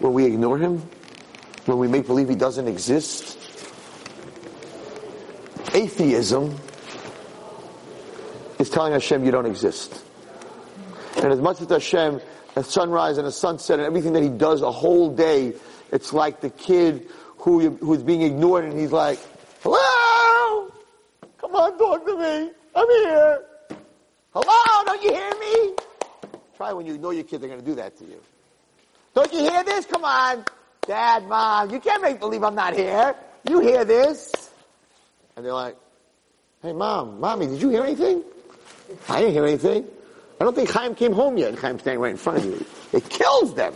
when 0.00 0.14
we 0.14 0.24
ignore 0.24 0.58
Him? 0.58 0.82
When 1.66 1.78
we 1.78 1.86
make 1.86 2.08
believe 2.08 2.28
He 2.28 2.34
doesn't 2.34 2.66
exist? 2.66 3.43
Atheism 5.74 6.56
is 8.60 8.70
telling 8.70 8.92
Hashem 8.92 9.24
you 9.24 9.32
don't 9.32 9.46
exist. 9.46 10.04
And 11.16 11.32
as 11.32 11.40
much 11.40 11.60
as 11.60 11.68
Hashem, 11.68 12.20
a 12.54 12.62
sunrise 12.62 13.18
and 13.18 13.26
a 13.26 13.32
sunset 13.32 13.80
and 13.80 13.86
everything 13.86 14.12
that 14.12 14.22
He 14.22 14.28
does 14.28 14.62
a 14.62 14.70
whole 14.70 15.14
day, 15.14 15.54
it's 15.90 16.12
like 16.12 16.40
the 16.40 16.50
kid 16.50 17.08
who 17.38 17.70
who's 17.70 18.02
being 18.02 18.22
ignored, 18.22 18.64
and 18.64 18.78
he's 18.78 18.92
like, 18.92 19.18
"Hello, 19.62 20.72
come 21.38 21.54
on, 21.54 21.76
talk 21.76 22.06
to 22.06 22.16
me. 22.16 22.50
I'm 22.74 22.88
here. 22.88 23.44
Hello, 24.32 24.84
don't 24.84 25.02
you 25.02 25.12
hear 25.12 25.30
me?" 25.40 25.74
Try 26.56 26.72
when 26.72 26.86
you 26.86 26.94
ignore 26.94 27.12
your 27.12 27.24
kid; 27.24 27.40
they're 27.40 27.48
going 27.48 27.60
to 27.60 27.66
do 27.66 27.74
that 27.74 27.96
to 27.98 28.04
you. 28.04 28.20
Don't 29.14 29.32
you 29.32 29.40
hear 29.40 29.62
this? 29.62 29.86
Come 29.86 30.04
on, 30.04 30.44
Dad, 30.86 31.24
Mom. 31.24 31.70
You 31.70 31.80
can't 31.80 32.02
make 32.02 32.18
believe 32.18 32.42
I'm 32.42 32.54
not 32.54 32.74
here. 32.74 33.14
You 33.48 33.60
hear 33.60 33.84
this? 33.84 34.43
And 35.36 35.44
they're 35.44 35.52
like, 35.52 35.76
"Hey, 36.62 36.72
Mom, 36.72 37.20
Mommy, 37.20 37.46
did 37.46 37.60
you 37.60 37.70
hear 37.70 37.84
anything?" 37.84 38.22
I 39.08 39.20
didn't 39.20 39.34
hear 39.34 39.44
anything. 39.44 39.86
I 40.40 40.44
don't 40.44 40.54
think 40.54 40.70
Chaim 40.70 40.94
came 40.94 41.12
home 41.12 41.36
yet, 41.38 41.50
and 41.50 41.60
Chaim's 41.60 41.80
standing 41.80 42.00
right 42.00 42.10
in 42.10 42.16
front 42.16 42.38
of 42.38 42.44
you. 42.44 42.64
It 42.92 43.08
kills 43.08 43.54
them. 43.54 43.74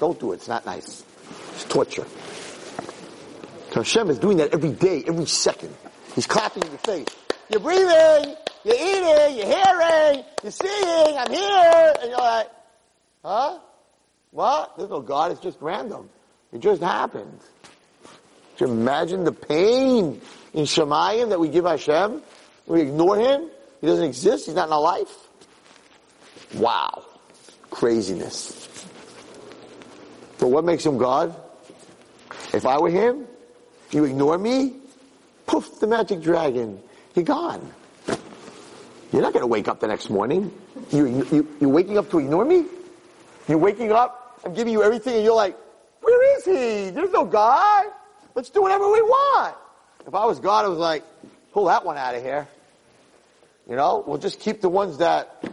Don't 0.00 0.18
do 0.18 0.32
it. 0.32 0.36
It's 0.36 0.48
not 0.48 0.66
nice. 0.66 1.04
It's 1.54 1.64
torture. 1.64 2.06
So 3.70 3.80
Hashem 3.80 4.10
is 4.10 4.18
doing 4.18 4.38
that 4.38 4.52
every 4.52 4.72
day, 4.72 5.04
every 5.06 5.26
second. 5.26 5.74
He's 6.14 6.26
clapping 6.26 6.62
in 6.64 6.70
your 6.70 6.78
face. 6.78 7.08
You're 7.48 7.60
breathing. 7.60 8.36
You're 8.64 8.74
eating. 8.74 9.36
You're 9.38 9.46
hearing. 9.46 10.24
You're 10.42 10.52
seeing. 10.52 11.16
I'm 11.18 11.30
here. 11.30 11.94
And 12.00 12.10
you're 12.10 12.18
like, 12.18 12.50
huh? 13.24 13.58
What? 14.30 14.76
There's 14.76 14.90
no 14.90 15.00
God. 15.00 15.32
It's 15.32 15.40
just 15.40 15.60
random. 15.60 16.10
It 16.52 16.60
just 16.60 16.82
happened. 16.82 17.40
Can 18.58 18.68
you 18.68 18.74
imagine 18.74 19.24
the 19.24 19.32
pain 19.32 20.20
in 20.54 20.64
Shemayim 20.64 21.30
that 21.30 21.40
we 21.40 21.48
give 21.48 21.64
Hashem? 21.64 22.22
We 22.66 22.82
ignore 22.82 23.16
Him. 23.16 23.50
He 23.80 23.86
doesn't 23.86 24.04
exist. 24.04 24.46
He's 24.46 24.54
not 24.54 24.68
in 24.68 24.72
our 24.72 24.80
life. 24.80 25.12
Wow. 26.54 27.04
Craziness. 27.70 28.86
But 30.38 30.48
what 30.48 30.64
makes 30.64 30.84
him 30.84 30.98
God? 30.98 31.34
If 32.52 32.66
I 32.66 32.78
were 32.78 32.90
him, 32.90 33.26
you 33.90 34.04
ignore 34.04 34.36
me, 34.36 34.74
poof, 35.46 35.78
the 35.80 35.86
magic 35.86 36.20
dragon, 36.20 36.80
you're 37.14 37.24
gone. 37.24 37.70
You're 39.12 39.22
not 39.22 39.32
going 39.32 39.42
to 39.42 39.46
wake 39.46 39.68
up 39.68 39.80
the 39.80 39.86
next 39.86 40.10
morning. 40.10 40.52
You, 40.90 41.06
you, 41.30 41.48
you're 41.60 41.70
waking 41.70 41.98
up 41.98 42.10
to 42.10 42.18
ignore 42.18 42.44
me? 42.44 42.64
You're 43.48 43.58
waking 43.58 43.92
up, 43.92 44.40
I'm 44.44 44.54
giving 44.54 44.72
you 44.72 44.82
everything, 44.82 45.14
and 45.14 45.24
you're 45.24 45.34
like, 45.34 45.56
where 46.00 46.38
is 46.38 46.44
he? 46.44 46.90
There's 46.90 47.10
no 47.10 47.24
God. 47.24 47.86
Let's 48.34 48.50
do 48.50 48.62
whatever 48.62 48.90
we 48.90 49.02
want. 49.02 49.54
If 50.06 50.14
I 50.14 50.26
was 50.26 50.40
God, 50.40 50.64
I 50.64 50.68
was 50.68 50.78
like, 50.78 51.04
pull 51.52 51.66
that 51.66 51.84
one 51.84 51.96
out 51.96 52.14
of 52.14 52.22
here. 52.22 52.48
You 53.68 53.76
know, 53.76 54.02
we'll 54.06 54.18
just 54.18 54.40
keep 54.40 54.60
the 54.60 54.68
ones 54.68 54.98
that 54.98 55.44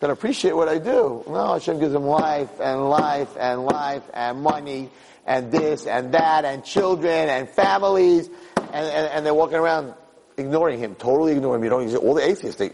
that 0.00 0.10
appreciate 0.10 0.56
what 0.56 0.68
I 0.68 0.78
do. 0.78 1.22
No, 1.28 1.52
Hashem 1.52 1.78
gives 1.78 1.92
them 1.92 2.04
life 2.04 2.60
and 2.60 2.88
life 2.88 3.36
and 3.38 3.64
life 3.64 4.02
and 4.12 4.42
money 4.42 4.90
and 5.26 5.52
this 5.52 5.86
and 5.86 6.12
that 6.14 6.44
and 6.44 6.64
children 6.64 7.28
and 7.28 7.48
families 7.48 8.28
and, 8.56 8.74
and, 8.74 9.06
and 9.12 9.26
they're 9.26 9.34
walking 9.34 9.58
around 9.58 9.94
ignoring 10.36 10.80
him, 10.80 10.96
totally 10.96 11.32
ignoring 11.32 11.60
him. 11.60 11.64
You 11.64 11.70
don't 11.70 11.82
exist. 11.82 12.02
All 12.02 12.14
the 12.14 12.26
atheists, 12.26 12.58
they 12.58 12.70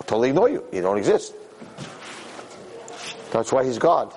totally 0.00 0.28
ignore 0.28 0.50
you. 0.50 0.64
You 0.70 0.82
don't 0.82 0.98
exist. 0.98 1.34
That's 3.30 3.52
why 3.52 3.64
he's 3.64 3.78
God. 3.78 4.14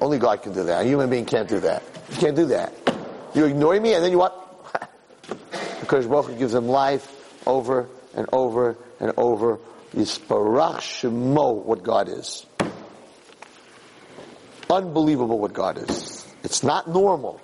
Only 0.00 0.18
God 0.18 0.42
can 0.42 0.52
do 0.52 0.64
that. 0.64 0.82
A 0.82 0.84
human 0.84 1.08
being 1.10 1.24
can't 1.24 1.48
do 1.48 1.60
that. 1.60 1.82
You 2.10 2.16
can't 2.16 2.36
do 2.36 2.46
that. 2.46 2.72
You 3.34 3.44
ignore 3.46 3.78
me 3.78 3.94
and 3.94 4.04
then 4.04 4.10
you 4.10 4.18
what? 4.18 4.43
Because 5.84 6.06
Baruch 6.06 6.38
gives 6.38 6.52
them 6.52 6.66
life 6.66 7.06
over 7.46 7.88
and 8.14 8.26
over 8.32 8.78
and 9.00 9.12
over. 9.18 9.58
Yisparach 9.94 10.78
Shemo, 10.80 11.62
what 11.62 11.82
God 11.82 12.08
is. 12.08 12.46
Unbelievable 14.70 15.38
what 15.38 15.52
God 15.52 15.78
is. 15.78 16.26
It's 16.42 16.62
not 16.62 16.88
normal. 16.88 17.40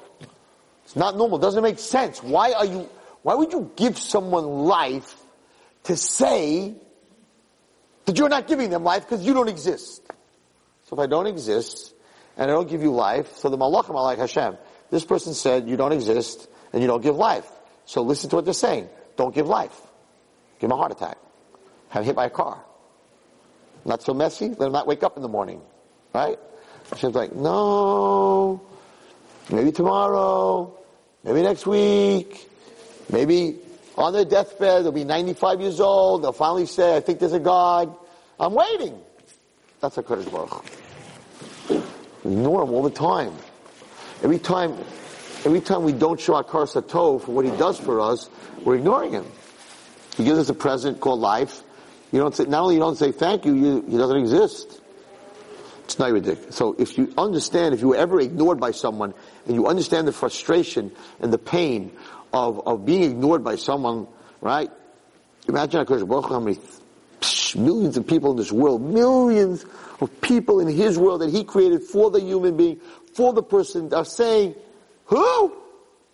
It's 0.85 0.97
not 0.97 1.17
normal. 1.17 1.39
It 1.39 1.43
doesn't 1.43 1.63
make 1.63 1.79
sense. 1.79 2.23
Why 2.23 2.53
are 2.53 2.65
you, 2.65 2.89
why 3.23 3.35
would 3.35 3.53
you 3.53 3.71
give 3.77 3.99
someone 3.99 4.45
life 4.45 5.15
to 5.85 5.97
say 5.97 6.75
that 8.07 8.19
you're 8.19 8.31
not 8.31 8.49
giving 8.49 8.71
them 8.71 8.83
life 8.83 9.07
because 9.07 9.25
you 9.25 9.35
don't 9.35 9.49
exist? 9.49 10.03
So 10.87 10.97
if 10.97 10.99
I 10.99 11.07
don't 11.07 11.27
exist, 11.27 11.95
and 12.39 12.51
I 12.51 12.55
don't 12.55 12.69
give 12.69 12.83
you 12.83 12.91
life, 12.91 13.37
so 13.37 13.51
the 13.51 13.59
malachim 13.59 13.91
are 13.91 14.03
like 14.03 14.19
Hashem. 14.19 14.57
This 14.91 15.05
person 15.05 15.35
said 15.35 15.69
you 15.69 15.77
don't 15.77 15.93
exist, 15.93 16.49
and 16.73 16.81
you 16.81 16.89
don't 16.89 17.03
give 17.03 17.17
life. 17.17 17.47
So 17.91 18.03
listen 18.03 18.31
to 18.31 18.37
what 18.37 18.45
they're 18.45 18.55
saying. 18.55 18.89
Don't 19.17 19.35
give 19.35 19.49
life. 19.49 19.77
Give 20.61 20.69
him 20.69 20.75
a 20.75 20.77
heart 20.77 20.93
attack. 20.93 21.19
Have 21.89 22.05
him 22.05 22.07
hit 22.07 22.15
by 22.15 22.27
a 22.27 22.31
car. 22.31 22.65
Not 23.85 24.01
so 24.01 24.15
messy. 24.15 24.51
Let 24.51 24.67
him 24.67 24.73
not 24.73 24.87
wake 24.87 25.03
up 25.03 25.17
in 25.17 25.23
the 25.23 25.29
morning. 25.29 25.61
Right? 26.15 26.39
Hashem's 26.89 27.17
like, 27.17 27.35
no. 27.35 28.63
Maybe 29.51 29.73
tomorrow. 29.73 30.73
Maybe 31.25 31.43
next 31.43 31.67
week. 31.67 32.49
Maybe 33.11 33.57
on 33.99 34.13
their 34.13 34.25
deathbed, 34.25 34.85
they'll 34.85 34.93
be 34.93 35.03
95 35.03 35.61
years 35.61 35.81
old. 35.81 36.23
They'll 36.23 36.33
finally 36.33 36.67
say, 36.67 36.95
I 36.95 37.01
think 37.01 37.19
there's 37.19 37.33
a 37.33 37.41
God. 37.41 37.93
I'm 38.39 38.55
waiting. 38.55 39.01
That's 39.81 39.99
a 39.99 40.05
Kodesh 40.05 40.31
Baruch. 40.31 40.65
Ignore 42.25 42.63
him 42.63 42.71
all 42.71 42.85
the 42.85 42.91
time. 42.91 43.35
Every 44.23 44.39
time, 44.39 44.77
every 45.45 45.61
time 45.61 45.83
we 45.85 45.93
don't 45.93 46.21
show 46.21 46.35
our 46.35 46.45
Satov 46.45 47.23
for 47.23 47.33
what 47.33 47.45
he 47.45 47.51
does 47.53 47.79
for 47.79 48.01
us, 48.01 48.29
we're 48.65 48.77
ignoring 48.77 49.13
him. 49.13 49.27
He 50.17 50.25
gives 50.25 50.39
us 50.39 50.49
a 50.49 50.55
present 50.55 51.01
called 51.01 51.21
life. 51.21 51.63
You 52.13 52.21
don't 52.21 52.35
say, 52.35 52.45
not 52.45 52.63
only 52.63 52.75
you 52.75 52.81
don't 52.81 52.97
say 52.97 53.13
thank 53.13 53.45
you, 53.45 53.55
you 53.55 53.85
he 53.89 53.97
doesn't 53.97 54.17
exist. 54.17 54.81
It's 55.85 55.99
not 55.99 56.13
ridiculous. 56.13 56.55
So 56.55 56.77
if 56.79 56.99
you 56.99 57.13
understand, 57.17 57.75
if 57.75 57.81
you 57.81 57.89
were 57.89 57.97
ever 57.97 58.21
ignored 58.21 58.61
by 58.61 58.71
someone, 58.71 59.15
and 59.47 59.55
you 59.55 59.67
understand 59.67 60.07
the 60.07 60.13
frustration 60.13 60.93
and 61.21 61.33
the 61.33 61.39
pain 61.39 61.93
of, 62.33 62.67
of 62.67 62.85
being 62.85 63.03
ignored 63.03 63.43
by 63.43 63.57
someone, 63.57 64.07
right? 64.41 64.71
Imagine 65.49 65.85
HaKadosh 65.85 66.07
Baruch 66.07 66.27
Hu 66.27 66.41
many 66.41 66.59
millions 67.57 67.97
of 67.97 68.07
people 68.07 68.31
in 68.31 68.37
this 68.37 68.53
world, 68.53 68.83
millions 68.83 69.65
of 70.01 70.21
people 70.21 70.61
in 70.61 70.69
His 70.69 70.99
world 70.99 71.23
that 71.23 71.31
He 71.31 71.45
created 71.45 71.83
for 71.83 72.11
the 72.11 72.21
human 72.21 72.57
being, 72.57 72.81
for 73.15 73.33
the 73.33 73.43
person, 73.43 73.93
are 73.93 74.05
saying, 74.05 74.55
who? 75.11 75.53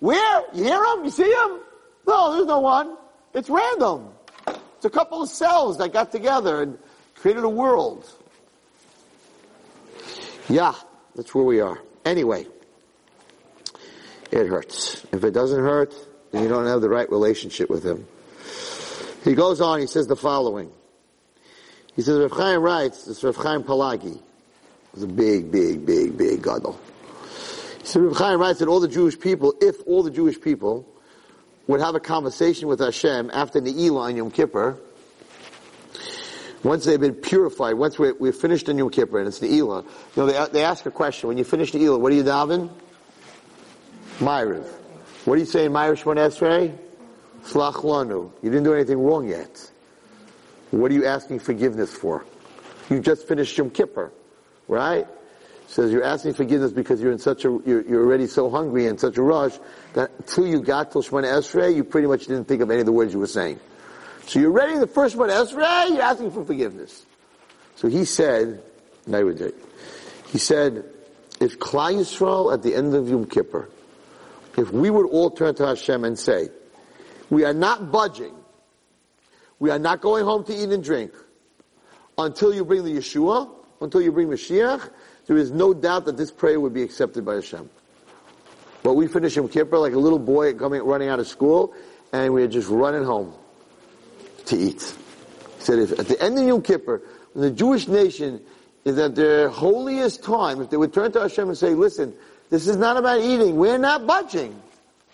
Where? 0.00 0.42
You 0.54 0.64
hear 0.64 0.84
him? 0.84 1.04
You 1.04 1.10
see 1.10 1.30
him? 1.30 1.60
No, 2.06 2.34
there's 2.34 2.46
no 2.46 2.60
one. 2.60 2.96
It's 3.34 3.50
random. 3.50 4.08
It's 4.46 4.84
a 4.84 4.90
couple 4.90 5.22
of 5.22 5.28
cells 5.28 5.78
that 5.78 5.92
got 5.92 6.10
together 6.12 6.62
and 6.62 6.78
created 7.14 7.44
a 7.44 7.48
world. 7.48 8.10
Yeah, 10.48 10.74
that's 11.14 11.34
where 11.34 11.44
we 11.44 11.60
are. 11.60 11.78
Anyway, 12.04 12.46
it 14.30 14.46
hurts. 14.46 15.04
If 15.12 15.24
it 15.24 15.32
doesn't 15.32 15.60
hurt, 15.60 15.94
then 16.32 16.42
you 16.42 16.48
don't 16.48 16.66
have 16.66 16.80
the 16.80 16.88
right 16.88 17.10
relationship 17.10 17.68
with 17.68 17.84
him. 17.84 18.06
He 19.24 19.34
goes 19.34 19.60
on, 19.60 19.80
he 19.80 19.86
says 19.86 20.06
the 20.06 20.16
following. 20.16 20.70
He 21.96 22.02
says, 22.02 22.18
Rav 22.18 22.30
Chaim 22.32 22.60
writes, 22.60 23.04
this 23.04 23.24
Rav 23.24 23.36
Chaim 23.36 23.62
Palagi, 23.62 24.20
was 24.94 25.02
a 25.02 25.06
big, 25.06 25.50
big, 25.50 25.84
big, 25.84 26.16
big 26.16 26.42
gadol. 26.42 26.80
Said, 27.86 28.02
Rav 28.02 28.16
Chaim 28.16 28.40
writes 28.40 28.58
that 28.58 28.66
all 28.66 28.80
the 28.80 28.88
Jewish 28.88 29.16
people, 29.16 29.54
if 29.60 29.76
all 29.86 30.02
the 30.02 30.10
Jewish 30.10 30.40
people 30.40 30.92
would 31.68 31.78
have 31.78 31.94
a 31.94 32.00
conversation 32.00 32.66
with 32.66 32.80
Hashem 32.80 33.30
after 33.32 33.60
the 33.60 33.70
Elah 33.86 34.08
on 34.08 34.16
Yom 34.16 34.32
Kippur, 34.32 34.76
once 36.64 36.84
they've 36.84 37.00
been 37.00 37.14
purified, 37.14 37.74
once 37.74 37.96
we're, 37.96 38.14
we're 38.14 38.32
finished 38.32 38.68
in 38.68 38.76
Yom 38.76 38.90
Kippur, 38.90 39.20
and 39.20 39.28
it's 39.28 39.38
the 39.38 39.56
Elah, 39.56 39.82
you 39.82 39.88
know, 40.16 40.26
they, 40.26 40.52
they 40.52 40.64
ask 40.64 40.84
a 40.86 40.90
question, 40.90 41.28
when 41.28 41.38
you 41.38 41.44
finish 41.44 41.70
the 41.70 41.78
Elah, 41.78 42.00
what 42.00 42.10
do 42.10 42.16
you 42.16 42.24
daven? 42.24 42.70
Maariv. 44.18 44.66
What 45.24 45.36
do 45.36 45.40
you 45.40 45.46
say 45.46 45.66
in 45.66 45.72
Maariv 45.72 46.02
Shemon 46.02 46.16
Esrei? 46.16 46.76
Slach 47.44 47.84
lanu. 47.84 48.32
You 48.42 48.50
didn't 48.50 48.64
do 48.64 48.74
anything 48.74 48.98
wrong 48.98 49.28
yet. 49.28 49.70
What 50.72 50.90
are 50.90 50.94
you 50.94 51.06
asking 51.06 51.38
forgiveness 51.38 51.92
for? 51.94 52.26
You 52.90 52.98
just 52.98 53.28
finished 53.28 53.56
Yom 53.56 53.70
Kippur, 53.70 54.12
right? 54.66 55.06
Says 55.66 55.92
you're 55.92 56.04
asking 56.04 56.34
forgiveness 56.34 56.72
because 56.72 57.02
you're 57.02 57.12
in 57.12 57.18
such 57.18 57.44
a, 57.44 57.58
you're, 57.66 57.82
you're 57.82 58.04
already 58.04 58.26
so 58.26 58.48
hungry 58.48 58.86
and 58.86 59.00
such 59.00 59.16
a 59.16 59.22
rush 59.22 59.58
that 59.94 60.12
until 60.18 60.46
you 60.46 60.60
got 60.60 60.92
to 60.92 60.98
Shemon 60.98 61.24
Esrei, 61.24 61.74
you 61.74 61.82
pretty 61.82 62.06
much 62.06 62.26
didn't 62.26 62.44
think 62.44 62.62
of 62.62 62.70
any 62.70 62.80
of 62.80 62.86
the 62.86 62.92
words 62.92 63.12
you 63.12 63.18
were 63.18 63.26
saying. 63.26 63.58
So 64.26 64.38
you're 64.38 64.52
ready 64.52 64.78
the 64.78 64.86
first 64.86 65.16
Shemon 65.16 65.30
Esrei, 65.30 65.90
you're 65.90 66.02
asking 66.02 66.30
for 66.30 66.44
forgiveness. 66.44 67.04
So 67.74 67.88
he 67.88 68.04
said, 68.04 68.62
he 69.06 70.38
said, 70.38 70.84
if 71.40 71.58
Klal 71.58 71.94
Yisrael 71.94 72.52
at 72.52 72.62
the 72.62 72.74
end 72.74 72.94
of 72.94 73.08
Yom 73.08 73.26
Kippur, 73.26 73.68
if 74.56 74.72
we 74.72 74.88
would 74.88 75.06
all 75.06 75.30
turn 75.30 75.54
to 75.56 75.66
Hashem 75.66 76.04
and 76.04 76.18
say, 76.18 76.48
we 77.28 77.44
are 77.44 77.52
not 77.52 77.92
budging, 77.92 78.34
we 79.58 79.70
are 79.70 79.78
not 79.78 80.00
going 80.00 80.24
home 80.24 80.44
to 80.44 80.54
eat 80.54 80.70
and 80.70 80.82
drink 80.82 81.12
until 82.18 82.54
you 82.54 82.64
bring 82.64 82.84
the 82.84 82.96
Yeshua, 82.96 83.50
until 83.80 84.00
you 84.00 84.12
bring 84.12 84.28
Mashiach, 84.28 84.90
there 85.26 85.36
is 85.36 85.50
no 85.50 85.74
doubt 85.74 86.04
that 86.06 86.16
this 86.16 86.30
prayer 86.30 86.60
would 86.60 86.74
be 86.74 86.82
accepted 86.82 87.24
by 87.24 87.34
Hashem. 87.34 87.68
But 88.82 88.94
we 88.94 89.08
finish 89.08 89.36
Yom 89.36 89.48
Kippur 89.48 89.78
like 89.78 89.94
a 89.94 89.98
little 89.98 90.18
boy 90.18 90.54
coming, 90.54 90.82
running 90.82 91.08
out 91.08 91.18
of 91.18 91.26
school, 91.26 91.74
and 92.12 92.32
we're 92.32 92.46
just 92.46 92.68
running 92.68 93.04
home 93.04 93.34
to 94.46 94.56
eat. 94.56 94.94
He 95.58 95.64
said, 95.64 95.78
if 95.80 95.98
at 95.98 96.06
the 96.06 96.22
end 96.22 96.38
of 96.38 96.46
Yom 96.46 96.62
Kippur, 96.62 97.02
when 97.32 97.42
the 97.42 97.50
Jewish 97.50 97.88
nation 97.88 98.40
is 98.84 98.98
at 98.98 99.16
their 99.16 99.48
holiest 99.48 100.22
time, 100.22 100.62
if 100.62 100.70
they 100.70 100.76
would 100.76 100.92
turn 100.92 101.10
to 101.12 101.20
Hashem 101.20 101.48
and 101.48 101.58
say, 101.58 101.74
listen, 101.74 102.14
this 102.48 102.68
is 102.68 102.76
not 102.76 102.96
about 102.96 103.20
eating, 103.20 103.56
we're 103.56 103.78
not 103.78 104.06
budging. 104.06 104.62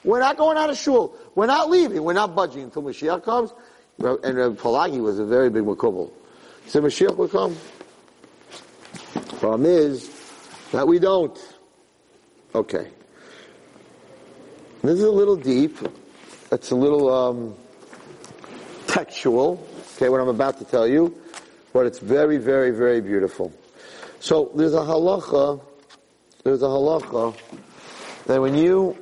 We're 0.05 0.21
not 0.21 0.37
going 0.37 0.59
out 0.59 0.69
of 0.69 0.77
shul. 0.77 1.15
We're 1.35 1.47
not 1.47 1.71
leaving. 1.71 2.03
We're 2.03 2.13
not 2.13 2.35
budging 2.35 2.65
until 2.65 2.83
Mashiach 2.83 3.25
comes. 3.25 3.53
And 3.99 4.37
Reb 4.37 4.59
Palagi 4.59 5.01
was 5.01 5.19
a 5.19 5.25
very 5.25 5.49
big 5.49 5.63
makubal. 5.63 6.11
He 6.65 6.71
said 6.71 6.83
Mashiach 6.83 7.17
will 7.17 7.29
come. 7.29 7.57
Problem 9.39 9.67
is 9.67 10.11
that 10.73 10.87
we 10.87 10.99
don't. 10.99 11.39
Okay. 12.55 12.89
This 14.83 14.99
is 14.99 15.05
a 15.05 15.11
little 15.11 15.37
deep. 15.37 15.77
It's 16.51 16.71
a 16.71 16.75
little 16.75 17.13
um, 17.13 17.55
textual. 18.87 19.67
Okay, 19.97 20.09
what 20.09 20.21
I'm 20.21 20.29
about 20.29 20.59
to 20.59 20.65
tell 20.65 20.87
you, 20.87 21.17
but 21.73 21.87
it's 21.87 21.99
very, 21.99 22.37
very, 22.39 22.71
very 22.71 23.01
beautiful. 23.01 23.53
So 24.21 24.51
there's 24.55 24.75
a 24.75 24.81
halacha. 24.81 25.63
There's 26.45 26.63
a 26.63 26.67
halacha 26.67 27.37
that 28.27 28.41
when 28.41 28.55
you 28.55 28.97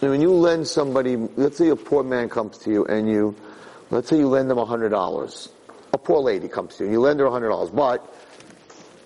when 0.00 0.20
you 0.20 0.32
lend 0.32 0.66
somebody, 0.66 1.16
let's 1.16 1.58
say 1.58 1.68
a 1.68 1.76
poor 1.76 2.02
man 2.02 2.28
comes 2.28 2.56
to 2.58 2.70
you 2.70 2.86
and 2.86 3.08
you, 3.08 3.36
let's 3.90 4.08
say 4.08 4.16
you 4.18 4.28
lend 4.28 4.50
them 4.50 4.58
a 4.58 4.64
hundred 4.64 4.90
dollars. 4.90 5.50
A 5.92 5.98
poor 5.98 6.20
lady 6.20 6.48
comes 6.48 6.76
to 6.76 6.84
you, 6.84 6.86
and 6.86 6.92
you 6.94 7.00
lend 7.00 7.20
her 7.20 7.26
a 7.26 7.30
hundred 7.30 7.48
dollars, 7.50 7.70
but 7.70 8.14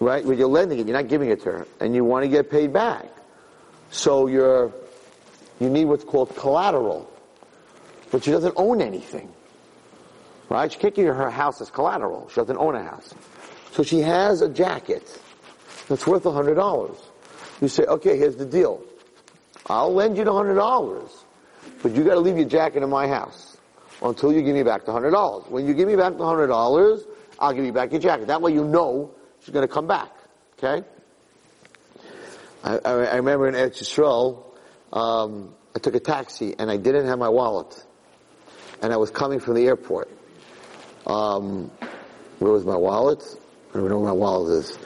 right 0.01 0.25
when 0.25 0.39
you're 0.39 0.49
lending 0.49 0.79
it, 0.79 0.87
you're 0.87 0.97
not 0.97 1.09
giving 1.09 1.31
it 1.31 1.43
to 1.43 1.53
her, 1.53 1.67
and 1.81 1.95
you 1.95 2.05
want 2.05 2.25
to 2.25 2.29
get 2.29 2.51
paid 2.51 2.73
back. 2.73 3.07
So 3.91 4.27
you're 4.27 4.73
you 5.61 5.71
need 5.71 5.85
what's 5.85 6.05
called 6.05 6.35
collateral, 6.37 7.11
but 8.11 8.25
she 8.25 8.31
doesn't 8.31 8.55
own 8.57 8.81
anything. 8.81 9.33
Right? 10.49 10.71
She 10.71 10.79
can't 10.79 10.95
give 10.95 11.07
her 11.07 11.31
house 11.31 11.61
as 11.61 11.71
collateral. 11.71 12.29
She 12.29 12.37
doesn't 12.37 12.59
own 12.59 12.75
a 12.75 12.83
house. 12.83 13.15
So 13.73 13.83
she 13.83 14.01
has 14.01 14.41
a 14.41 14.49
jacket 14.49 15.21
that's 15.89 16.07
worth 16.07 16.27
a 16.27 16.33
hundred 16.33 16.55
dollars. 16.55 16.97
You 17.61 17.69
say, 17.69 17.85
okay, 17.85 18.19
here's 18.19 18.37
the 18.37 18.45
deal. 18.45 18.83
I'll 19.67 19.93
lend 19.93 20.17
you 20.17 20.25
the 20.25 20.33
hundred 20.33 20.57
dollars, 20.57 21.25
but 21.83 21.93
you 21.93 22.05
got 22.05 22.15
to 22.15 22.21
leave 22.21 22.37
your 22.37 22.49
jacket 22.49 22.83
in 22.83 22.91
my 22.91 23.09
house 23.09 23.57
until 24.03 24.33
you 24.33 24.43
give 24.43 24.55
me 24.55 24.63
back 24.63 24.85
the 24.85 24.93
hundred 24.93 25.13
dollars. 25.13 25.45
When 25.49 25.67
you 25.67 25.73
give 25.73 25.89
me 25.89 25.97
back 25.97 26.17
the 26.17 26.27
hundred 26.27 26.49
dollars, 26.49 27.05
I'll 27.39 27.53
give 27.53 27.65
you 27.65 27.73
back 27.73 27.91
your 27.91 28.01
jacket. 28.01 28.27
That 28.27 28.43
way 28.43 28.53
you 28.53 28.65
know 28.65 29.11
she's 29.45 29.53
going 29.53 29.67
to 29.67 29.73
come 29.73 29.87
back. 29.87 30.11
Okay? 30.59 30.87
I, 32.63 32.79
I, 32.79 32.91
I 32.91 33.17
remember 33.17 33.47
in 33.49 33.55
Eretz 33.55 33.83
Yisrael, 33.83 34.43
um, 34.93 35.55
I 35.77 35.79
took 35.79 35.95
a 35.95 36.01
taxi 36.01 36.55
and 36.59 36.71
I 36.71 36.77
didn't 36.77 37.07
have 37.07 37.19
my 37.19 37.29
wallet, 37.29 37.85
and 38.81 38.93
I 38.93 38.97
was 38.97 39.11
coming 39.11 39.41
from 39.41 39.55
the 39.55 39.67
airport. 39.67 40.09
Um, 41.07 41.71
where 42.39 42.53
was 42.53 42.65
my 42.65 42.77
wallet? 42.77 43.23
I 43.71 43.79
don't 43.79 43.89
know 43.89 43.99
where 43.99 44.09
my 44.09 44.13
wallet 44.13 44.65
is, 44.65 44.79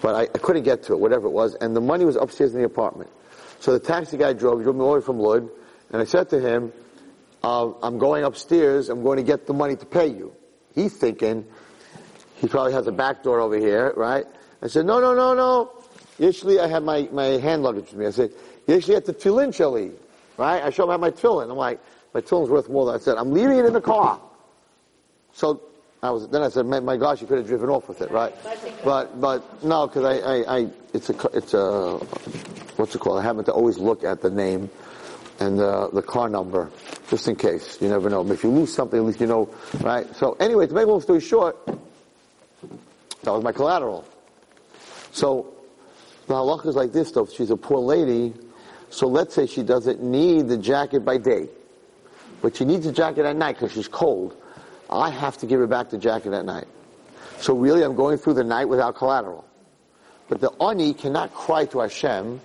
but 0.00 0.14
I, 0.14 0.22
I 0.22 0.38
couldn't 0.38 0.62
get 0.62 0.84
to 0.84 0.92
it, 0.92 1.00
whatever 1.00 1.26
it 1.26 1.32
was, 1.32 1.54
and 1.54 1.74
the 1.74 1.80
money 1.80 2.04
was 2.04 2.16
upstairs 2.16 2.52
in 2.54 2.60
the 2.60 2.66
apartment. 2.66 3.10
So 3.60 3.72
the 3.72 3.80
taxi 3.80 4.16
guy 4.16 4.34
drove, 4.34 4.62
drove 4.62 4.76
me 4.76 4.82
all 4.82 4.92
the 4.92 5.00
way 5.00 5.04
from 5.04 5.18
Lud, 5.18 5.48
and 5.90 6.02
I 6.02 6.04
said 6.04 6.28
to 6.30 6.40
him, 6.40 6.72
uh, 7.42 7.72
I'm 7.82 7.98
going 7.98 8.24
upstairs, 8.24 8.88
I'm 8.90 9.02
going 9.02 9.16
to 9.16 9.22
get 9.22 9.46
the 9.46 9.54
money 9.54 9.76
to 9.76 9.86
pay 9.86 10.06
you. 10.06 10.34
He's 10.74 10.94
thinking, 10.96 11.46
he 12.44 12.48
probably 12.48 12.74
has 12.74 12.86
a 12.86 12.92
back 12.92 13.22
door 13.22 13.40
over 13.40 13.56
here, 13.56 13.94
right? 13.96 14.26
I 14.60 14.66
said, 14.66 14.84
no, 14.84 15.00
no, 15.00 15.14
no, 15.14 15.32
no. 15.32 15.70
Usually 16.18 16.60
I 16.60 16.66
have 16.66 16.82
my, 16.82 17.08
my 17.10 17.38
hand 17.40 17.62
luggage 17.62 17.86
with 17.86 17.94
me. 17.94 18.06
I 18.06 18.10
said, 18.10 18.32
usually 18.66 18.96
at 18.96 19.06
the 19.06 19.14
tefillin 19.14 19.48
shali, 19.48 19.94
right? 20.36 20.62
I 20.62 20.68
show 20.68 20.90
him 20.90 21.00
my 21.00 21.10
tefillin. 21.10 21.50
I'm 21.50 21.56
like, 21.56 21.80
my 22.12 22.20
tefillin's 22.20 22.50
worth 22.50 22.68
more 22.68 22.84
than 22.84 22.96
I 22.96 22.98
said, 22.98 23.16
I'm 23.16 23.32
leaving 23.32 23.56
it 23.56 23.64
in 23.64 23.72
the 23.72 23.80
car. 23.80 24.20
So 25.32 25.62
I 26.02 26.10
was, 26.10 26.28
then 26.28 26.42
I 26.42 26.50
said, 26.50 26.66
my, 26.66 26.80
my 26.80 26.98
gosh, 26.98 27.22
you 27.22 27.26
could 27.26 27.38
have 27.38 27.46
driven 27.46 27.70
off 27.70 27.88
with 27.88 28.02
it, 28.02 28.10
right? 28.10 28.34
But, 28.84 29.18
but, 29.18 29.64
no, 29.64 29.88
cause 29.88 30.04
I, 30.04 30.18
I, 30.18 30.58
I, 30.58 30.70
it's 30.92 31.08
a, 31.08 31.28
it's 31.32 31.54
a, 31.54 31.96
what's 32.76 32.94
it 32.94 32.98
called? 32.98 33.20
I 33.20 33.22
happen 33.22 33.42
to 33.46 33.52
always 33.52 33.78
look 33.78 34.04
at 34.04 34.20
the 34.20 34.28
name 34.28 34.68
and 35.40 35.58
the, 35.58 35.88
the 35.94 36.02
car 36.02 36.28
number, 36.28 36.70
just 37.08 37.26
in 37.26 37.36
case. 37.36 37.80
You 37.80 37.88
never 37.88 38.10
know. 38.10 38.22
But 38.22 38.34
if 38.34 38.44
you 38.44 38.50
lose 38.50 38.74
something, 38.74 38.98
at 38.98 39.06
least 39.06 39.20
you 39.20 39.28
know, 39.28 39.48
right? 39.80 40.14
So 40.14 40.34
anyway, 40.40 40.66
to 40.66 40.74
make 40.74 40.84
a 40.84 40.90
long 40.90 41.00
story 41.00 41.20
short, 41.20 41.56
that 43.24 43.32
was 43.32 43.42
my 43.42 43.52
collateral. 43.52 44.04
So, 45.12 45.52
the 46.26 46.34
halacha 46.34 46.66
is 46.66 46.76
like 46.76 46.92
this 46.92 47.10
though, 47.12 47.26
she's 47.26 47.50
a 47.50 47.56
poor 47.56 47.78
lady, 47.78 48.34
so 48.90 49.06
let's 49.06 49.34
say 49.34 49.46
she 49.46 49.62
doesn't 49.62 50.02
need 50.02 50.48
the 50.48 50.56
jacket 50.56 51.04
by 51.04 51.18
day, 51.18 51.48
but 52.42 52.56
she 52.56 52.64
needs 52.64 52.86
the 52.86 52.92
jacket 52.92 53.24
at 53.24 53.36
night 53.36 53.56
because 53.56 53.72
she's 53.72 53.88
cold. 53.88 54.36
I 54.88 55.10
have 55.10 55.36
to 55.38 55.46
give 55.46 55.60
her 55.60 55.66
back 55.66 55.90
the 55.90 55.98
jacket 55.98 56.32
at 56.32 56.44
night. 56.44 56.66
So 57.38 57.54
really 57.54 57.82
I'm 57.82 57.96
going 57.96 58.18
through 58.18 58.34
the 58.34 58.44
night 58.44 58.66
without 58.66 58.96
collateral. 58.96 59.44
But 60.28 60.40
the 60.40 60.50
ani 60.62 60.94
cannot 60.94 61.34
cry 61.34 61.66
to 61.66 61.80
Hashem 61.80 62.40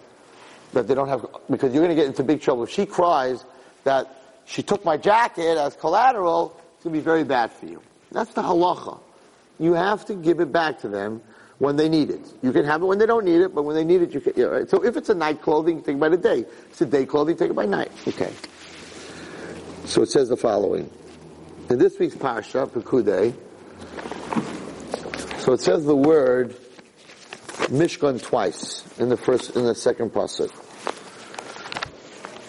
that 0.73 0.87
they 0.87 0.95
don't 0.95 1.07
have, 1.07 1.25
because 1.49 1.73
you're 1.73 1.83
going 1.83 1.95
to 1.95 2.01
get 2.01 2.07
into 2.07 2.23
big 2.23 2.41
trouble. 2.41 2.63
If 2.63 2.69
she 2.69 2.85
cries 2.85 3.45
that 3.83 4.21
she 4.45 4.63
took 4.63 4.83
my 4.83 4.97
jacket 4.97 5.57
as 5.57 5.75
collateral, 5.75 6.55
it's 6.75 6.83
going 6.83 6.93
to 6.93 6.99
be 6.99 7.03
very 7.03 7.23
bad 7.23 7.51
for 7.51 7.65
you. 7.65 7.81
That's 8.11 8.33
the 8.33 8.41
halacha. 8.41 8.99
You 9.59 9.73
have 9.73 10.05
to 10.05 10.15
give 10.15 10.39
it 10.39 10.51
back 10.51 10.79
to 10.79 10.89
them 10.89 11.21
when 11.57 11.75
they 11.75 11.89
need 11.89 12.09
it. 12.09 12.21
You 12.41 12.51
can 12.53 12.65
have 12.65 12.81
it 12.81 12.85
when 12.85 12.97
they 12.97 13.05
don't 13.05 13.25
need 13.25 13.41
it, 13.41 13.53
but 13.53 13.63
when 13.63 13.75
they 13.75 13.83
need 13.83 14.01
it, 14.01 14.13
you 14.13 14.21
can. 14.21 14.33
Yeah, 14.35 14.45
right? 14.45 14.69
So 14.69 14.83
if 14.83 14.95
it's 14.95 15.09
a 15.09 15.15
night 15.15 15.41
clothing, 15.41 15.83
take 15.83 15.95
it 15.95 15.99
by 15.99 16.09
the 16.09 16.17
day. 16.17 16.45
It's 16.69 16.81
a 16.81 16.85
day 16.85 17.05
clothing, 17.05 17.35
take 17.35 17.51
it 17.51 17.55
by 17.55 17.65
night. 17.65 17.91
Okay. 18.07 18.31
So 19.85 20.01
it 20.01 20.09
says 20.09 20.29
the 20.29 20.37
following. 20.37 20.89
In 21.69 21.77
this 21.77 21.99
week's 21.99 22.15
Parsha, 22.15 22.67
Pekudei, 22.69 23.33
so 25.41 25.53
it 25.53 25.61
says 25.61 25.85
the 25.85 25.95
word 25.95 26.55
Mishkan 27.69 28.21
twice 28.21 28.83
in 28.99 29.09
the 29.09 29.17
first, 29.17 29.55
in 29.55 29.65
the 29.65 29.75
second 29.75 30.11
pasuk. 30.11 30.51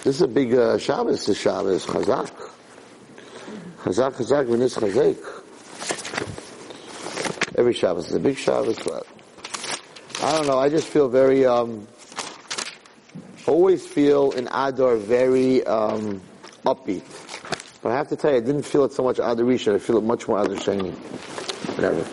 This 0.02 0.16
is 0.16 0.22
a 0.22 0.28
big 0.28 0.54
uh, 0.54 0.78
Shabbos. 0.78 1.26
This 1.26 1.38
Shabbos, 1.38 1.84
Chazak, 1.84 2.30
Chazak, 3.82 4.12
Chazak, 4.14 4.46
V'nis 4.46 4.78
Chazek. 4.78 5.39
Every 7.56 7.72
Shabbos 7.72 8.08
is 8.08 8.14
a 8.14 8.20
big 8.20 8.36
Shabbos, 8.36 8.78
but 8.78 9.06
I 10.22 10.32
don't 10.32 10.46
know. 10.46 10.58
I 10.58 10.68
just 10.68 10.86
feel 10.86 11.08
very, 11.08 11.44
um, 11.44 11.88
always 13.46 13.84
feel 13.84 14.30
in 14.30 14.46
Adar 14.52 14.96
very 14.96 15.66
um, 15.66 16.22
upbeat. 16.64 17.02
But 17.82 17.90
I 17.90 17.96
have 17.96 18.08
to 18.08 18.16
tell 18.16 18.30
you, 18.30 18.36
I 18.36 18.40
didn't 18.40 18.62
feel 18.62 18.84
it 18.84 18.92
so 18.92 19.02
much 19.02 19.18
Adar 19.18 19.44
Rishon. 19.44 19.74
I 19.74 19.78
feel 19.78 19.98
it 19.98 20.04
much 20.04 20.28
more 20.28 20.40
Adar 20.40 20.56
Sheni. 20.56 20.92
Whatever. 21.76 22.06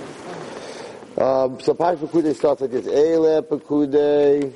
Um, 1.21 1.59
so 1.59 1.73
Pash 1.75 1.97
Pekudei 1.97 2.35
starts 2.35 2.61
like 2.61 2.71
this. 2.71 2.87
Eile 2.87 3.41
Pekudei. 3.43 4.53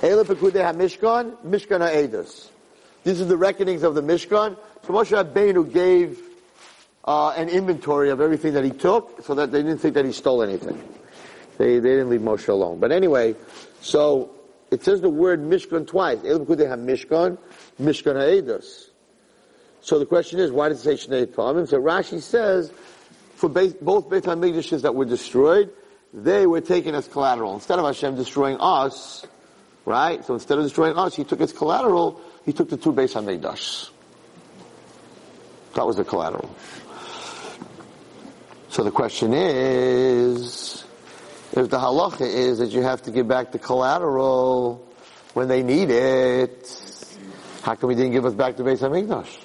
Eile 0.00 0.24
Pekudei 0.24 0.62
HaMishkan, 0.72 1.36
Mishkan 1.44 1.80
HaEdus. 1.80 2.48
These 3.04 3.20
are 3.20 3.26
the 3.26 3.36
reckonings 3.36 3.82
of 3.82 3.94
the 3.94 4.02
Mishkan. 4.02 4.56
So 4.86 4.92
Moshe 4.94 5.12
Rabbeinu 5.12 5.70
gave 5.70 6.29
uh, 7.10 7.30
an 7.30 7.48
inventory 7.48 8.10
of 8.10 8.20
everything 8.20 8.52
that 8.54 8.62
he 8.62 8.70
took 8.70 9.24
so 9.24 9.34
that 9.34 9.50
they 9.50 9.64
didn't 9.64 9.78
think 9.78 9.94
that 9.94 10.04
he 10.04 10.12
stole 10.12 10.44
anything. 10.44 10.80
They, 11.58 11.80
they 11.80 11.90
didn't 11.96 12.08
leave 12.08 12.20
Moshe 12.20 12.48
alone. 12.48 12.78
But 12.78 12.92
anyway, 12.92 13.34
so 13.80 14.30
it 14.70 14.84
says 14.84 15.00
the 15.00 15.10
word 15.10 15.40
Mishkan 15.40 15.88
twice. 15.88 16.18
Eile 16.18 16.46
Pekudei 16.46 16.68
HaMishkan, 16.68 17.36
Mishkan 17.80 18.14
Mishkan 18.14 18.14
HaEdus. 18.14 18.90
So 19.80 19.98
the 19.98 20.06
question 20.06 20.38
is, 20.38 20.52
why 20.52 20.68
does 20.68 20.86
it 20.86 20.98
say 20.98 21.08
Shnei 21.08 21.26
Pamim? 21.26 21.66
So 21.66 21.80
Rashi 21.80 22.22
says, 22.22 22.70
for 23.34 23.48
both 23.48 24.08
Beit 24.08 24.22
HaMikdashes 24.22 24.82
that 24.82 24.94
were 24.94 25.04
destroyed, 25.04 25.72
they 26.14 26.46
were 26.46 26.60
taken 26.60 26.94
as 26.94 27.08
collateral. 27.08 27.54
Instead 27.54 27.80
of 27.80 27.86
Hashem 27.86 28.14
destroying 28.14 28.58
us, 28.60 29.26
right? 29.84 30.24
So 30.24 30.34
instead 30.34 30.58
of 30.58 30.64
destroying 30.64 30.96
us, 30.96 31.16
He 31.16 31.24
took 31.24 31.40
as 31.40 31.52
collateral, 31.52 32.20
He 32.44 32.52
took 32.52 32.68
the 32.68 32.76
two 32.76 32.92
Beit 32.92 33.10
HaMikdash. 33.10 33.90
That 35.74 35.86
was 35.86 35.96
the 35.96 36.04
collateral. 36.04 36.54
So 38.70 38.84
the 38.84 38.92
question 38.92 39.34
is, 39.34 40.84
if 41.50 41.68
the 41.70 41.76
halacha 41.76 42.20
is 42.20 42.58
that 42.60 42.68
you 42.68 42.82
have 42.82 43.02
to 43.02 43.10
give 43.10 43.26
back 43.26 43.50
the 43.50 43.58
collateral 43.58 44.86
when 45.34 45.48
they 45.48 45.64
need 45.64 45.90
it, 45.90 46.72
how 47.62 47.74
come 47.74 47.90
He 47.90 47.96
didn't 47.96 48.12
give 48.12 48.24
us 48.24 48.32
back 48.32 48.56
the 48.56 48.62
Beit 48.62 48.78
HaMikdash? 48.78 49.38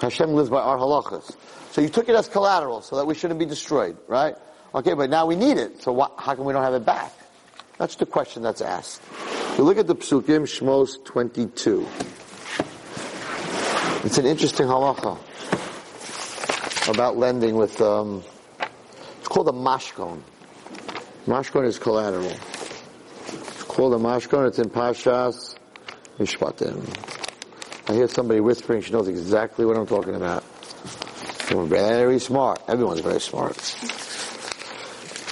Hashem 0.00 0.30
lives 0.30 0.48
by 0.48 0.62
our 0.62 0.78
halachas. 0.78 1.36
So 1.72 1.82
you 1.82 1.90
took 1.90 2.08
it 2.08 2.14
as 2.14 2.26
collateral 2.26 2.80
so 2.80 2.96
that 2.96 3.06
we 3.06 3.14
shouldn't 3.14 3.38
be 3.38 3.44
destroyed, 3.44 3.98
right? 4.08 4.34
Okay, 4.74 4.94
but 4.94 5.10
now 5.10 5.26
we 5.26 5.36
need 5.36 5.58
it. 5.58 5.82
So 5.82 5.94
how 6.16 6.34
come 6.36 6.46
we 6.46 6.54
don't 6.54 6.64
have 6.64 6.72
it 6.72 6.86
back? 6.86 7.12
That's 7.76 7.96
the 7.96 8.06
question 8.06 8.42
that's 8.42 8.62
asked. 8.62 9.02
You 9.58 9.64
look 9.64 9.76
at 9.76 9.86
the 9.86 9.94
psukim, 9.94 10.44
Shmos 10.48 11.04
22. 11.04 11.86
It's 14.06 14.16
an 14.16 14.24
interesting 14.24 14.68
halacha 14.68 15.18
about 16.88 17.16
lending 17.16 17.56
with, 17.56 17.80
um, 17.80 18.22
it's 19.18 19.28
called 19.28 19.48
a 19.48 19.52
mashkon. 19.52 20.20
Mashkon 21.26 21.64
is 21.66 21.78
collateral. 21.78 22.32
It's 23.26 23.62
called 23.64 23.94
a 23.94 23.98
mashkon. 23.98 24.48
It's 24.48 24.58
in 24.58 24.68
Pashas 24.70 25.56
Mishpatim. 26.18 26.84
I 27.88 27.94
hear 27.94 28.08
somebody 28.08 28.40
whispering. 28.40 28.82
She 28.82 28.92
knows 28.92 29.08
exactly 29.08 29.64
what 29.64 29.76
I'm 29.76 29.86
talking 29.86 30.14
about. 30.14 30.44
We're 31.52 31.66
very 31.66 32.18
smart. 32.18 32.62
Everyone's 32.68 33.00
very 33.00 33.20
smart. 33.20 33.56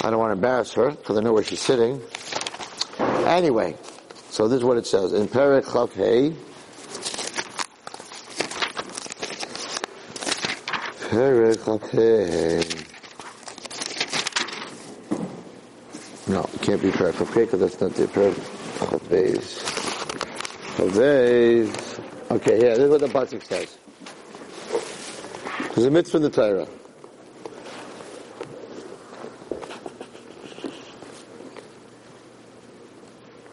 I 0.05 0.11
don't 0.11 0.19
want 0.19 0.31
to 0.31 0.35
embarrass 0.35 0.73
her 0.75 0.91
because 0.91 1.17
I 1.17 1.21
know 1.21 1.33
where 1.33 1.45
she's 1.45 1.61
sitting. 1.61 2.01
Anyway, 2.99 3.77
So 4.31 4.49
this 4.49 4.59
is 4.59 4.65
what 4.65 4.79
it 4.79 4.87
says 4.87 5.13
in 5.13 5.29
Perek 5.29 5.71
Chaf 5.73 5.95
Perek 11.13 11.61
No, 16.27 16.41
it 16.41 16.63
can't 16.63 16.81
be 16.81 16.91
Perek 16.91 17.35
Hey 17.35 17.45
because 17.45 17.61
that's 17.61 17.79
not 17.83 17.93
the 17.93 18.07
Perek 18.07 18.35
Chaf 18.79 18.99
Beis. 19.11 19.61
Okay, 22.31 22.55
yeah, 22.55 22.77
this 22.77 22.79
is 22.79 22.89
what 22.89 23.03
the 23.03 23.09
Pasuk 23.09 23.45
says. 23.45 23.77
There's 25.75 25.87
a 25.87 25.91
mitzvah 25.91 26.17
in 26.17 26.23
the 26.23 26.31
Torah. 26.31 26.67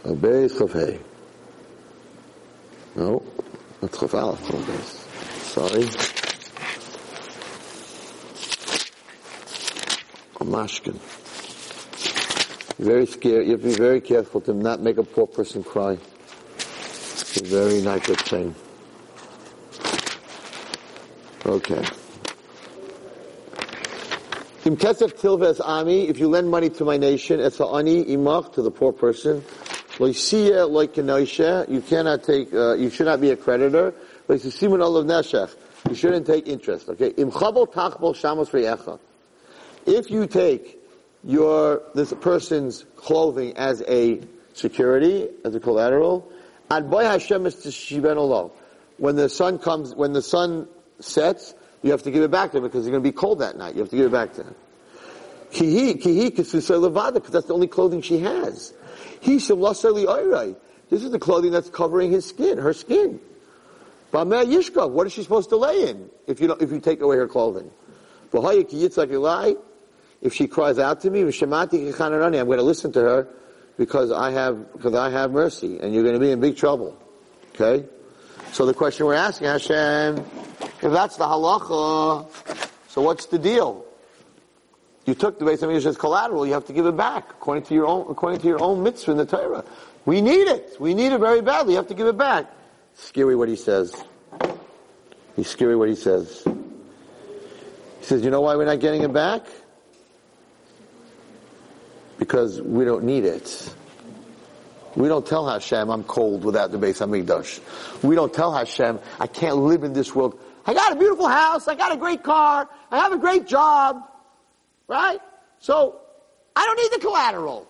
A 0.05 0.14
Beis. 0.14 0.99
No, 2.95 3.22
that's 3.82 3.99
Chaf 3.99 4.16
Aleph. 4.16 4.47
Beis. 4.47 5.03
Sorry. 5.43 6.18
Mashkin. 10.49 10.97
Very 12.79 13.05
scared. 13.05 13.45
You 13.45 13.51
have 13.53 13.61
to 13.61 13.67
be 13.67 13.73
very 13.73 14.01
careful 14.01 14.41
to 14.41 14.53
not 14.53 14.81
make 14.81 14.97
a 14.97 15.03
poor 15.03 15.27
person 15.27 15.63
cry. 15.63 15.97
It's 16.55 17.41
a 17.41 17.43
very 17.43 17.81
nice 17.81 18.05
thing. 18.05 18.55
Okay. 21.45 21.85
Im 24.65 24.77
kesef 24.77 25.19
tilves 25.19 25.59
ami, 25.61 26.07
if 26.07 26.19
you 26.19 26.27
lend 26.27 26.49
money 26.49 26.69
to 26.69 26.85
my 26.85 26.97
nation, 26.97 27.39
it's 27.39 27.59
ani 27.59 28.05
imach 28.05 28.53
to 28.53 28.61
the 28.61 28.71
poor 28.71 28.93
person. 28.93 29.41
Loisiya 29.97 30.69
like 30.69 30.95
you 30.95 31.81
cannot 31.81 32.23
take, 32.23 32.53
uh, 32.53 32.75
you 32.75 32.89
should 32.89 33.07
not 33.07 33.19
be 33.19 33.31
a 33.31 33.35
creditor. 33.35 33.93
Loisimun 34.27 34.81
olav 34.81 35.05
neshech, 35.05 35.55
you 35.89 35.95
shouldn't 35.95 36.25
take 36.25 36.47
interest. 36.47 36.87
Okay. 36.87 37.09
Im 37.17 37.31
chabol 37.31 37.71
tachbol 37.71 38.13
shamos 38.15 38.51
reyecha. 38.51 38.99
If 39.89 40.11
you 40.11 40.27
take 40.27 40.77
your 41.23 41.81
this 41.95 42.13
person's 42.13 42.85
clothing 42.95 43.57
as 43.57 43.81
a 43.87 44.21
security, 44.53 45.27
as 45.43 45.55
a 45.55 45.59
collateral, 45.59 46.31
ad 46.69 46.91
boy 46.91 47.05
Hashem 47.05 47.47
is 47.47 47.55
to 47.55 48.51
When 48.97 49.15
the 49.15 49.29
sun 49.29 49.57
comes, 49.57 49.95
when 49.95 50.13
the 50.13 50.21
sun 50.21 50.67
sets, 50.99 51.55
you 51.81 51.89
have 51.89 52.03
to 52.03 52.11
give 52.11 52.21
it 52.21 52.29
back 52.29 52.51
to 52.51 52.57
him 52.57 52.63
because 52.63 52.85
it's 52.85 52.91
going 52.91 53.03
to 53.03 53.09
be 53.09 53.11
cold 53.11 53.39
that 53.39 53.57
night. 53.57 53.73
You 53.73 53.81
have 53.81 53.89
to 53.89 53.95
give 53.95 54.05
it 54.05 54.11
back 54.11 54.33
to 54.33 54.43
him. 54.43 54.53
Kihi, 55.53 55.99
kihi, 55.99 56.29
levada, 56.35 57.15
because 57.15 57.31
that's 57.31 57.47
the 57.47 57.55
only 57.55 57.65
clothing 57.67 58.03
she 58.03 58.19
has. 58.19 58.71
He. 59.21 59.37
This 59.39 59.49
is 59.49 61.11
the 61.11 61.19
clothing 61.19 61.51
that's 61.51 61.69
covering 61.71 62.11
his 62.11 62.27
skin, 62.27 62.59
her 62.59 62.73
skin. 62.73 63.19
Bameh 64.13 64.45
yishka, 64.45 64.87
what 64.87 65.07
is 65.07 65.13
she 65.13 65.23
supposed 65.23 65.49
to 65.49 65.57
lay 65.57 65.89
in 65.89 66.11
if 66.27 66.39
you 66.39 66.51
if 66.53 66.71
you 66.71 66.79
take 66.79 67.01
away 67.01 67.17
her 67.17 67.27
clothing? 67.27 67.71
If 70.22 70.34
she 70.34 70.47
cries 70.47 70.80
out 70.80 71.01
to 71.01 71.09
me, 71.09 71.22
I'm 71.22 71.30
going 71.30 72.57
to 72.57 72.61
listen 72.61 72.91
to 72.93 72.99
her 72.99 73.28
because 73.78 74.11
I 74.11 74.32
have, 74.32 74.74
because 74.74 74.93
I 74.93 75.09
have 75.09 75.32
mercy, 75.32 75.80
and 75.80 75.93
you're 75.93 76.03
going 76.03 76.15
to 76.15 76.20
be 76.20 76.32
in 76.32 76.39
big 76.41 76.57
trouble. 76.57 76.97
Okay? 77.55 77.86
So 78.51 78.65
the 78.65 78.74
question 78.74 79.05
we're 79.05 79.13
asking 79.13 79.47
Hashem, 79.47 80.17
if 80.17 80.91
that's 80.91 81.15
the 81.17 81.24
halacha, 81.26 82.28
so 82.89 83.01
what's 83.01 83.28
the 83.28 83.39
deal? 83.39 83.86
You 85.05 85.15
took 85.15 85.39
the 85.39 85.45
Beis 85.45 85.59
Hamikdash 85.59 85.97
collateral, 85.97 86.45
you 86.45 86.53
have 86.53 86.65
to 86.65 86.74
give 86.74 86.86
it 86.86 86.97
back 86.97 87.30
according 87.32 87.63
to 87.63 87.74
your 87.74 87.88
own, 87.88 88.05
according 88.09 88.41
to 88.41 88.47
your 88.47 88.61
own 88.61 88.84
mitzvah 88.84 89.11
in 89.11 89.17
the 89.17 89.26
Torah. 89.26 89.63
We 90.05 90.22
need 90.22 90.47
it. 90.47 90.76
We 90.80 90.93
need 90.93 91.13
it 91.13 91.20
very 91.20 91.41
badly. 91.41 91.74
You 91.74 91.78
have 91.78 91.88
to 91.88 91.93
give 91.93 92.07
it 92.07 92.17
back. 92.17 92.45
Scary 92.95 93.36
what 93.36 93.47
he 93.47 93.55
says. 93.55 94.03
He's 95.36 95.47
scary 95.47 95.76
what 95.76 95.89
he 95.89 95.95
says. 95.95 96.43
He 96.45 98.05
says, 98.05 98.24
you 98.24 98.30
know 98.30 98.41
why 98.41 98.55
we're 98.55 98.65
not 98.65 98.80
getting 98.80 99.03
it 99.03 99.13
back? 99.13 99.45
Because 102.20 102.61
we 102.61 102.86
don't 102.86 103.05
need 103.05 103.26
it. 103.26 103.74
We 104.95 105.07
don't 105.07 105.26
tell 105.26 105.47
Hashem, 105.47 105.89
I'm 105.89 106.03
cold 106.03 106.43
without 106.43 106.72
the 106.72 106.78
Beis 106.78 106.99
Hamikdash. 106.99 108.03
We 108.03 108.15
don't 108.15 108.34
tell 108.34 108.53
Hashem, 108.53 108.99
I 109.20 109.28
can't 109.28 109.57
live 109.57 109.84
in 109.84 109.93
this 109.93 110.13
world. 110.13 110.39
I 110.65 110.74
got 110.74 110.91
a 110.91 110.95
beautiful 110.95 111.28
house, 111.28 111.67
I 111.67 111.76
got 111.76 111.91
a 111.91 111.97
great 111.97 112.24
car, 112.24 112.67
I 112.91 112.99
have 112.99 113.13
a 113.13 113.17
great 113.17 113.47
job, 113.47 114.03
right? 114.88 115.20
So, 115.59 116.01
I 116.55 116.65
don't 116.65 116.78
need 116.78 116.91
the 116.99 117.07
collateral. 117.07 117.67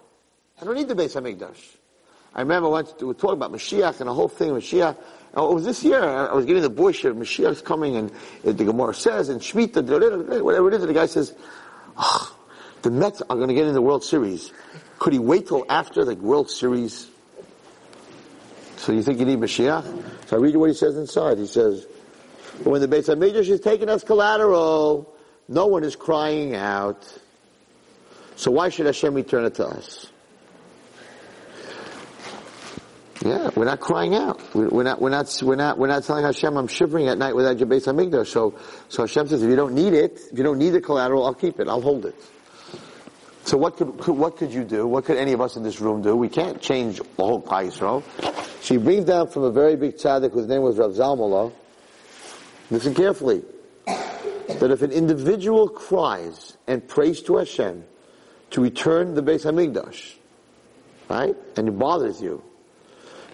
I 0.60 0.66
don't 0.66 0.76
need 0.76 0.88
the 0.88 0.96
Beis 0.96 1.16
Hamikdash. 1.16 1.78
I 2.34 2.42
remember 2.42 2.70
once 2.70 2.94
we 3.00 3.08
were 3.08 3.14
talking 3.14 3.38
about 3.38 3.52
Mashiach 3.52 4.00
and 4.00 4.10
the 4.10 4.14
whole 4.14 4.28
thing, 4.28 4.54
with 4.54 4.64
Mashiach. 4.64 4.98
Oh, 5.36 5.52
it 5.52 5.56
was 5.56 5.66
this 5.66 5.84
year, 5.84 6.02
I 6.02 6.34
was 6.34 6.46
getting 6.46 6.64
the 6.64 6.70
bush, 6.70 7.04
Mashiach's 7.06 7.62
coming, 7.62 7.96
and 7.96 8.12
the 8.44 8.54
Gemara 8.54 8.94
says, 8.94 9.30
and 9.30 9.42
Shemitah, 9.42 10.42
whatever 10.42 10.70
it 10.70 10.74
is, 10.74 10.82
and 10.82 10.90
the 10.90 10.94
guy 10.94 11.06
says, 11.06 11.36
oh, 11.98 12.36
the 12.82 12.92
Mets 12.92 13.22
are 13.22 13.36
going 13.36 13.50
to 13.50 13.54
get 13.54 13.68
in 13.68 13.74
the 13.74 13.82
World 13.82 14.04
Series. 14.04 14.52
Could 15.00 15.14
he 15.14 15.20
wait 15.20 15.48
till 15.48 15.66
after 15.70 16.06
the 16.06 16.16
World 16.16 16.50
Series? 16.50 17.10
So 18.78 18.92
you 18.92 19.04
think 19.04 19.20
you 19.20 19.26
need 19.26 19.40
Mashiach? 19.40 20.28
So 20.28 20.38
I 20.38 20.40
read 20.40 20.54
you 20.54 20.60
what 20.60 20.70
he 20.70 20.76
says 20.76 20.96
inside. 20.96 21.38
He 21.38 21.48
says, 21.48 21.86
when 22.64 22.82
the 22.82 22.88
Beit 22.88 23.06
HaMikdash 23.06 23.50
is 23.50 23.60
taken 23.60 23.90
as 23.90 24.04
collateral, 24.04 25.14
no 25.48 25.68
one 25.68 25.84
is 25.84 25.96
crying 25.96 26.56
out. 26.56 27.06
So 28.36 28.52
why 28.52 28.70
should 28.70 28.86
Hashem 28.86 29.14
return 29.14 29.46
it 29.46 29.56
to 29.56 29.68
us? 29.68 30.08
Yeah, 33.26 33.50
we're 33.54 33.66
not 33.66 33.82
crying 33.82 34.16
out. 34.16 34.42
We're 34.56 34.84
not, 34.84 35.02
we're 35.02 35.10
not, 35.10 35.38
we're 35.44 35.56
not, 35.58 35.78
we're 35.78 35.88
not 35.88 36.06
telling 36.06 36.24
Hashem, 36.24 36.56
I'm 36.56 36.68
shivering 36.68 37.10
at 37.10 37.18
night 37.18 37.36
without 37.36 37.60
your 37.60 37.68
Beit 37.68 37.84
HaMikdash. 37.84 38.28
So, 38.28 38.58
so 38.88 39.04
Hashem 39.04 39.28
says, 39.28 39.44
if 39.44 39.50
you 39.50 39.58
don't 39.58 39.74
need 39.74 39.94
it, 39.94 40.20
if 40.32 40.38
you 40.38 40.44
don't 40.44 40.58
need 40.58 40.70
the 40.70 40.80
collateral, 40.80 41.26
I'll 41.26 41.34
keep 41.34 41.60
it. 41.60 41.68
I'll 41.68 41.82
hold 41.82 42.06
it. 42.06 42.16
So 43.44 43.58
what 43.58 43.78
could, 43.78 43.98
could, 43.98 44.16
what 44.16 44.38
could 44.38 44.54
you 44.54 44.64
do? 44.64 44.86
What 44.86 45.06
could 45.06 45.18
any 45.18 45.34
of 45.34 45.42
us 45.42 45.56
in 45.56 45.64
this 45.64 45.80
room 45.82 46.02
do? 46.02 46.16
We 46.16 46.30
can't 46.30 46.62
change 46.62 46.98
the 46.98 47.24
whole 47.24 47.42
Yisrael. 47.42 48.04
She 48.62 48.78
brings 48.78 49.06
down 49.06 49.30
from 49.30 49.44
a 49.44 49.52
very 49.52 49.76
big 49.76 49.96
tzaddik 49.96 50.32
whose 50.34 50.48
name 50.48 50.62
was 50.62 50.78
Rav 50.78 50.92
Zalmala. 50.92 51.52
Listen 52.70 52.94
carefully. 52.94 53.44
That 53.86 54.72
if 54.72 54.82
an 54.82 54.92
individual 54.92 55.70
cries 55.70 56.58
and 56.68 56.86
prays 56.88 57.22
to 57.24 57.38
Hashem 57.38 57.86
to 58.52 58.62
return 58.62 59.14
the 59.14 59.24
Beis 59.24 59.46
Hamikdash, 59.46 60.16
right, 61.08 61.36
and 61.56 61.68
it 61.68 61.80
bothers 61.80 62.22
you, 62.22 62.44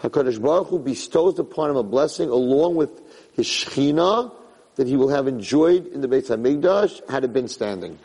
Hakadosh 0.01 0.41
Baruch 0.41 0.67
Hu 0.67 0.79
bestows 0.79 1.39
upon 1.39 1.71
him 1.71 1.77
a 1.77 1.83
blessing 1.83 2.29
along 2.29 2.75
with 2.75 3.01
his 3.33 3.47
Shechina 3.47 4.31
that 4.75 4.87
he 4.87 4.95
will 4.95 5.09
have 5.09 5.27
enjoyed 5.27 5.87
in 5.87 6.01
the 6.01 6.07
Beis 6.07 6.27
Hamikdash 6.27 7.09
had 7.09 7.23
it 7.23 7.33
been 7.33 7.47
standing. 7.47 7.97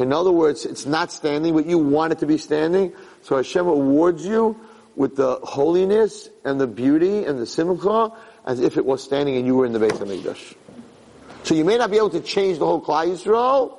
In 0.00 0.12
other 0.12 0.32
words, 0.32 0.64
it's 0.64 0.86
not 0.86 1.12
standing, 1.12 1.54
but 1.54 1.66
you 1.66 1.78
want 1.78 2.12
it 2.12 2.18
to 2.20 2.26
be 2.26 2.38
standing. 2.38 2.92
So 3.22 3.36
Hashem 3.36 3.66
awards 3.66 4.24
you 4.24 4.58
with 4.96 5.16
the 5.16 5.36
holiness 5.42 6.28
and 6.44 6.60
the 6.60 6.66
beauty 6.66 7.24
and 7.24 7.38
the 7.38 7.46
simcha 7.46 8.12
as 8.44 8.60
if 8.60 8.76
it 8.76 8.84
was 8.84 9.02
standing 9.02 9.36
and 9.36 9.46
you 9.46 9.54
were 9.56 9.66
in 9.66 9.72
the 9.72 9.78
Beis 9.78 9.92
Hamikdash. 9.92 10.54
So 11.44 11.54
you 11.54 11.64
may 11.64 11.78
not 11.78 11.90
be 11.90 11.96
able 11.96 12.10
to 12.10 12.20
change 12.20 12.58
the 12.58 12.66
whole 12.66 12.82
Klal 12.82 13.06
Yisrael, 13.06 13.78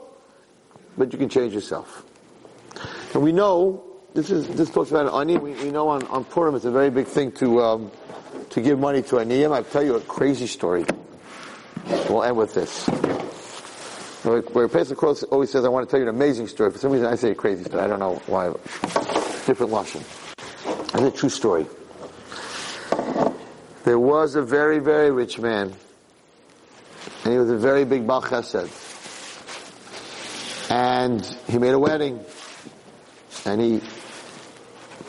but 0.97 1.11
you 1.13 1.19
can 1.19 1.29
change 1.29 1.53
yourself. 1.53 2.03
And 3.13 3.23
we 3.23 3.31
know 3.31 3.83
this 4.13 4.29
is 4.29 4.47
this 4.49 4.69
talks 4.69 4.91
about 4.91 5.13
ani. 5.13 5.37
We, 5.37 5.51
we 5.53 5.71
know 5.71 5.89
on, 5.89 6.05
on 6.07 6.25
Purim 6.25 6.55
it's 6.55 6.65
a 6.65 6.71
very 6.71 6.89
big 6.89 7.07
thing 7.07 7.31
to 7.33 7.61
um, 7.61 7.91
to 8.49 8.61
give 8.61 8.79
money 8.79 9.01
to 9.03 9.15
aniyim. 9.15 9.53
I'll 9.53 9.63
tell 9.63 9.83
you 9.83 9.95
a 9.95 10.01
crazy 10.01 10.47
story. 10.47 10.85
We'll 12.09 12.23
end 12.23 12.37
with 12.37 12.53
this. 12.53 13.10
Where 14.23 14.67
Paysach 14.67 14.97
Krohn 14.97 15.23
always 15.31 15.49
says, 15.49 15.65
I 15.65 15.69
want 15.69 15.87
to 15.87 15.91
tell 15.91 15.99
you 15.99 16.07
an 16.07 16.15
amazing 16.15 16.47
story. 16.47 16.71
For 16.71 16.77
some 16.77 16.91
reason 16.91 17.07
I 17.07 17.15
say 17.15 17.31
a 17.31 17.35
crazy 17.35 17.63
story. 17.63 17.81
I 17.81 17.87
don't 17.87 17.97
know 17.97 18.21
why. 18.27 18.49
Different 19.47 19.71
Lashon. 19.71 20.03
It's 20.93 20.93
a 20.93 21.11
true 21.11 21.29
story. 21.29 21.65
There 23.83 23.97
was 23.97 24.35
a 24.35 24.43
very, 24.43 24.77
very 24.77 25.09
rich 25.09 25.39
man. 25.39 25.73
And 27.23 27.33
he 27.33 27.39
was 27.39 27.49
a 27.49 27.57
very 27.57 27.83
big 27.83 28.05
Baal 28.05 28.21
Chesed. 28.21 28.69
And 30.69 31.25
he 31.47 31.57
made 31.57 31.73
a 31.73 31.79
wedding. 31.79 32.23
And 33.45 33.59
he, 33.59 33.81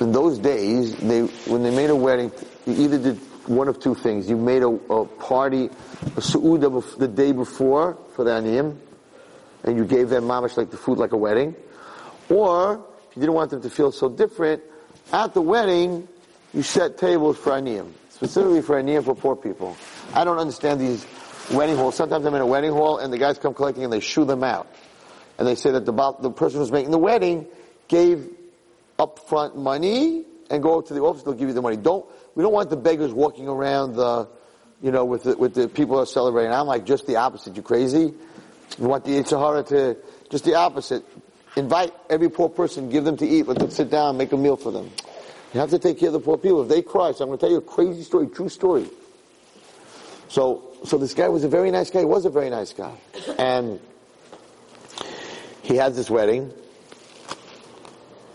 in 0.00 0.12
those 0.12 0.38
days, 0.38 0.96
they, 0.96 1.20
when 1.50 1.62
they 1.62 1.70
made 1.70 1.90
a 1.90 1.96
wedding, 1.96 2.32
he 2.64 2.84
either 2.84 2.98
did 2.98 3.18
one 3.46 3.68
of 3.68 3.78
two 3.78 3.94
things. 3.94 4.30
You 4.30 4.38
made 4.38 4.62
a, 4.62 4.68
a 4.68 5.04
party, 5.04 5.66
a 5.66 6.20
su'udah 6.22 6.96
the 6.96 7.08
day 7.08 7.32
before 7.32 7.98
for 8.14 8.24
the 8.24 8.30
aniyim, 8.30 8.78
and 9.64 9.76
you 9.76 9.84
gave 9.84 10.08
them 10.08 10.24
mamash 10.24 10.56
like 10.56 10.70
the 10.70 10.76
food 10.76 10.98
like 10.98 11.12
a 11.12 11.16
wedding. 11.16 11.54
Or, 12.28 12.84
if 13.10 13.16
you 13.16 13.20
didn't 13.20 13.34
want 13.34 13.50
them 13.50 13.62
to 13.62 13.70
feel 13.70 13.92
so 13.92 14.08
different, 14.08 14.62
at 15.12 15.34
the 15.34 15.42
wedding, 15.42 16.08
you 16.54 16.62
set 16.62 16.98
tables 16.98 17.38
for 17.38 17.52
aniyim. 17.52 17.92
Specifically 18.10 18.62
for 18.62 18.80
aniyim 18.80 19.04
for 19.04 19.14
poor 19.14 19.36
people. 19.36 19.76
I 20.14 20.24
don't 20.24 20.38
understand 20.38 20.80
these 20.80 21.06
wedding 21.52 21.76
halls. 21.76 21.96
Sometimes 21.96 22.24
I'm 22.24 22.34
in 22.34 22.40
a 22.40 22.46
wedding 22.46 22.72
hall 22.72 22.98
and 22.98 23.12
the 23.12 23.18
guys 23.18 23.38
come 23.38 23.54
collecting 23.54 23.84
and 23.84 23.92
they 23.92 24.00
shoo 24.00 24.24
them 24.24 24.44
out. 24.44 24.72
And 25.38 25.46
they 25.46 25.54
say 25.54 25.70
that 25.72 25.84
the, 25.84 26.16
the 26.20 26.30
person 26.30 26.60
who's 26.60 26.70
making 26.72 26.90
the 26.90 26.98
wedding 26.98 27.46
gave 27.88 28.28
upfront 28.98 29.56
money 29.56 30.24
and 30.50 30.62
go 30.62 30.80
to 30.80 30.94
the 30.94 31.00
office. 31.00 31.22
They'll 31.22 31.34
give 31.34 31.48
you 31.48 31.54
the 31.54 31.62
money. 31.62 31.76
Don't 31.76 32.06
we 32.34 32.42
don't 32.42 32.52
want 32.52 32.70
the 32.70 32.76
beggars 32.76 33.12
walking 33.12 33.48
around 33.48 33.94
the, 33.94 34.28
you 34.80 34.90
know, 34.90 35.04
with 35.04 35.24
the, 35.24 35.36
with 35.36 35.54
the 35.54 35.68
people 35.68 35.96
who 35.96 36.02
are 36.02 36.06
celebrating. 36.06 36.52
I'm 36.52 36.66
like 36.66 36.86
just 36.86 37.06
the 37.06 37.16
opposite. 37.16 37.56
You 37.56 37.62
crazy? 37.62 38.14
We 38.78 38.86
want 38.86 39.04
the 39.04 39.12
Yitzhahara 39.12 39.66
to 39.68 39.96
just 40.30 40.44
the 40.44 40.54
opposite. 40.54 41.04
Invite 41.56 41.92
every 42.08 42.30
poor 42.30 42.48
person, 42.48 42.88
give 42.88 43.04
them 43.04 43.16
to 43.18 43.26
eat, 43.26 43.46
let 43.46 43.58
them 43.58 43.70
sit 43.70 43.90
down, 43.90 44.16
make 44.16 44.32
a 44.32 44.36
meal 44.36 44.56
for 44.56 44.72
them. 44.72 44.90
You 45.52 45.60
have 45.60 45.70
to 45.70 45.78
take 45.78 45.98
care 45.98 46.08
of 46.08 46.14
the 46.14 46.20
poor 46.20 46.38
people. 46.38 46.62
If 46.62 46.68
they 46.68 46.80
cry, 46.80 47.12
so 47.12 47.24
I'm 47.24 47.28
going 47.28 47.38
to 47.38 47.42
tell 47.42 47.50
you 47.50 47.58
a 47.58 47.60
crazy 47.60 48.02
story, 48.02 48.26
true 48.28 48.48
story. 48.48 48.88
So, 50.28 50.78
so 50.84 50.96
this 50.96 51.12
guy 51.12 51.28
was 51.28 51.44
a 51.44 51.48
very 51.48 51.70
nice 51.70 51.90
guy. 51.90 52.00
He 52.00 52.04
was 52.06 52.24
a 52.24 52.30
very 52.30 52.48
nice 52.48 52.72
guy, 52.72 52.94
and 53.38 53.78
he 55.60 55.76
has 55.76 55.94
this 55.94 56.08
wedding, 56.08 56.50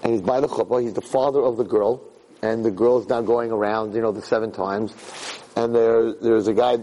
and 0.04 0.14
he's 0.14 0.22
by 0.22 0.40
the 0.40 0.48
chuppah. 0.48 0.84
He's 0.84 0.94
the 0.94 1.02
father 1.02 1.42
of 1.42 1.58
the 1.58 1.64
girl, 1.64 2.04
and 2.44 2.64
the 2.64 2.70
girl's 2.70 3.08
now 3.08 3.22
going 3.22 3.52
around, 3.52 3.96
you 3.96 4.02
know, 4.02 4.12
the 4.12 4.22
seven 4.22 4.52
times, 4.52 4.94
and 5.56 5.74
there, 5.74 6.14
there's 6.14 6.48
a 6.48 6.54
guy 6.54 6.78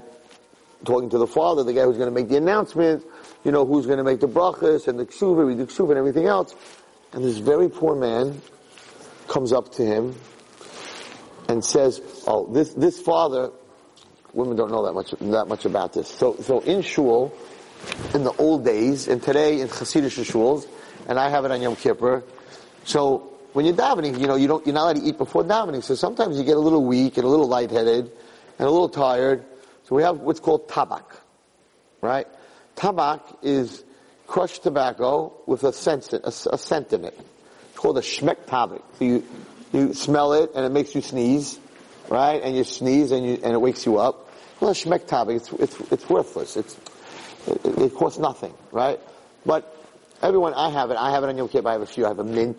talking 0.85 1.11
to 1.11 1.19
the 1.19 1.29
father, 1.29 1.63
the 1.63 1.73
guy 1.73 1.85
who's 1.85 1.97
going 1.97 2.13
to 2.13 2.15
make 2.15 2.29
the 2.29 2.37
announcement, 2.37 3.05
you 3.45 3.53
know, 3.53 3.67
who's 3.67 3.87
going 3.87 3.99
to 3.99 4.05
make 4.05 4.21
the 4.21 4.29
brachas 4.29 4.89
and 4.89 4.99
the 4.99 5.07
ksuva, 5.07 5.47
read 5.47 5.59
the 5.59 5.67
ksuva 5.67 5.91
and 5.91 5.99
everything 5.99 6.27
else. 6.27 6.55
And 7.13 7.23
this 7.23 7.39
very 7.39 7.69
poor 7.69 7.95
man 7.95 8.41
comes 9.29 9.53
up 9.53 9.73
to 9.75 9.85
him 9.85 10.15
and 11.49 11.65
says, 11.65 12.01
"Oh, 12.27 12.53
this 12.53 12.75
this 12.75 13.01
father, 13.01 13.51
women 14.33 14.57
don't 14.57 14.71
know 14.71 14.85
that 14.85 14.93
much 14.93 15.15
that 15.21 15.47
much 15.47 15.65
about 15.65 15.93
this. 15.93 16.09
So 16.09 16.37
so 16.41 16.61
in 16.61 16.83
shul, 16.83 17.33
in 18.15 18.25
the 18.25 18.33
old 18.33 18.65
days, 18.65 19.09
and 19.09 19.23
today 19.23 19.61
in 19.61 19.69
Hasidic 19.69 20.25
shuls, 20.25 20.67
and 21.07 21.19
I 21.19 21.29
have 21.29 21.45
it 21.45 21.51
on 21.51 21.63
Yom 21.63 21.77
Kippur. 21.77 22.25
So 22.85 23.31
when 23.53 23.65
you're 23.65 23.77
davening, 23.77 24.19
you 24.19 24.27
know 24.27 24.37
you 24.37 24.49
don't 24.49 24.67
you're 24.67 24.75
not 24.75 24.85
allowed 24.85 24.97
to 24.97 25.03
eat 25.03 25.19
before 25.19 25.45
davening. 25.45 25.83
So 25.83 25.95
sometimes 25.95 26.37
you 26.37 26.45
get 26.45 26.57
a 26.57 26.61
little 26.61 26.85
weak 26.85 27.17
and 27.19 27.25
a 27.25 27.29
little 27.29 27.49
lightheaded 27.49 28.11
and 28.59 28.69
a 28.69 28.71
little 28.71 28.89
tired. 28.89 29.45
So 29.85 29.95
we 29.95 30.03
have 30.03 30.21
what's 30.21 30.41
called 30.41 30.69
tabak, 30.69 31.05
right? 32.01 32.27
Tabak 32.77 33.21
is 33.43 33.85
crushed 34.27 34.63
tobacco 34.63 35.33
with 35.47 35.65
a 35.65 35.73
scent, 35.73 36.13
a, 36.13 36.29
a 36.29 36.59
scent 36.59 36.93
in 36.93 37.05
it. 37.05 37.19
It's 37.71 37.79
called 37.79 37.99
a 37.99 38.03
shmek 38.03 38.47
tabak. 38.47 38.83
So 38.99 39.05
you, 39.05 39.25
you 39.73 39.95
smell 39.95 40.33
it 40.33 40.51
and 40.55 40.65
it 40.65 40.71
makes 40.71 40.95
you 40.95 41.01
sneeze, 41.01 41.59
right? 42.09 42.43
And 42.43 42.57
you 42.57 42.65
sneeze 42.65 43.13
and 43.13 43.27
you, 43.27 43.39
and 43.43 43.53
it 43.53 43.61
wakes 43.61 43.87
you 43.87 43.99
up. 43.99 44.31
Well, 44.61 44.71
a 44.71 44.75
shmek 44.75 45.07
tabak, 45.07 45.37
it's, 45.37 45.53
it's, 45.53 45.93
it's 45.93 46.09
worthless. 46.09 46.57
It's, 46.57 46.77
it, 47.47 47.65
it 47.65 47.95
costs 47.95 48.19
nothing, 48.19 48.55
right? 48.73 48.99
But 49.45 49.77
everyone, 50.23 50.55
I 50.55 50.71
have 50.71 50.91
it. 50.91 50.97
I 50.97 51.11
have 51.11 51.23
it 51.25 51.29
on 51.29 51.37
Yom 51.37 51.49
Kippur. 51.49 51.69
I 51.69 51.73
have 51.73 51.83
a 51.83 51.87
few. 51.87 52.07
I 52.07 52.09
have 52.09 52.19
a 52.19 52.25
mint, 52.25 52.57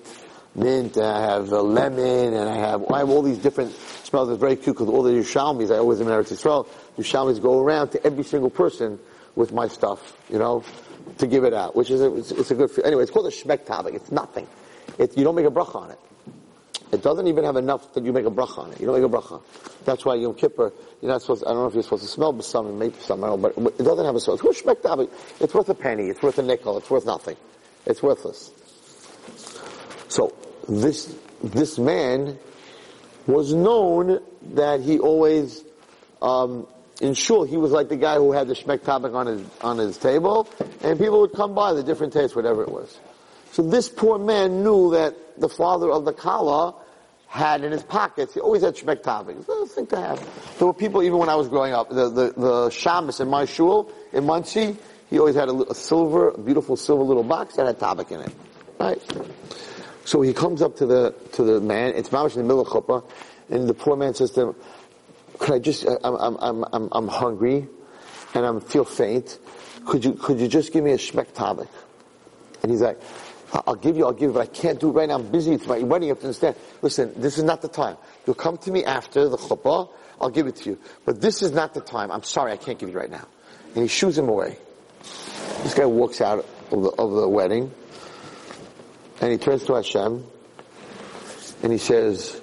mint, 0.53 0.97
and 0.97 1.05
I 1.05 1.21
have 1.21 1.51
a 1.51 1.61
lemon, 1.61 2.33
and 2.33 2.49
I 2.49 2.55
have, 2.57 2.85
I 2.91 2.99
have 2.99 3.09
all 3.09 3.23
these 3.23 3.39
different 3.39 3.71
smells. 4.03 4.29
It's 4.29 4.39
very 4.39 4.55
cute 4.55 4.75
because 4.75 4.89
all 4.89 5.01
the 5.01 5.11
Yerushalmis, 5.11 5.73
I 5.73 5.79
always 5.79 5.99
in 5.99 6.07
Eretz 6.07 6.31
Yisrael, 6.31 6.67
Yerushalmis 6.97 7.41
go 7.41 7.59
around 7.59 7.89
to 7.89 8.05
every 8.05 8.23
single 8.23 8.51
person 8.51 8.99
with 9.35 9.51
my 9.53 9.67
stuff, 9.67 10.17
you 10.29 10.39
know, 10.39 10.63
to 11.17 11.27
give 11.27 11.43
it 11.43 11.53
out, 11.53 11.75
which 11.75 11.91
is 11.91 12.01
a, 12.01 12.15
it's, 12.15 12.31
it's 12.31 12.51
a 12.51 12.55
good. 12.55 12.71
Anyway, 12.83 13.03
it's 13.03 13.11
called 13.11 13.27
a 13.27 13.29
shmek. 13.29 13.93
It's 13.93 14.11
nothing. 14.11 14.47
It, 14.97 15.17
you 15.17 15.23
don't 15.23 15.35
make 15.35 15.45
a 15.45 15.51
bracha 15.51 15.75
on 15.75 15.91
it. 15.91 15.99
It 16.91 17.01
doesn't 17.01 17.27
even 17.27 17.43
have 17.43 17.55
enough 17.55 17.93
that 17.93 18.05
you 18.05 18.13
make 18.13 18.25
a 18.25 18.31
bracha 18.31 18.59
on 18.59 18.71
it. 18.71 18.79
You 18.79 18.85
don't 18.85 19.01
make 19.01 19.11
a 19.11 19.13
bracha. 19.13 19.41
That's 19.85 20.05
why 20.05 20.15
Yom 20.15 20.35
Kippur, 20.35 20.71
you're 21.01 21.11
not 21.11 21.21
supposed. 21.21 21.43
I 21.45 21.49
don't 21.49 21.57
know 21.57 21.67
if 21.67 21.73
you're 21.73 21.83
supposed 21.83 22.03
to 22.03 22.09
smell 22.09 22.33
basam 22.33 22.69
and 22.69 22.79
make 22.79 22.99
some, 23.01 23.23
I 23.23 23.27
don't 23.27 23.41
but 23.41 23.57
it 23.57 23.83
doesn't 23.83 24.05
have 24.05 24.15
a 24.15 24.19
smell. 24.19 24.35
It's 24.35 24.41
called 24.41 24.55
shmek. 24.55 25.09
It's 25.39 25.53
worth 25.53 25.69
a 25.69 25.75
penny. 25.75 26.07
It's 26.07 26.21
worth 26.21 26.37
a 26.37 26.43
nickel. 26.43 26.77
It's 26.77 26.89
worth 26.89 27.05
nothing. 27.05 27.37
It's 27.85 28.01
worthless. 28.01 28.51
So 30.07 30.33
this 30.69 31.15
this 31.43 31.77
man 31.77 32.39
was 33.27 33.53
known 33.53 34.19
that 34.53 34.81
he 34.81 34.99
always 34.99 35.63
um, 36.21 36.67
in 37.01 37.13
shul, 37.13 37.43
he 37.43 37.57
was 37.57 37.71
like 37.71 37.89
the 37.89 37.97
guy 37.97 38.15
who 38.15 38.31
had 38.31 38.47
the 38.47 38.53
shmek 38.53 38.79
tabak 38.79 39.13
on 39.13 39.27
his, 39.27 39.41
on 39.61 39.77
his 39.77 39.97
table, 39.97 40.47
and 40.81 40.97
people 40.99 41.21
would 41.21 41.33
come 41.33 41.53
by 41.53 41.73
the 41.73 41.83
different 41.83 42.13
tastes, 42.13 42.35
whatever 42.35 42.63
it 42.63 42.69
was. 42.69 42.99
So 43.51 43.61
this 43.61 43.89
poor 43.89 44.17
man 44.17 44.63
knew 44.63 44.91
that 44.91 45.39
the 45.39 45.49
father 45.49 45.89
of 45.91 46.05
the 46.05 46.13
kala 46.13 46.75
had 47.27 47.63
in 47.63 47.71
his 47.71 47.83
pockets, 47.83 48.33
he 48.33 48.39
always 48.39 48.61
had 48.61 48.75
shmek 48.75 49.03
tabak. 49.03 49.39
It's 49.39 49.49
a 49.49 49.65
thing 49.75 49.87
to 49.87 49.97
have. 49.97 50.57
There 50.57 50.67
were 50.67 50.73
people, 50.73 51.03
even 51.03 51.17
when 51.17 51.29
I 51.29 51.35
was 51.35 51.49
growing 51.49 51.73
up, 51.73 51.89
the, 51.89 52.09
the, 52.09 52.33
the 52.35 52.69
shamus 52.69 53.19
in 53.19 53.27
my 53.27 53.45
shul, 53.45 53.91
in 54.13 54.25
Monsey, 54.25 54.77
he 55.09 55.19
always 55.19 55.35
had 55.35 55.49
a, 55.49 55.71
a 55.71 55.75
silver, 55.75 56.29
a 56.29 56.37
beautiful 56.37 56.75
silver 56.75 57.03
little 57.03 57.23
box 57.23 57.55
that 57.57 57.65
had 57.65 57.77
tabak 57.77 58.11
in 58.11 58.21
it. 58.21 58.33
Right? 58.79 59.01
So 60.05 60.21
he 60.21 60.33
comes 60.33 60.61
up 60.61 60.77
to 60.77 60.85
the, 60.85 61.15
to 61.33 61.43
the 61.43 61.59
man, 61.59 61.93
it's 61.95 62.09
mamash 62.09 62.35
in 62.35 62.41
the 62.41 62.47
middle 62.47 62.61
of 62.61 62.67
chuppah, 62.67 63.03
and 63.49 63.67
the 63.67 63.73
poor 63.73 63.95
man 63.95 64.13
says 64.13 64.31
to 64.31 64.49
him, 64.49 64.55
could 65.39 65.55
I 65.55 65.59
just, 65.59 65.85
uh, 65.85 65.97
I'm, 66.03 66.15
I'm, 66.15 66.37
I'm, 66.37 66.65
I'm, 66.73 66.89
I'm 66.91 67.07
hungry 67.07 67.67
and 68.33 68.45
I 68.45 68.59
feel 68.59 68.85
faint. 68.85 69.39
Could 69.85 70.03
you, 70.03 70.13
could 70.13 70.39
you 70.39 70.47
just 70.47 70.73
give 70.73 70.83
me 70.83 70.91
a 70.91 70.97
shmek? 70.97 71.67
And 72.61 72.71
he's 72.71 72.81
like, 72.81 72.99
I'll 73.53 73.75
give 73.75 73.95
you, 73.95 74.05
I'll 74.05 74.13
give 74.13 74.29
you, 74.29 74.33
but 74.33 74.41
I 74.41 74.47
can't 74.47 74.79
do 74.79 74.89
it 74.89 74.93
right 74.93 75.07
now. 75.07 75.15
I'm 75.15 75.27
busy. 75.29 75.53
It's 75.53 75.67
my 75.67 75.79
wedding. 75.79 76.07
You 76.07 76.13
have 76.13 76.19
to 76.19 76.27
understand. 76.27 76.55
Listen, 76.81 77.13
this 77.15 77.37
is 77.37 77.43
not 77.43 77.61
the 77.61 77.67
time. 77.67 77.97
You'll 78.25 78.35
come 78.35 78.57
to 78.59 78.71
me 78.71 78.83
after 78.83 79.29
the 79.29 79.37
chuppah. 79.37 79.89
I'll 80.19 80.29
give 80.29 80.47
it 80.47 80.57
to 80.57 80.71
you. 80.71 80.79
But 81.05 81.21
this 81.21 81.41
is 81.41 81.51
not 81.51 81.73
the 81.73 81.81
time. 81.81 82.11
I'm 82.11 82.23
sorry. 82.23 82.51
I 82.51 82.57
can't 82.57 82.79
give 82.79 82.89
you 82.89 82.97
right 82.97 83.09
now. 83.09 83.27
And 83.75 83.83
he 83.83 83.87
shoos 83.87 84.17
him 84.17 84.29
away. 84.29 84.57
This 85.63 85.73
guy 85.73 85.85
walks 85.85 86.21
out 86.21 86.45
of 86.71 86.83
the, 86.83 86.89
of 86.89 87.11
the 87.11 87.27
wedding 87.27 87.71
and 89.21 89.31
he 89.31 89.37
turns 89.37 89.63
to 89.65 89.75
Hashem 89.75 90.23
and 91.63 91.71
he 91.71 91.77
says, 91.77 92.41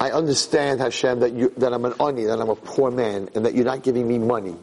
I 0.00 0.10
understand, 0.12 0.80
Hashem, 0.80 1.20
that, 1.20 1.34
you, 1.34 1.52
that 1.58 1.74
I'm 1.74 1.84
an 1.84 1.92
ani, 2.00 2.24
that 2.24 2.40
I'm 2.40 2.48
a 2.48 2.56
poor 2.56 2.90
man, 2.90 3.28
and 3.34 3.44
that 3.44 3.54
you're 3.54 3.66
not 3.66 3.82
giving 3.82 4.08
me 4.08 4.18
money, 4.18 4.56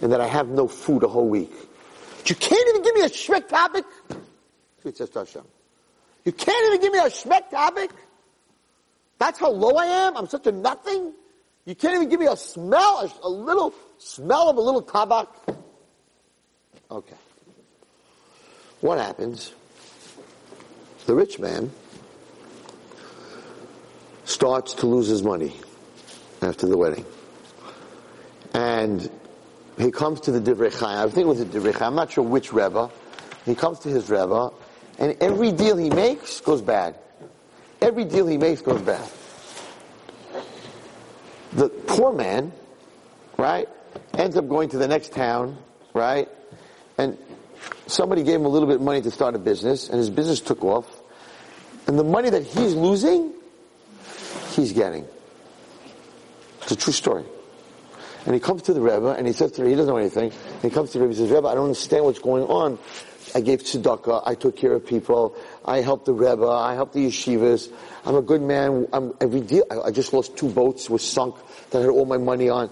and 0.00 0.12
that 0.12 0.20
I 0.20 0.28
have 0.28 0.48
no 0.48 0.68
food 0.68 1.02
a 1.02 1.08
whole 1.08 1.28
week. 1.28 1.52
But 2.18 2.30
you 2.30 2.36
can't 2.36 2.68
even 2.68 2.82
give 2.82 2.94
me 2.94 3.00
a 3.00 3.08
shmek 3.08 3.48
tabak? 3.48 3.84
He 4.84 4.92
says 4.92 5.10
to 5.10 5.18
Hashem. 5.18 5.42
You 6.24 6.30
can't 6.30 6.66
even 6.68 6.80
give 6.80 6.92
me 6.92 7.00
a 7.00 7.10
shmek 7.10 7.50
tabak? 7.50 7.90
That's 9.18 9.40
how 9.40 9.50
low 9.50 9.72
I 9.76 9.86
am? 9.86 10.16
I'm 10.16 10.28
such 10.28 10.46
a 10.46 10.52
nothing? 10.52 11.12
You 11.64 11.74
can't 11.74 11.96
even 11.96 12.08
give 12.08 12.20
me 12.20 12.26
a 12.26 12.36
smell, 12.36 13.10
a, 13.24 13.26
a 13.26 13.28
little 13.28 13.74
smell 13.98 14.48
of 14.48 14.56
a 14.56 14.60
little 14.60 14.82
tabak? 14.84 15.26
Okay. 16.92 17.16
What 18.82 18.98
happens? 18.98 19.52
The 21.06 21.14
rich 21.14 21.40
man 21.40 21.72
starts 24.26 24.74
to 24.74 24.86
lose 24.86 25.06
his 25.06 25.22
money 25.22 25.56
after 26.42 26.66
the 26.66 26.76
wedding. 26.76 27.06
And 28.52 29.10
he 29.78 29.90
comes 29.90 30.20
to 30.22 30.32
the 30.32 30.40
Divrei 30.40 30.72
Chaim. 30.72 31.08
I 31.08 31.10
think 31.10 31.24
it 31.24 31.28
was 31.28 31.38
the 31.38 31.46
Divrei 31.46 31.72
Chaim. 31.72 31.90
I'm 31.90 31.94
not 31.94 32.10
sure 32.10 32.24
which 32.24 32.52
Rebbe. 32.52 32.90
He 33.44 33.54
comes 33.54 33.78
to 33.80 33.88
his 33.88 34.10
Rebbe, 34.10 34.50
and 34.98 35.16
every 35.20 35.52
deal 35.52 35.76
he 35.76 35.88
makes 35.88 36.40
goes 36.40 36.60
bad. 36.60 36.96
Every 37.80 38.04
deal 38.04 38.26
he 38.26 38.36
makes 38.36 38.60
goes 38.60 38.82
bad. 38.82 39.08
The 41.52 41.68
poor 41.68 42.12
man, 42.12 42.52
right, 43.38 43.68
ends 44.14 44.36
up 44.36 44.48
going 44.48 44.70
to 44.70 44.78
the 44.78 44.88
next 44.88 45.12
town, 45.12 45.56
right, 45.94 46.28
and 46.98 47.16
somebody 47.86 48.24
gave 48.24 48.40
him 48.40 48.46
a 48.46 48.48
little 48.48 48.66
bit 48.66 48.76
of 48.76 48.82
money 48.82 49.00
to 49.02 49.10
start 49.10 49.34
a 49.36 49.38
business, 49.38 49.88
and 49.88 49.98
his 49.98 50.10
business 50.10 50.40
took 50.40 50.64
off. 50.64 50.90
And 51.86 51.96
the 51.96 52.04
money 52.04 52.30
that 52.30 52.42
he's 52.42 52.74
losing, 52.74 53.32
he's 54.56 54.72
getting. 54.72 55.06
It's 56.62 56.72
a 56.72 56.76
true 56.76 56.92
story. 56.92 57.24
And 58.24 58.34
he 58.34 58.40
comes 58.40 58.62
to 58.62 58.74
the 58.74 58.80
Rebbe 58.80 59.14
and 59.16 59.26
he 59.26 59.32
says 59.32 59.52
to 59.52 59.62
her, 59.62 59.68
he 59.68 59.76
doesn't 59.76 59.86
know 59.86 59.98
anything. 59.98 60.32
And 60.32 60.62
he 60.62 60.70
comes 60.70 60.90
to 60.90 60.98
the 60.98 61.04
Rebbe 61.04 61.16
and 61.16 61.28
says, 61.28 61.30
Rebbe, 61.30 61.46
I 61.46 61.54
don't 61.54 61.66
understand 61.66 62.04
what's 62.04 62.18
going 62.18 62.42
on. 62.44 62.78
I 63.34 63.40
gave 63.40 63.62
tzedakah, 63.62 64.22
I 64.24 64.34
took 64.34 64.56
care 64.56 64.72
of 64.72 64.86
people, 64.86 65.36
I 65.64 65.80
helped 65.80 66.06
the 66.06 66.12
Rebbe, 66.14 66.48
I 66.48 66.74
helped 66.74 66.94
the 66.94 67.06
yeshivas, 67.06 67.70
I'm 68.04 68.14
a 68.14 68.22
good 68.22 68.40
man, 68.40 68.86
I'm 68.92 69.14
every 69.20 69.40
deal, 69.40 69.64
I, 69.70 69.88
I 69.88 69.90
just 69.90 70.12
lost 70.12 70.36
two 70.36 70.48
boats, 70.48 70.88
was 70.88 71.02
sunk, 71.02 71.34
that 71.70 71.78
I 71.78 71.80
had 71.82 71.90
all 71.90 72.06
my 72.06 72.18
money 72.18 72.48
on. 72.48 72.70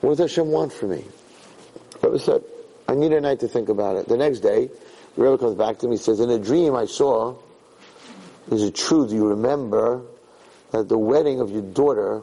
What 0.00 0.16
does 0.16 0.30
Hashem 0.30 0.48
want 0.48 0.72
from 0.72 0.90
me? 0.90 1.04
Rebbe 2.02 2.18
said, 2.18 2.42
I 2.88 2.94
need 2.94 3.12
a 3.12 3.20
night 3.20 3.40
to 3.40 3.48
think 3.48 3.68
about 3.68 3.96
it. 3.96 4.08
The 4.08 4.16
next 4.16 4.40
day, 4.40 4.70
the 5.14 5.22
Rebbe 5.22 5.38
comes 5.38 5.56
back 5.56 5.78
to 5.80 5.88
me, 5.88 5.96
he 5.96 6.02
says, 6.02 6.20
in 6.20 6.30
a 6.30 6.38
dream 6.38 6.74
I 6.74 6.86
saw, 6.86 7.36
is 8.50 8.62
it 8.62 8.74
true, 8.74 9.06
do 9.06 9.14
you 9.14 9.28
remember 9.28 10.02
at 10.74 10.88
the 10.88 10.98
wedding 10.98 11.40
of 11.40 11.50
your 11.50 11.62
daughter, 11.62 12.22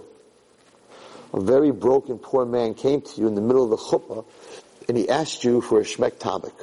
a 1.33 1.39
very 1.39 1.71
broken 1.71 2.19
poor 2.19 2.45
man 2.45 2.73
came 2.73 3.01
to 3.01 3.21
you 3.21 3.27
in 3.27 3.35
the 3.35 3.41
middle 3.41 3.63
of 3.63 3.69
the 3.69 3.77
chuppah, 3.77 4.25
and 4.89 4.97
he 4.97 5.07
asked 5.07 5.43
you 5.43 5.61
for 5.61 5.79
a 5.79 5.83
shmek 5.83 6.19
tabak. 6.19 6.53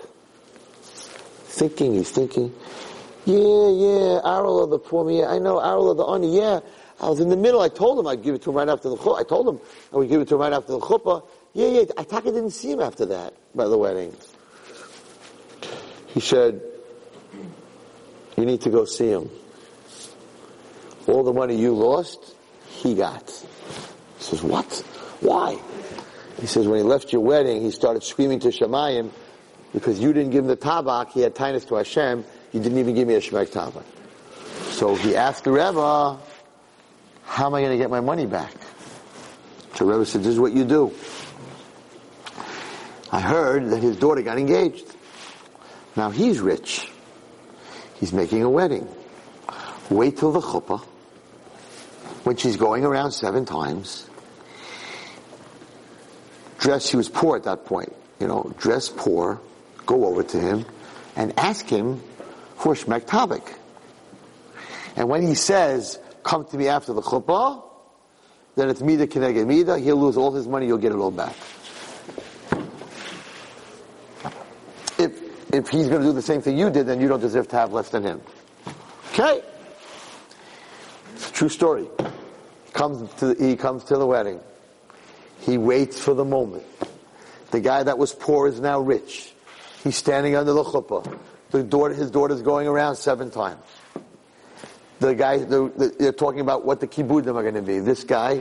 Thinking, 0.82 1.94
he's 1.94 2.10
thinking, 2.10 2.54
yeah, 3.24 3.36
yeah, 3.36 4.20
Arul 4.22 4.64
of 4.64 4.70
the 4.70 4.78
poor 4.78 5.04
man, 5.04 5.24
I 5.24 5.38
know 5.38 5.58
Arul 5.58 5.90
of 5.90 5.96
the 5.96 6.04
Ani, 6.04 6.36
yeah. 6.36 6.60
I 7.00 7.08
was 7.08 7.20
in 7.20 7.28
the 7.28 7.36
middle, 7.36 7.60
I 7.60 7.68
told 7.68 7.98
him 7.98 8.06
I'd 8.06 8.22
give 8.22 8.34
it 8.34 8.42
to 8.42 8.50
him 8.50 8.56
right 8.56 8.68
after 8.68 8.88
the 8.88 8.96
chuppah. 8.96 9.20
I 9.20 9.22
told 9.22 9.48
him 9.48 9.60
I 9.92 9.96
would 9.96 10.08
give 10.08 10.20
it 10.20 10.28
to 10.28 10.34
him 10.34 10.40
right 10.40 10.52
after 10.52 10.72
the 10.72 10.80
chuppah. 10.80 11.26
Yeah, 11.54 11.68
yeah, 11.68 11.84
I 11.96 12.20
didn't 12.20 12.50
see 12.50 12.72
him 12.72 12.80
after 12.80 13.06
that, 13.06 13.34
by 13.54 13.66
the 13.66 13.78
wedding. 13.78 14.14
He 16.08 16.20
said, 16.20 16.60
you 18.36 18.44
need 18.44 18.60
to 18.62 18.70
go 18.70 18.84
see 18.84 19.08
him. 19.08 19.30
All 21.08 21.24
the 21.24 21.32
money 21.32 21.56
you 21.56 21.74
lost, 21.74 22.34
he 22.68 22.94
got. 22.94 23.28
He 24.18 24.24
says, 24.24 24.42
what? 24.42 24.72
Why? 25.20 25.58
He 26.40 26.46
says, 26.46 26.68
when 26.68 26.78
he 26.78 26.84
left 26.84 27.12
your 27.12 27.22
wedding, 27.22 27.62
he 27.62 27.70
started 27.70 28.04
screaming 28.04 28.40
to 28.40 28.48
Shemayim, 28.48 29.10
because 29.72 29.98
you 29.98 30.12
didn't 30.12 30.30
give 30.30 30.44
him 30.44 30.48
the 30.48 30.56
tabak, 30.56 31.10
he 31.10 31.20
had 31.20 31.34
tinus 31.34 31.66
to 31.68 31.74
Hashem, 31.76 32.24
you 32.52 32.60
didn't 32.60 32.78
even 32.78 32.94
give 32.94 33.08
me 33.08 33.14
a 33.14 33.20
shmek 33.20 33.48
tabak. 33.48 33.84
So 34.72 34.94
he 34.94 35.16
asked 35.16 35.44
the 35.44 35.52
Rebbe, 35.52 36.18
how 37.24 37.46
am 37.46 37.54
I 37.54 37.60
going 37.60 37.72
to 37.72 37.78
get 37.78 37.90
my 37.90 38.00
money 38.00 38.26
back? 38.26 38.52
So 39.74 39.84
Rebbe 39.84 40.06
said, 40.06 40.22
this 40.22 40.32
is 40.32 40.40
what 40.40 40.52
you 40.52 40.64
do. 40.64 40.94
I 43.10 43.20
heard 43.20 43.70
that 43.70 43.82
his 43.82 43.96
daughter 43.96 44.22
got 44.22 44.38
engaged. 44.38 44.86
Now 45.96 46.10
he's 46.10 46.40
rich. 46.40 46.90
He's 48.00 48.12
making 48.12 48.42
a 48.42 48.50
wedding. 48.50 48.88
Wait 49.90 50.18
till 50.18 50.32
the 50.32 50.40
chuppah, 50.40 50.84
when 52.24 52.36
she's 52.36 52.56
going 52.56 52.84
around 52.84 53.12
seven 53.12 53.44
times. 53.44 54.08
Dress, 56.58 56.88
she 56.88 56.96
was 56.96 57.08
poor 57.08 57.36
at 57.36 57.44
that 57.44 57.64
point. 57.64 57.94
You 58.20 58.26
know, 58.26 58.52
dress 58.58 58.88
poor, 58.88 59.40
go 59.86 60.06
over 60.06 60.22
to 60.22 60.40
him, 60.40 60.64
and 61.16 61.38
ask 61.38 61.66
him 61.66 62.02
for 62.56 62.74
shmek. 62.74 63.54
And 64.96 65.08
when 65.08 65.22
he 65.22 65.34
says, 65.34 65.98
come 66.24 66.44
to 66.46 66.56
me 66.56 66.68
after 66.68 66.92
the 66.92 67.02
chuppah, 67.02 67.62
then 68.56 68.68
it's 68.68 68.82
mida 68.82 69.06
keneged 69.06 69.46
mida, 69.46 69.78
he'll 69.78 69.96
lose 69.96 70.16
all 70.16 70.32
his 70.32 70.48
money, 70.48 70.66
you'll 70.66 70.78
get 70.78 70.90
it 70.90 70.98
all 70.98 71.12
back. 71.12 71.36
If, 74.98 75.54
if 75.54 75.68
he's 75.68 75.86
going 75.86 76.02
to 76.02 76.08
do 76.08 76.12
the 76.12 76.22
same 76.22 76.42
thing 76.42 76.58
you 76.58 76.68
did, 76.70 76.88
then 76.88 77.00
you 77.00 77.06
don't 77.06 77.20
deserve 77.20 77.46
to 77.48 77.56
have 77.56 77.72
less 77.72 77.90
than 77.90 78.02
him. 78.02 78.20
Okay? 79.12 79.42
True 81.38 81.48
story. 81.48 81.86
Comes 82.72 83.14
to, 83.20 83.32
he 83.38 83.54
comes 83.54 83.84
to 83.84 83.96
the 83.96 84.04
wedding. 84.04 84.40
He 85.42 85.56
waits 85.56 86.00
for 86.00 86.12
the 86.12 86.24
moment. 86.24 86.64
The 87.52 87.60
guy 87.60 87.84
that 87.84 87.96
was 87.96 88.12
poor 88.12 88.48
is 88.48 88.58
now 88.58 88.80
rich. 88.80 89.32
He's 89.84 89.96
standing 89.96 90.34
under 90.34 90.52
the 90.52 90.64
chuppah. 90.64 91.16
The 91.52 91.62
daughter, 91.62 91.94
his 91.94 92.10
daughter's 92.10 92.42
going 92.42 92.66
around 92.66 92.96
seven 92.96 93.30
times. 93.30 93.62
The 94.98 95.14
guy, 95.14 95.38
the, 95.38 95.72
the, 95.76 95.94
they're 95.96 96.12
talking 96.12 96.40
about 96.40 96.64
what 96.64 96.80
the 96.80 96.88
kibbudim 96.88 97.36
are 97.36 97.42
going 97.42 97.54
to 97.54 97.62
be. 97.62 97.78
This 97.78 98.02
guy, 98.02 98.38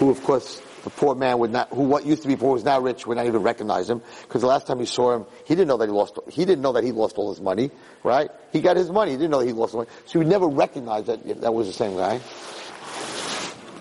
who 0.00 0.10
of 0.10 0.20
course 0.24 0.60
the 0.84 0.90
poor 0.90 1.14
man 1.14 1.38
would 1.38 1.50
not, 1.50 1.68
who 1.68 1.82
what 1.82 2.06
used 2.06 2.22
to 2.22 2.28
be 2.28 2.36
poor 2.36 2.52
was 2.52 2.64
now 2.64 2.80
rich, 2.80 3.06
would 3.06 3.16
not 3.16 3.26
even 3.26 3.42
recognize 3.42 3.88
him 3.88 4.02
because 4.22 4.40
the 4.40 4.46
last 4.46 4.66
time 4.66 4.80
he 4.80 4.86
saw 4.86 5.14
him, 5.14 5.26
he 5.44 5.54
didn't 5.54 5.68
know 5.68 5.76
that 5.76 5.86
he 5.86 5.92
lost. 5.92 6.18
He 6.28 6.44
didn't 6.44 6.62
know 6.62 6.72
that 6.72 6.84
he 6.84 6.92
lost 6.92 7.16
all 7.16 7.30
his 7.30 7.40
money, 7.40 7.70
right? 8.02 8.30
He 8.52 8.60
got 8.60 8.76
his 8.76 8.90
money. 8.90 9.12
He 9.12 9.16
didn't 9.16 9.30
know 9.30 9.40
that 9.40 9.46
he 9.46 9.52
lost 9.52 9.74
all 9.74 9.80
money, 9.80 9.90
so 10.06 10.12
he 10.12 10.18
would 10.18 10.28
never 10.28 10.48
recognize 10.48 11.06
that 11.06 11.40
that 11.40 11.52
was 11.52 11.66
the 11.66 11.72
same 11.72 11.96
guy. 11.96 12.20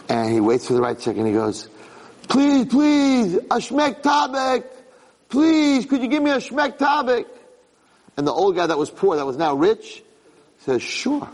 And 0.09 0.31
he 0.31 0.39
waits 0.39 0.67
for 0.67 0.73
the 0.73 0.81
right 0.81 0.99
second. 0.99 1.25
He 1.25 1.33
goes, 1.33 1.69
"Please, 2.27 2.65
please, 2.65 3.35
a 3.35 3.59
shmek 3.59 4.01
tabak, 4.01 4.65
please, 5.29 5.85
could 5.85 6.01
you 6.01 6.07
give 6.07 6.23
me 6.23 6.31
a 6.31 6.37
shmek 6.37 6.77
tabak?" 6.77 7.25
And 8.17 8.27
the 8.27 8.33
old 8.33 8.55
guy 8.55 8.67
that 8.67 8.77
was 8.77 8.89
poor, 8.89 9.15
that 9.15 9.25
was 9.25 9.37
now 9.37 9.55
rich, 9.55 10.03
says, 10.59 10.81
"Sure." 10.81 11.29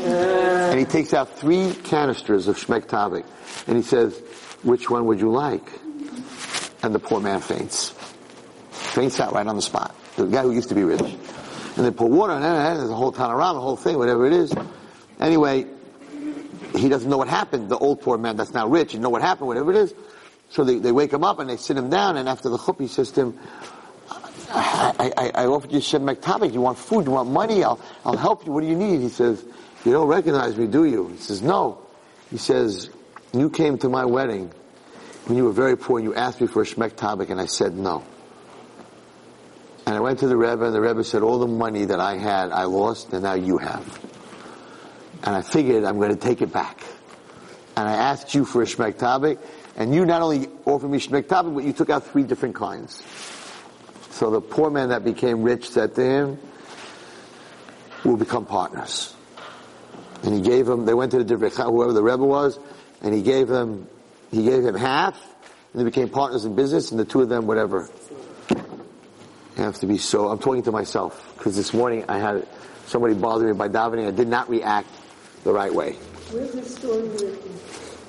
And 0.00 0.78
he 0.78 0.84
takes 0.84 1.12
out 1.12 1.38
three 1.38 1.72
canisters 1.84 2.48
of 2.48 2.56
Shmek 2.56 2.86
Tabak. 2.86 3.24
And 3.66 3.76
he 3.76 3.82
says, 3.82 4.20
which 4.68 4.90
one 4.90 5.06
would 5.06 5.18
you 5.18 5.30
like? 5.30 5.66
And 6.82 6.94
the 6.94 6.98
poor 6.98 7.20
man 7.20 7.40
faints. 7.40 7.94
Faints 8.70 9.18
out 9.18 9.32
right 9.32 9.46
on 9.46 9.56
the 9.56 9.62
spot. 9.62 9.94
The 10.16 10.26
guy 10.26 10.42
who 10.42 10.52
used 10.52 10.68
to 10.68 10.74
be 10.74 10.84
rich. 10.84 11.00
And 11.00 11.86
they 11.86 11.90
pour 11.90 12.08
water 12.08 12.34
on 12.34 12.42
it, 12.42 12.46
and 12.46 12.78
there's 12.78 12.90
a 12.90 12.94
whole 12.94 13.12
town 13.12 13.30
around, 13.30 13.54
the 13.54 13.60
whole 13.60 13.76
thing, 13.76 13.96
whatever 13.96 14.26
it 14.26 14.32
is. 14.32 14.52
Anyway, 15.20 15.66
he 16.76 16.88
doesn't 16.88 17.08
know 17.08 17.16
what 17.16 17.28
happened. 17.28 17.68
The 17.70 17.78
old 17.78 18.02
poor 18.02 18.18
man 18.18 18.36
that's 18.36 18.52
now 18.52 18.68
rich, 18.68 18.92
he 18.92 18.98
know 18.98 19.08
what 19.08 19.22
happened, 19.22 19.48
whatever 19.48 19.72
it 19.72 19.76
is. 19.76 19.94
So 20.50 20.64
they, 20.64 20.78
they 20.78 20.92
wake 20.92 21.12
him 21.12 21.24
up 21.24 21.38
and 21.38 21.48
they 21.48 21.56
sit 21.56 21.76
him 21.76 21.88
down, 21.88 22.16
and 22.16 22.28
after 22.28 22.48
the 22.48 22.58
chup, 22.58 22.78
he 22.80 22.88
says 22.88 23.10
to 23.12 23.20
him, 23.20 23.38
I, 24.50 25.12
I, 25.16 25.30
I 25.42 25.46
offered 25.46 25.72
you 25.72 25.80
Shem. 25.80 26.08
You 26.08 26.60
want 26.60 26.78
food, 26.78 27.06
you 27.06 27.12
want 27.12 27.30
money, 27.30 27.64
I'll, 27.64 27.80
I'll 28.04 28.16
help 28.16 28.44
you. 28.44 28.52
What 28.52 28.60
do 28.60 28.66
you 28.66 28.76
need? 28.76 29.00
He 29.00 29.08
says, 29.08 29.44
you 29.84 29.92
don't 29.92 30.08
recognize 30.08 30.56
me, 30.56 30.66
do 30.66 30.84
you? 30.84 31.08
He 31.08 31.18
says, 31.18 31.42
no. 31.42 31.78
He 32.30 32.38
says, 32.38 32.90
you 33.32 33.50
came 33.50 33.78
to 33.78 33.88
my 33.88 34.04
wedding 34.04 34.52
when 35.26 35.36
you 35.36 35.44
were 35.44 35.52
very 35.52 35.76
poor 35.76 35.98
and 35.98 36.08
you 36.08 36.14
asked 36.14 36.40
me 36.40 36.46
for 36.46 36.62
a 36.62 36.64
Shmek 36.64 36.92
Tabak 36.92 37.30
and 37.30 37.40
I 37.40 37.46
said 37.46 37.74
no. 37.74 38.04
And 39.86 39.94
I 39.96 40.00
went 40.00 40.18
to 40.20 40.28
the 40.28 40.36
Rebbe 40.36 40.64
and 40.64 40.74
the 40.74 40.80
Rebbe 40.80 41.04
said, 41.04 41.22
all 41.22 41.38
the 41.38 41.46
money 41.46 41.86
that 41.86 42.00
I 42.00 42.16
had, 42.16 42.50
I 42.50 42.64
lost 42.64 43.12
and 43.12 43.22
now 43.22 43.34
you 43.34 43.58
have. 43.58 44.00
And 45.24 45.34
I 45.34 45.42
figured 45.42 45.84
I'm 45.84 45.98
going 45.98 46.14
to 46.14 46.20
take 46.20 46.42
it 46.42 46.52
back. 46.52 46.80
And 47.76 47.88
I 47.88 47.92
asked 47.92 48.34
you 48.34 48.44
for 48.44 48.62
a 48.62 48.66
Shmek 48.66 48.94
Tabak 48.94 49.38
and 49.76 49.94
you 49.94 50.04
not 50.04 50.22
only 50.22 50.48
offered 50.64 50.88
me 50.88 50.98
Shmek 50.98 51.24
Tabak, 51.24 51.54
but 51.54 51.64
you 51.64 51.72
took 51.72 51.90
out 51.90 52.06
three 52.06 52.24
different 52.24 52.54
kinds. 52.54 53.02
So 54.10 54.30
the 54.30 54.40
poor 54.40 54.70
man 54.70 54.88
that 54.88 55.04
became 55.04 55.42
rich 55.42 55.70
said 55.70 55.94
to 55.94 56.02
him, 56.02 56.38
we'll 58.04 58.16
become 58.16 58.46
partners. 58.46 59.14
And 60.24 60.34
he 60.34 60.40
gave 60.40 60.68
him, 60.68 60.84
they 60.84 60.94
went 60.94 61.12
to 61.12 61.22
the 61.22 61.34
Divrei 61.34 61.54
whoever 61.64 61.92
the 61.92 62.02
Rebbe 62.02 62.24
was, 62.24 62.58
and 63.02 63.14
he 63.14 63.22
gave 63.22 63.48
him, 63.48 63.86
he 64.30 64.44
gave 64.44 64.64
him 64.64 64.74
half, 64.74 65.20
and 65.72 65.80
they 65.80 65.84
became 65.84 66.08
partners 66.08 66.44
in 66.44 66.54
business, 66.54 66.90
and 66.90 66.98
the 66.98 67.04
two 67.04 67.20
of 67.20 67.28
them, 67.28 67.46
whatever. 67.46 67.88
You 68.50 69.64
have 69.64 69.78
to 69.80 69.86
be 69.86 69.98
so, 69.98 70.28
I'm 70.28 70.38
talking 70.38 70.62
to 70.64 70.72
myself, 70.72 71.34
because 71.36 71.56
this 71.56 71.74
morning 71.74 72.04
I 72.08 72.18
had 72.18 72.46
somebody 72.86 73.14
bother 73.14 73.46
me 73.46 73.52
by 73.52 73.68
davening, 73.68 74.06
I 74.06 74.12
did 74.12 74.28
not 74.28 74.48
react 74.48 74.88
the 75.44 75.52
right 75.52 75.72
way. 75.72 75.92
Where's 76.30 76.52
this 76.52 76.76
story 76.76 77.08
written? 77.08 77.38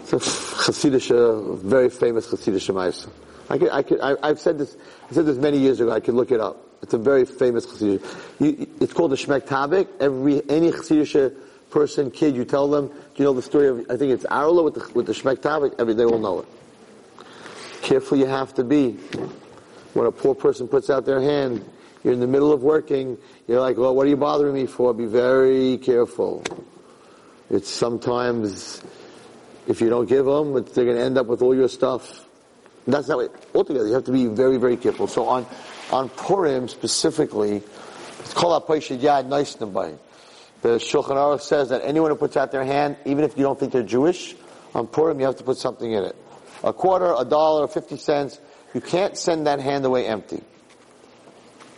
It's 0.02 0.14
a 0.14 0.18
Hasidic, 0.18 1.60
very 1.60 1.90
famous 1.90 2.28
Hasidic 2.28 2.74
Ma'aseh. 2.74 3.10
I 3.50 3.58
could, 3.58 3.70
I 3.72 3.82
could, 3.84 4.00
I, 4.02 4.16
I've 4.22 4.40
said 4.40 4.58
this, 4.58 4.76
I 5.10 5.14
said 5.14 5.26
this 5.26 5.38
many 5.38 5.58
years 5.58 5.80
ago, 5.80 5.92
I 5.92 6.00
could 6.00 6.16
look 6.16 6.32
it 6.32 6.40
up. 6.40 6.66
It's 6.82 6.94
a 6.94 6.98
very 6.98 7.26
famous 7.26 7.66
Hasidic. 7.66 8.02
It's 8.82 8.94
called 8.94 9.12
the 9.12 9.16
Shmek 9.16 9.42
Tabak. 9.42 9.88
Every, 10.00 10.42
any 10.50 10.72
Hasidic 10.72 11.36
person, 11.70 12.10
kid, 12.12 12.36
you 12.36 12.46
tell 12.46 12.68
them, 12.68 12.92
you 13.20 13.26
know 13.26 13.34
the 13.34 13.42
story 13.42 13.68
of, 13.68 13.86
I 13.90 13.98
think 13.98 14.14
it's 14.14 14.26
Arla 14.26 14.64
with 14.64 14.76
the, 14.76 14.92
with 14.94 15.06
the 15.06 15.14
Shmek 15.14 15.38
Tabak? 15.38 15.76
Every, 15.78 15.94
they 15.94 16.06
all 16.06 16.20
know 16.20 16.40
it. 16.40 16.48
Careful 17.82 18.18
you 18.18 18.26
have 18.26 18.54
to 18.56 18.64
be. 18.64 18.92
When 19.94 20.08
a 20.08 20.12
poor 20.12 20.34
person 20.34 20.68
puts 20.68 20.90
out 20.90 21.06
their 21.06 21.20
hand, 21.20 21.70
you're 22.04 22.14
in 22.14 22.20
the 22.20 22.28
middle 22.28 22.54
of 22.54 22.64
working, 22.64 23.18
you're 23.48 23.60
like, 23.60 23.78
well, 23.78 23.94
what 23.94 24.06
are 24.08 24.10
you 24.10 24.18
bothering 24.18 24.54
me 24.54 24.66
for? 24.68 24.94
Be 24.94 25.06
very 25.06 25.78
careful. 25.80 26.44
It's 27.50 27.70
sometimes, 27.70 28.82
if 29.68 29.82
you 29.82 29.90
don't 29.90 30.08
give 30.08 30.26
them, 30.26 30.54
they're 30.54 30.86
going 30.86 30.96
to 30.96 31.04
end 31.04 31.18
up 31.18 31.28
with 31.28 31.42
all 31.42 31.56
your 31.56 31.68
stuff. 31.68 32.26
That's 32.88 33.10
not 33.10 33.20
it. 33.20 33.32
Altogether, 33.54 33.88
you 33.88 33.94
have 33.94 34.06
to 34.06 34.12
be 34.12 34.28
very, 34.28 34.58
very 34.58 34.78
careful. 34.78 35.08
So 35.08 35.26
on, 35.28 35.46
on 35.92 36.10
Purim 36.10 36.68
specifically, 36.68 37.64
it's 38.20 38.34
called 38.34 38.64
Apaishid 38.64 39.00
Yad 39.00 39.26
Nice 39.26 39.60
The 40.62 40.78
Shulchan 40.78 41.16
Aruch 41.16 41.42
says 41.42 41.70
that 41.70 41.82
anyone 41.84 42.12
who 42.12 42.18
puts 42.18 42.36
out 42.36 42.52
their 42.52 42.66
hand, 42.66 42.98
even 43.06 43.24
if 43.24 43.38
you 43.38 43.44
don't 43.44 43.60
think 43.60 43.72
they're 43.72 43.84
Jewish, 43.84 44.36
on 44.76 44.88
Purim 44.88 45.20
you 45.20 45.26
have 45.26 45.38
to 45.38 45.44
put 45.44 45.58
something 45.58 45.92
in 45.92 46.04
it. 46.04 46.16
A 46.64 46.74
quarter, 46.74 47.16
a 47.18 47.24
dollar, 47.24 47.68
fifty 47.68 47.98
cents. 47.98 48.40
You 48.74 48.82
can't 48.82 49.18
send 49.18 49.48
that 49.48 49.60
hand 49.60 49.86
away 49.86 50.06
empty. 50.06 50.44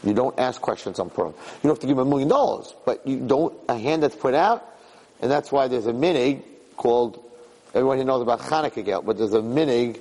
You 0.03 0.13
don't 0.13 0.37
ask 0.39 0.59
questions 0.59 0.99
on 0.99 1.09
Purim. 1.09 1.33
You 1.33 1.67
don't 1.67 1.71
have 1.73 1.79
to 1.79 1.87
give 1.87 1.97
them 1.97 2.07
a 2.07 2.09
million 2.09 2.27
dollars, 2.27 2.73
but 2.85 3.05
you 3.05 3.19
don't, 3.19 3.53
a 3.69 3.77
hand 3.77 4.01
that's 4.01 4.15
put 4.15 4.33
out, 4.33 4.67
and 5.21 5.29
that's 5.29 5.51
why 5.51 5.67
there's 5.67 5.85
a 5.85 5.93
minig 5.93 6.41
called, 6.75 7.23
everyone 7.75 7.97
here 7.97 8.05
knows 8.05 8.23
about 8.23 8.39
Hanukkah 8.39 8.83
Gelt, 8.83 9.05
but 9.05 9.17
there's 9.17 9.33
a 9.33 9.41
minig 9.41 9.99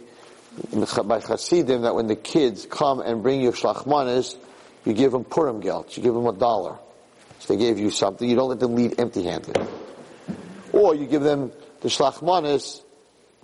by 1.06 1.20
Hasidim 1.20 1.82
that 1.82 1.94
when 1.94 2.06
the 2.06 2.16
kids 2.16 2.66
come 2.66 3.00
and 3.00 3.22
bring 3.22 3.40
you 3.40 3.52
shlachmanis, 3.52 4.36
you 4.84 4.94
give 4.94 5.12
them 5.12 5.24
Purim 5.24 5.60
gelt. 5.60 5.96
You 5.96 6.02
give 6.02 6.14
them 6.14 6.26
a 6.26 6.32
dollar. 6.32 6.78
So 7.40 7.54
they 7.54 7.58
gave 7.58 7.78
you 7.78 7.90
something. 7.90 8.28
You 8.28 8.36
don't 8.36 8.48
let 8.48 8.60
them 8.60 8.74
leave 8.74 8.94
empty-handed. 8.98 9.58
Or 10.72 10.94
you 10.94 11.06
give 11.06 11.22
them 11.22 11.52
the 11.80 11.88
shlachmanis 11.88 12.82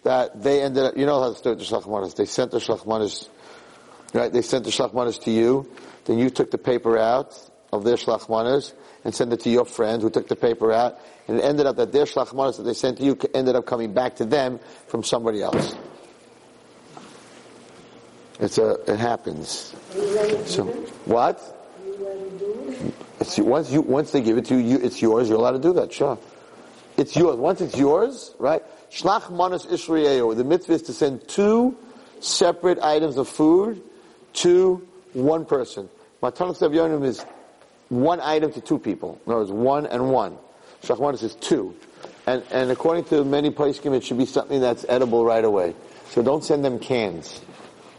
that 0.04 0.40
they 0.40 0.62
ended 0.62 0.84
up, 0.84 0.96
you 0.96 1.06
know 1.06 1.20
how 1.20 1.30
to 1.30 1.34
start 1.34 1.58
the 1.58 1.64
shlachmanis. 1.64 2.14
They 2.14 2.26
sent 2.26 2.52
the 2.52 2.58
shlachmanis, 2.58 3.28
right? 4.12 4.32
They 4.32 4.42
sent 4.42 4.64
the 4.64 4.70
shlachmanis 4.70 5.22
to 5.24 5.30
you. 5.30 5.68
Then 6.04 6.18
you 6.18 6.30
took 6.30 6.50
the 6.50 6.58
paper 6.58 6.96
out 6.96 7.34
of 7.72 7.82
their 7.82 7.96
shlachmanis 7.96 8.72
and 9.04 9.14
sent 9.14 9.32
it 9.32 9.40
to 9.40 9.50
your 9.50 9.64
friend 9.64 10.02
who 10.02 10.10
took 10.10 10.28
the 10.28 10.36
paper 10.36 10.72
out. 10.72 11.00
And 11.26 11.38
it 11.38 11.42
ended 11.42 11.66
up 11.66 11.76
that 11.76 11.90
their 11.90 12.04
shlachmanis 12.04 12.58
that 12.58 12.62
they 12.62 12.74
sent 12.74 12.98
to 12.98 13.04
you 13.04 13.18
ended 13.34 13.56
up 13.56 13.66
coming 13.66 13.92
back 13.94 14.16
to 14.16 14.24
them 14.24 14.60
from 14.88 15.02
somebody 15.02 15.42
else. 15.42 15.74
It's 18.38 18.58
a, 18.58 18.72
it 18.86 18.98
happens. 18.98 19.74
So, 20.44 20.66
what? 21.06 21.40
It's, 23.20 23.38
once 23.38 23.70
you, 23.70 23.80
once 23.80 24.10
they 24.10 24.20
give 24.20 24.36
it 24.36 24.46
to 24.46 24.56
you, 24.56 24.78
it's 24.78 25.00
yours, 25.00 25.28
you're 25.28 25.38
allowed 25.38 25.52
to 25.52 25.58
do 25.58 25.72
that, 25.74 25.92
sure. 25.92 26.18
It's 26.96 27.14
yours. 27.14 27.36
Once 27.36 27.60
it's 27.60 27.76
yours, 27.76 28.34
right? 28.38 28.62
Shlach 28.90 29.30
manas 29.30 29.66
ishriyeyo. 29.66 30.34
The 30.36 30.44
mitzvah 30.44 30.74
is 30.74 30.82
to 30.82 30.92
send 30.92 31.28
two 31.28 31.76
separate 32.20 32.78
items 32.78 33.18
of 33.18 33.28
food 33.28 33.82
to 34.34 34.86
one 35.12 35.44
person. 35.44 35.88
Matanas 36.22 36.58
Yonim 36.58 37.04
is 37.04 37.24
one 37.88 38.20
item 38.20 38.52
to 38.52 38.60
two 38.60 38.78
people. 38.78 39.20
In 39.26 39.32
other 39.32 39.40
words, 39.40 39.52
one 39.52 39.86
and 39.86 40.10
one. 40.10 40.38
Shlach 40.82 41.00
manas 41.00 41.22
is 41.22 41.34
two. 41.34 41.74
and, 42.26 42.42
and 42.50 42.70
according 42.70 43.04
to 43.04 43.24
many 43.24 43.50
poskim, 43.50 43.94
it 43.94 44.02
should 44.02 44.18
be 44.18 44.26
something 44.26 44.60
that's 44.60 44.86
edible 44.88 45.24
right 45.24 45.44
away. 45.44 45.74
So 46.08 46.22
don't 46.22 46.42
send 46.42 46.64
them 46.64 46.78
cans 46.78 47.42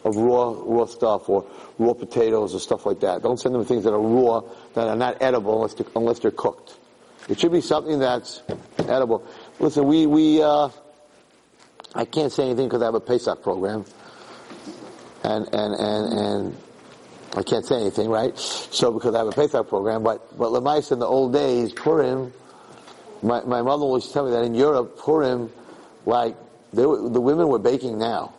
of 0.04 0.16
raw 0.16 0.56
raw 0.58 0.86
stuff 0.86 1.30
or 1.30 1.46
raw 1.78 1.94
potatoes 1.94 2.56
or 2.56 2.60
stuff 2.60 2.86
like 2.86 3.02
that. 3.02 3.22
Don't 3.22 3.40
send 3.40 3.54
them 3.54 3.66
things 3.66 3.84
that 3.84 3.94
are 3.94 4.00
raw 4.00 4.42
that 4.78 4.88
are 4.88 4.96
not 4.96 5.20
edible 5.22 5.56
unless 5.56 5.74
they're, 5.74 5.88
unless 5.96 6.20
they're 6.20 6.32
cooked. 6.32 6.78
It 7.28 7.40
should 7.40 7.52
be 7.52 7.62
something 7.62 7.98
that's 7.98 8.44
edible. 8.78 9.26
Listen, 9.60 9.88
we 9.88 10.06
we 10.06 10.42
uh, 10.42 10.70
I 11.96 12.06
can't 12.06 12.32
say 12.32 12.44
anything 12.44 12.68
because 12.68 12.84
I 12.84 12.86
have 12.86 12.94
a 12.94 13.00
Pesach 13.00 13.42
program, 13.42 13.86
and 15.24 15.48
and 15.52 15.74
and 15.74 16.14
and 16.14 16.58
I 17.36 17.42
can't 17.42 17.66
say 17.66 17.82
anything, 17.82 18.08
right? 18.10 18.38
So 18.38 18.92
because 18.92 19.16
I 19.16 19.18
have 19.18 19.28
a 19.28 19.32
Pesach 19.32 19.68
program, 19.68 20.04
but 20.04 20.38
but 20.38 20.50
Lemais 20.50 20.92
in 20.92 21.00
the 21.00 21.08
old 21.08 21.34
days, 21.34 21.74
Purim, 21.74 22.32
my 23.24 23.42
my 23.42 23.64
mother 23.64 23.82
always 23.84 24.08
tell 24.10 24.26
me 24.26 24.32
that 24.32 24.44
in 24.44 24.54
Europe, 24.54 25.00
Purim, 25.00 25.52
like 26.06 26.36
were, 26.72 27.10
the 27.10 27.22
women 27.22 27.48
were 27.48 27.60
baking 27.60 27.98
now. 27.98 28.36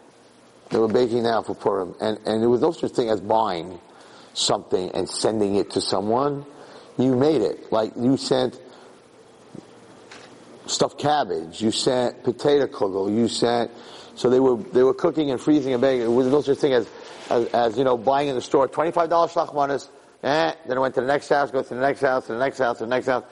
They 0.70 0.78
were 0.78 0.86
baking 0.86 1.24
now 1.24 1.42
for 1.42 1.56
Purim, 1.56 1.96
and 2.00 2.16
and 2.26 2.40
there 2.40 2.48
was 2.48 2.60
no 2.60 2.70
such 2.70 2.92
thing 2.92 3.10
as 3.10 3.20
buying 3.20 3.80
something 4.38 4.90
and 4.92 5.08
sending 5.08 5.56
it 5.56 5.70
to 5.70 5.80
someone. 5.80 6.46
You 6.96 7.16
made 7.16 7.42
it. 7.42 7.72
Like 7.72 7.92
you 7.96 8.16
sent 8.16 8.60
stuffed 10.66 10.98
cabbage, 10.98 11.60
you 11.60 11.70
sent 11.70 12.22
potato 12.24 12.66
kugel, 12.66 13.14
you 13.14 13.28
sent, 13.28 13.70
so 14.14 14.28
they 14.28 14.40
were, 14.40 14.56
they 14.56 14.82
were 14.82 14.94
cooking 14.94 15.30
and 15.30 15.40
freezing 15.40 15.72
and 15.72 15.80
baking. 15.80 16.00
There 16.00 16.10
was 16.10 16.26
no 16.26 16.42
such 16.42 16.58
thing 16.58 16.72
as, 16.72 16.88
as, 17.30 17.46
as 17.46 17.78
you 17.78 17.84
know, 17.84 17.96
buying 17.96 18.28
in 18.28 18.34
the 18.34 18.42
store, 18.42 18.68
$25 18.68 19.08
shlachmanis, 19.08 19.88
eh, 20.22 20.52
then 20.66 20.76
I 20.76 20.80
went 20.80 20.94
to 20.96 21.00
the 21.00 21.06
next 21.06 21.28
house, 21.28 21.50
go 21.50 21.62
to 21.62 21.68
the 21.74 21.80
next 21.80 22.00
house, 22.00 22.26
to 22.26 22.32
the 22.32 22.38
next 22.38 22.58
house, 22.58 22.78
to 22.78 22.84
the 22.84 22.90
next 22.90 23.06
house. 23.06 23.24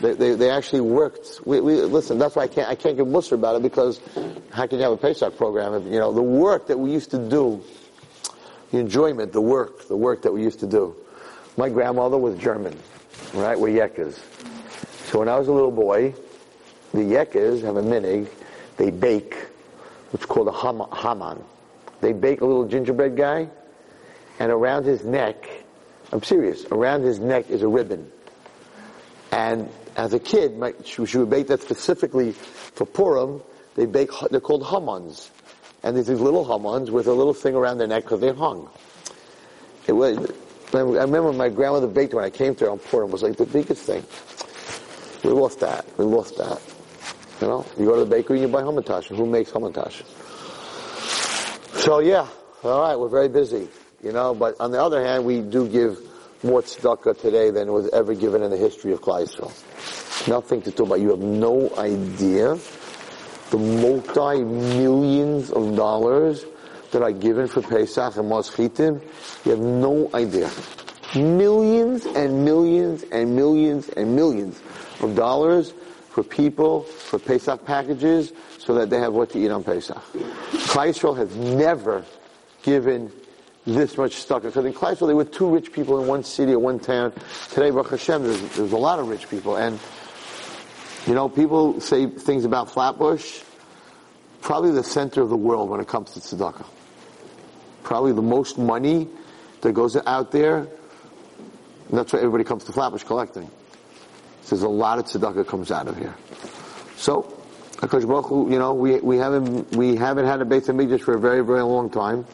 They, 0.00 0.14
they, 0.14 0.34
they 0.34 0.50
actually 0.50 0.82
worked. 0.82 1.40
We, 1.44 1.60
we, 1.60 1.74
listen, 1.82 2.18
that's 2.18 2.36
why 2.36 2.42
I 2.44 2.48
can't, 2.48 2.68
I 2.68 2.74
can't 2.74 2.96
give 2.96 3.06
mussar 3.06 3.32
about 3.32 3.56
it 3.56 3.62
because 3.62 4.00
how 4.50 4.66
can 4.66 4.78
you 4.78 4.84
have 4.84 4.92
a 4.92 4.96
Pesach 4.96 5.36
program 5.36 5.74
if, 5.74 5.84
you 5.84 5.98
know, 5.98 6.12
the 6.12 6.22
work 6.22 6.66
that 6.66 6.78
we 6.78 6.90
used 6.90 7.10
to 7.12 7.28
do, 7.28 7.62
the 8.70 8.78
enjoyment, 8.78 9.32
the 9.32 9.40
work, 9.40 9.88
the 9.88 9.96
work 9.96 10.22
that 10.22 10.32
we 10.32 10.42
used 10.42 10.60
to 10.60 10.66
do. 10.66 10.96
My 11.56 11.68
grandmother 11.68 12.18
was 12.18 12.38
German, 12.38 12.78
right? 13.34 13.58
We're 13.58 13.68
Yekas. 13.68 14.18
So 15.06 15.20
when 15.20 15.28
I 15.28 15.38
was 15.38 15.48
a 15.48 15.52
little 15.52 15.70
boy, 15.70 16.14
the 16.92 17.00
Yekas 17.00 17.62
have 17.62 17.76
a 17.76 17.82
minhag, 17.82 18.28
they 18.76 18.90
bake 18.90 19.34
what's 20.10 20.26
called 20.26 20.48
a 20.48 20.52
ham- 20.52 20.90
haman. 20.92 21.42
They 22.00 22.12
bake 22.12 22.40
a 22.40 22.46
little 22.46 22.66
gingerbread 22.66 23.16
guy, 23.16 23.48
and 24.38 24.52
around 24.52 24.84
his 24.84 25.04
neck, 25.04 25.48
I'm 26.12 26.22
serious, 26.22 26.64
around 26.66 27.02
his 27.02 27.18
neck 27.18 27.50
is 27.50 27.62
a 27.62 27.68
ribbon. 27.68 28.10
And 29.32 29.68
as 29.96 30.12
a 30.12 30.18
kid, 30.18 30.58
my, 30.58 30.74
she, 30.84 31.04
she 31.06 31.18
would 31.18 31.30
bake 31.30 31.48
that 31.48 31.62
specifically 31.62 32.32
for 32.32 32.86
Purim. 32.86 33.42
They 33.74 33.86
bake, 33.86 34.10
they're 34.30 34.40
called 34.40 34.62
hamans. 34.62 35.30
And 35.86 35.94
there's 35.94 36.08
these 36.08 36.18
little 36.18 36.44
hamans 36.44 36.90
with 36.90 37.06
a 37.06 37.12
little 37.12 37.32
thing 37.32 37.54
around 37.54 37.78
their 37.78 37.86
neck 37.86 38.02
because 38.02 38.18
they 38.18 38.32
hung. 38.32 38.68
It 39.86 39.92
was, 39.92 40.18
I 40.74 40.78
remember 40.80 41.32
my 41.32 41.48
grandmother 41.48 41.86
baked 41.86 42.12
when 42.12 42.24
I 42.24 42.30
came 42.30 42.56
to 42.56 42.64
her 42.64 42.70
on 42.72 42.80
Purim. 42.80 43.12
Was 43.12 43.22
like 43.22 43.36
the 43.36 43.46
biggest 43.46 43.84
thing. 43.84 44.04
We 45.22 45.30
lost 45.30 45.60
that. 45.60 45.86
We 45.96 46.04
lost 46.04 46.38
that. 46.38 46.60
You 47.40 47.46
know, 47.46 47.66
you 47.78 47.84
go 47.84 47.94
to 47.94 48.00
the 48.04 48.10
bakery 48.10 48.38
and 48.38 48.48
you 48.48 48.52
buy 48.52 48.62
hamantash. 48.62 49.14
Who 49.16 49.26
makes 49.26 49.52
hamantash? 49.52 50.04
So 51.82 52.00
yeah, 52.00 52.26
all 52.64 52.80
right, 52.80 52.96
we're 52.96 53.08
very 53.08 53.28
busy. 53.28 53.68
You 54.02 54.10
know, 54.10 54.34
but 54.34 54.56
on 54.58 54.72
the 54.72 54.82
other 54.82 55.04
hand, 55.04 55.24
we 55.24 55.40
do 55.40 55.68
give 55.68 56.00
more 56.42 56.62
tzedakah 56.62 57.20
today 57.20 57.52
than 57.52 57.72
was 57.72 57.88
ever 57.90 58.12
given 58.12 58.42
in 58.42 58.50
the 58.50 58.56
history 58.56 58.90
of 58.90 59.02
Yisrael. 59.02 59.52
Nothing 60.26 60.62
to 60.62 60.72
talk 60.72 60.88
about. 60.88 60.98
You 60.98 61.10
have 61.10 61.20
no 61.20 61.72
idea 61.78 62.58
the 63.50 63.58
multi-millions 63.58 65.50
of 65.50 65.76
dollars 65.76 66.44
that 66.90 67.02
are 67.02 67.12
given 67.12 67.46
for 67.46 67.62
Pesach 67.62 68.16
and 68.16 68.28
Maos 68.28 68.50
Chitim. 68.50 69.00
You 69.44 69.50
have 69.52 69.60
no 69.60 70.10
idea. 70.14 70.50
Millions 71.14 72.04
and 72.06 72.44
millions 72.44 73.04
and 73.12 73.34
millions 73.34 73.88
and 73.90 74.14
millions 74.14 74.60
of 75.00 75.14
dollars 75.14 75.72
for 76.10 76.22
people, 76.22 76.82
for 76.82 77.18
Pesach 77.18 77.64
packages, 77.64 78.32
so 78.58 78.74
that 78.74 78.90
they 78.90 78.98
have 78.98 79.12
what 79.12 79.30
to 79.30 79.38
eat 79.38 79.50
on 79.50 79.62
Pesach. 79.62 80.02
Klal 80.52 81.16
has 81.16 81.36
never 81.36 82.04
given 82.62 83.12
this 83.66 83.96
much 83.96 84.14
stuff. 84.14 84.42
Because 84.42 84.64
in 84.64 84.72
Klal 84.72 84.98
there 85.06 85.14
were 85.14 85.24
two 85.24 85.48
rich 85.48 85.72
people 85.72 86.00
in 86.00 86.08
one 86.08 86.24
city 86.24 86.52
or 86.52 86.58
one 86.58 86.78
town. 86.78 87.12
Today, 87.50 87.70
Baruch 87.70 87.90
Hashem, 87.90 88.22
there's, 88.22 88.40
there's 88.56 88.72
a 88.72 88.76
lot 88.76 88.98
of 88.98 89.08
rich 89.08 89.28
people. 89.28 89.56
And, 89.56 89.78
you 91.06 91.14
know, 91.14 91.28
people 91.28 91.80
say 91.80 92.06
things 92.06 92.44
about 92.44 92.70
Flatbush, 92.70 93.40
probably 94.40 94.72
the 94.72 94.82
center 94.82 95.22
of 95.22 95.28
the 95.28 95.36
world 95.36 95.70
when 95.70 95.80
it 95.80 95.86
comes 95.86 96.10
to 96.12 96.20
tzedakah. 96.20 96.66
Probably 97.84 98.12
the 98.12 98.22
most 98.22 98.58
money 98.58 99.08
that 99.60 99.72
goes 99.72 99.96
out 99.96 100.32
there. 100.32 100.66
That's 101.90 102.12
why 102.12 102.18
everybody 102.18 102.42
comes 102.42 102.64
to 102.64 102.72
Flatbush 102.72 103.04
collecting. 103.04 103.48
There's 104.48 104.62
a 104.62 104.68
lot 104.68 104.98
of 104.98 105.06
tzedakah 105.06 105.46
comes 105.46 105.70
out 105.70 105.86
of 105.86 105.96
here. 105.96 106.14
So, 106.96 107.36
Akash 107.76 108.06
Baruch 108.06 108.50
you 108.50 108.58
know, 108.58 108.74
we, 108.74 108.98
we 109.00 109.18
haven't, 109.18 109.76
we 109.76 109.94
haven't 109.94 110.26
had 110.26 110.40
a 110.40 110.44
Beit 110.44 110.64
HaMikdash 110.64 111.02
for 111.02 111.14
a 111.14 111.20
very, 111.20 111.44
very 111.44 111.62
long 111.62 111.90
time. 111.90 112.26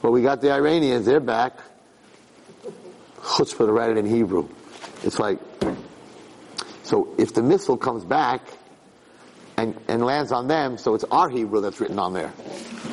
But 0.00 0.12
we 0.12 0.22
got 0.22 0.40
the 0.40 0.50
Iranians, 0.50 1.04
they're 1.04 1.20
back. 1.20 1.58
Chutzpah 3.20 3.66
to 3.66 3.72
write 3.72 3.90
it 3.90 3.98
in 3.98 4.06
Hebrew. 4.06 4.48
It's 5.02 5.18
like, 5.18 5.38
so 6.92 7.08
if 7.16 7.32
the 7.32 7.42
missile 7.42 7.78
comes 7.78 8.04
back 8.04 8.42
and, 9.56 9.74
and 9.88 10.04
lands 10.04 10.30
on 10.30 10.46
them, 10.46 10.76
so 10.76 10.94
it's 10.94 11.04
our 11.04 11.30
Hebrew 11.30 11.62
that's 11.62 11.80
written 11.80 11.98
on 11.98 12.12
there. 12.12 12.30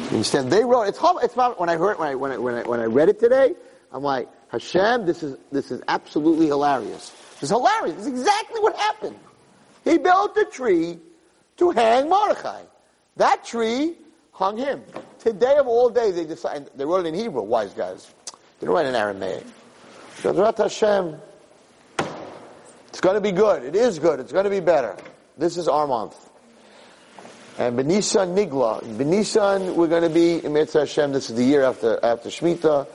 You 0.04 0.08
understand? 0.12 0.50
They 0.50 0.64
wrote, 0.64 0.84
it's, 0.84 1.00
it's 1.04 1.36
when 1.36 1.68
I 1.68 1.76
heard, 1.76 2.00
when 2.00 2.08
I, 2.08 2.16
when 2.16 2.32
I, 2.32 2.38
when 2.38 2.56
I, 2.56 2.62
when 2.62 2.80
I 2.80 2.86
read 2.86 3.10
it 3.10 3.20
today, 3.20 3.56
I'm 3.91 4.02
like, 4.02 4.30
Hashem, 4.54 5.06
this 5.06 5.22
is, 5.22 5.36
this 5.52 5.70
is 5.70 5.82
absolutely 5.89 6.45
hilarious. 6.45 7.10
This 7.41 7.43
is 7.43 7.50
hilarious. 7.50 7.97
This 7.97 8.06
is 8.06 8.20
exactly 8.22 8.62
what 8.62 8.74
happened. 8.78 9.20
He 9.84 9.97
built 9.97 10.38
a 10.38 10.45
tree 10.45 10.97
to 11.58 11.72
hang 11.72 12.08
Mordechai. 12.08 12.62
That 13.18 13.43
tree 13.43 13.97
hung 14.32 14.58
him. 14.58 14.82
Today 15.20 15.58
of 15.58 15.68
all 15.68 15.89
days, 15.89 16.16
they 16.16 16.24
decided, 16.24 16.70
they 16.74 16.86
wrote 16.86 17.06
it 17.06 17.10
in 17.10 17.16
Hebrew, 17.16 17.41
wise 17.41 17.74
guys. 17.74 18.10
They 18.28 18.62
didn't 18.62 18.76
write 18.76 18.86
in 18.86 18.95
Aramaic. 18.95 19.43
Hashem. 20.24 21.20
It's 23.00 23.06
going 23.06 23.16
to 23.16 23.22
be 23.22 23.32
good. 23.32 23.64
It 23.64 23.78
is 23.78 23.97
good. 23.97 24.20
It's 24.20 24.34
going 24.34 24.43
to 24.43 24.50
be 24.50 24.60
better. 24.60 24.97
This 25.38 25.56
is 25.56 25.70
our 25.70 25.88
month. 25.88 26.18
And 27.58 27.80
Benisan 27.80 28.36
Nigla. 28.36 28.84
Benisan, 28.97 29.76
we're 29.76 29.88
going 29.88 30.04
to 30.04 30.10
be 30.10 30.43
in 30.43 30.52
Mitzvah 30.52 30.80
Hashem. 30.80 31.14
This 31.14 31.30
is 31.30 31.38
the 31.38 31.45
year 31.45 31.64
after, 31.64 31.97
after 32.04 32.28
Shemitah. 32.28 32.88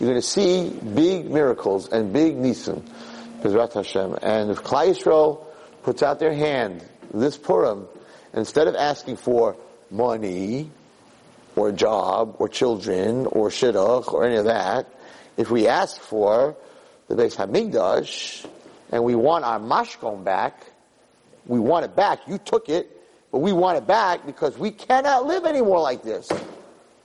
You're 0.00 0.08
going 0.08 0.20
to 0.20 0.26
see 0.26 0.68
big 0.68 1.30
miracles 1.30 1.88
and 1.90 2.12
big 2.12 2.34
Nisan. 2.34 2.82
Bezrat 3.40 3.74
Hashem. 3.74 4.18
And 4.20 4.50
if 4.50 4.64
Klal 4.64 4.88
Yisrael 4.88 5.46
puts 5.84 6.02
out 6.02 6.18
their 6.18 6.34
hand 6.34 6.84
this 7.14 7.38
Purim, 7.38 7.86
instead 8.34 8.66
of 8.66 8.74
asking 8.74 9.14
for 9.14 9.54
money, 9.92 10.72
or 11.54 11.68
a 11.68 11.72
job, 11.72 12.34
or 12.40 12.48
children, 12.48 13.26
or 13.26 13.48
shidduch, 13.50 14.12
or 14.12 14.24
any 14.24 14.38
of 14.38 14.46
that, 14.46 14.88
if 15.36 15.52
we 15.52 15.68
ask 15.68 16.00
for 16.00 16.56
the 17.06 17.14
Beis 17.14 17.36
Hamikdash, 17.36 18.44
and 18.92 19.02
we 19.02 19.14
want 19.14 19.44
our 19.44 19.58
mashkon 19.58 20.22
back, 20.22 20.66
we 21.46 21.58
want 21.58 21.84
it 21.84 21.96
back. 21.96 22.20
You 22.28 22.38
took 22.38 22.68
it, 22.68 22.88
but 23.32 23.38
we 23.38 23.52
want 23.52 23.78
it 23.78 23.86
back 23.86 24.24
because 24.26 24.56
we 24.58 24.70
cannot 24.70 25.26
live 25.26 25.44
anymore 25.44 25.80
like 25.80 26.02
this. 26.02 26.30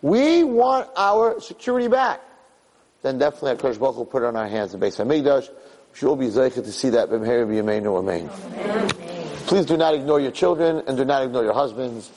We 0.02 0.44
want 0.44 0.90
our 0.96 1.40
security 1.40 1.88
back. 1.88 2.22
Then 3.02 3.18
definitely 3.18 3.56
HaKadosh 3.56 3.80
Baruch 3.80 3.96
Hu 3.96 4.06
put 4.06 4.24
it 4.24 4.26
on 4.26 4.36
our 4.36 4.48
hands, 4.48 4.74
the 4.74 4.78
Beis 4.78 4.98
Hamikdash. 4.98 5.50
We 5.50 5.98
should 5.98 6.10
all 6.10 6.16
be 6.16 6.28
zeichet 6.28 6.66
to 6.66 6.72
see 6.72 6.90
that. 6.90 7.10
B'mher 7.10 7.48
b'yameinu 7.48 7.98
amen. 8.00 8.30
Please 9.48 9.66
do 9.66 9.78
not 9.78 9.96
ignore 9.96 10.20
your 10.20 10.32
children 10.32 10.84
and 10.88 10.98
do 10.98 11.06
not 11.06 11.24
ignore 11.24 11.44
your 11.44 11.54
husbands. 11.54 12.12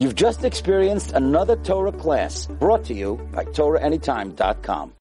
You've 0.00 0.16
just 0.16 0.42
experienced 0.44 1.12
another 1.12 1.54
Torah 1.56 1.92
class 1.92 2.46
brought 2.46 2.84
to 2.86 2.94
you 2.94 3.20
by 3.32 3.44
TorahAnytime.com. 3.44 4.90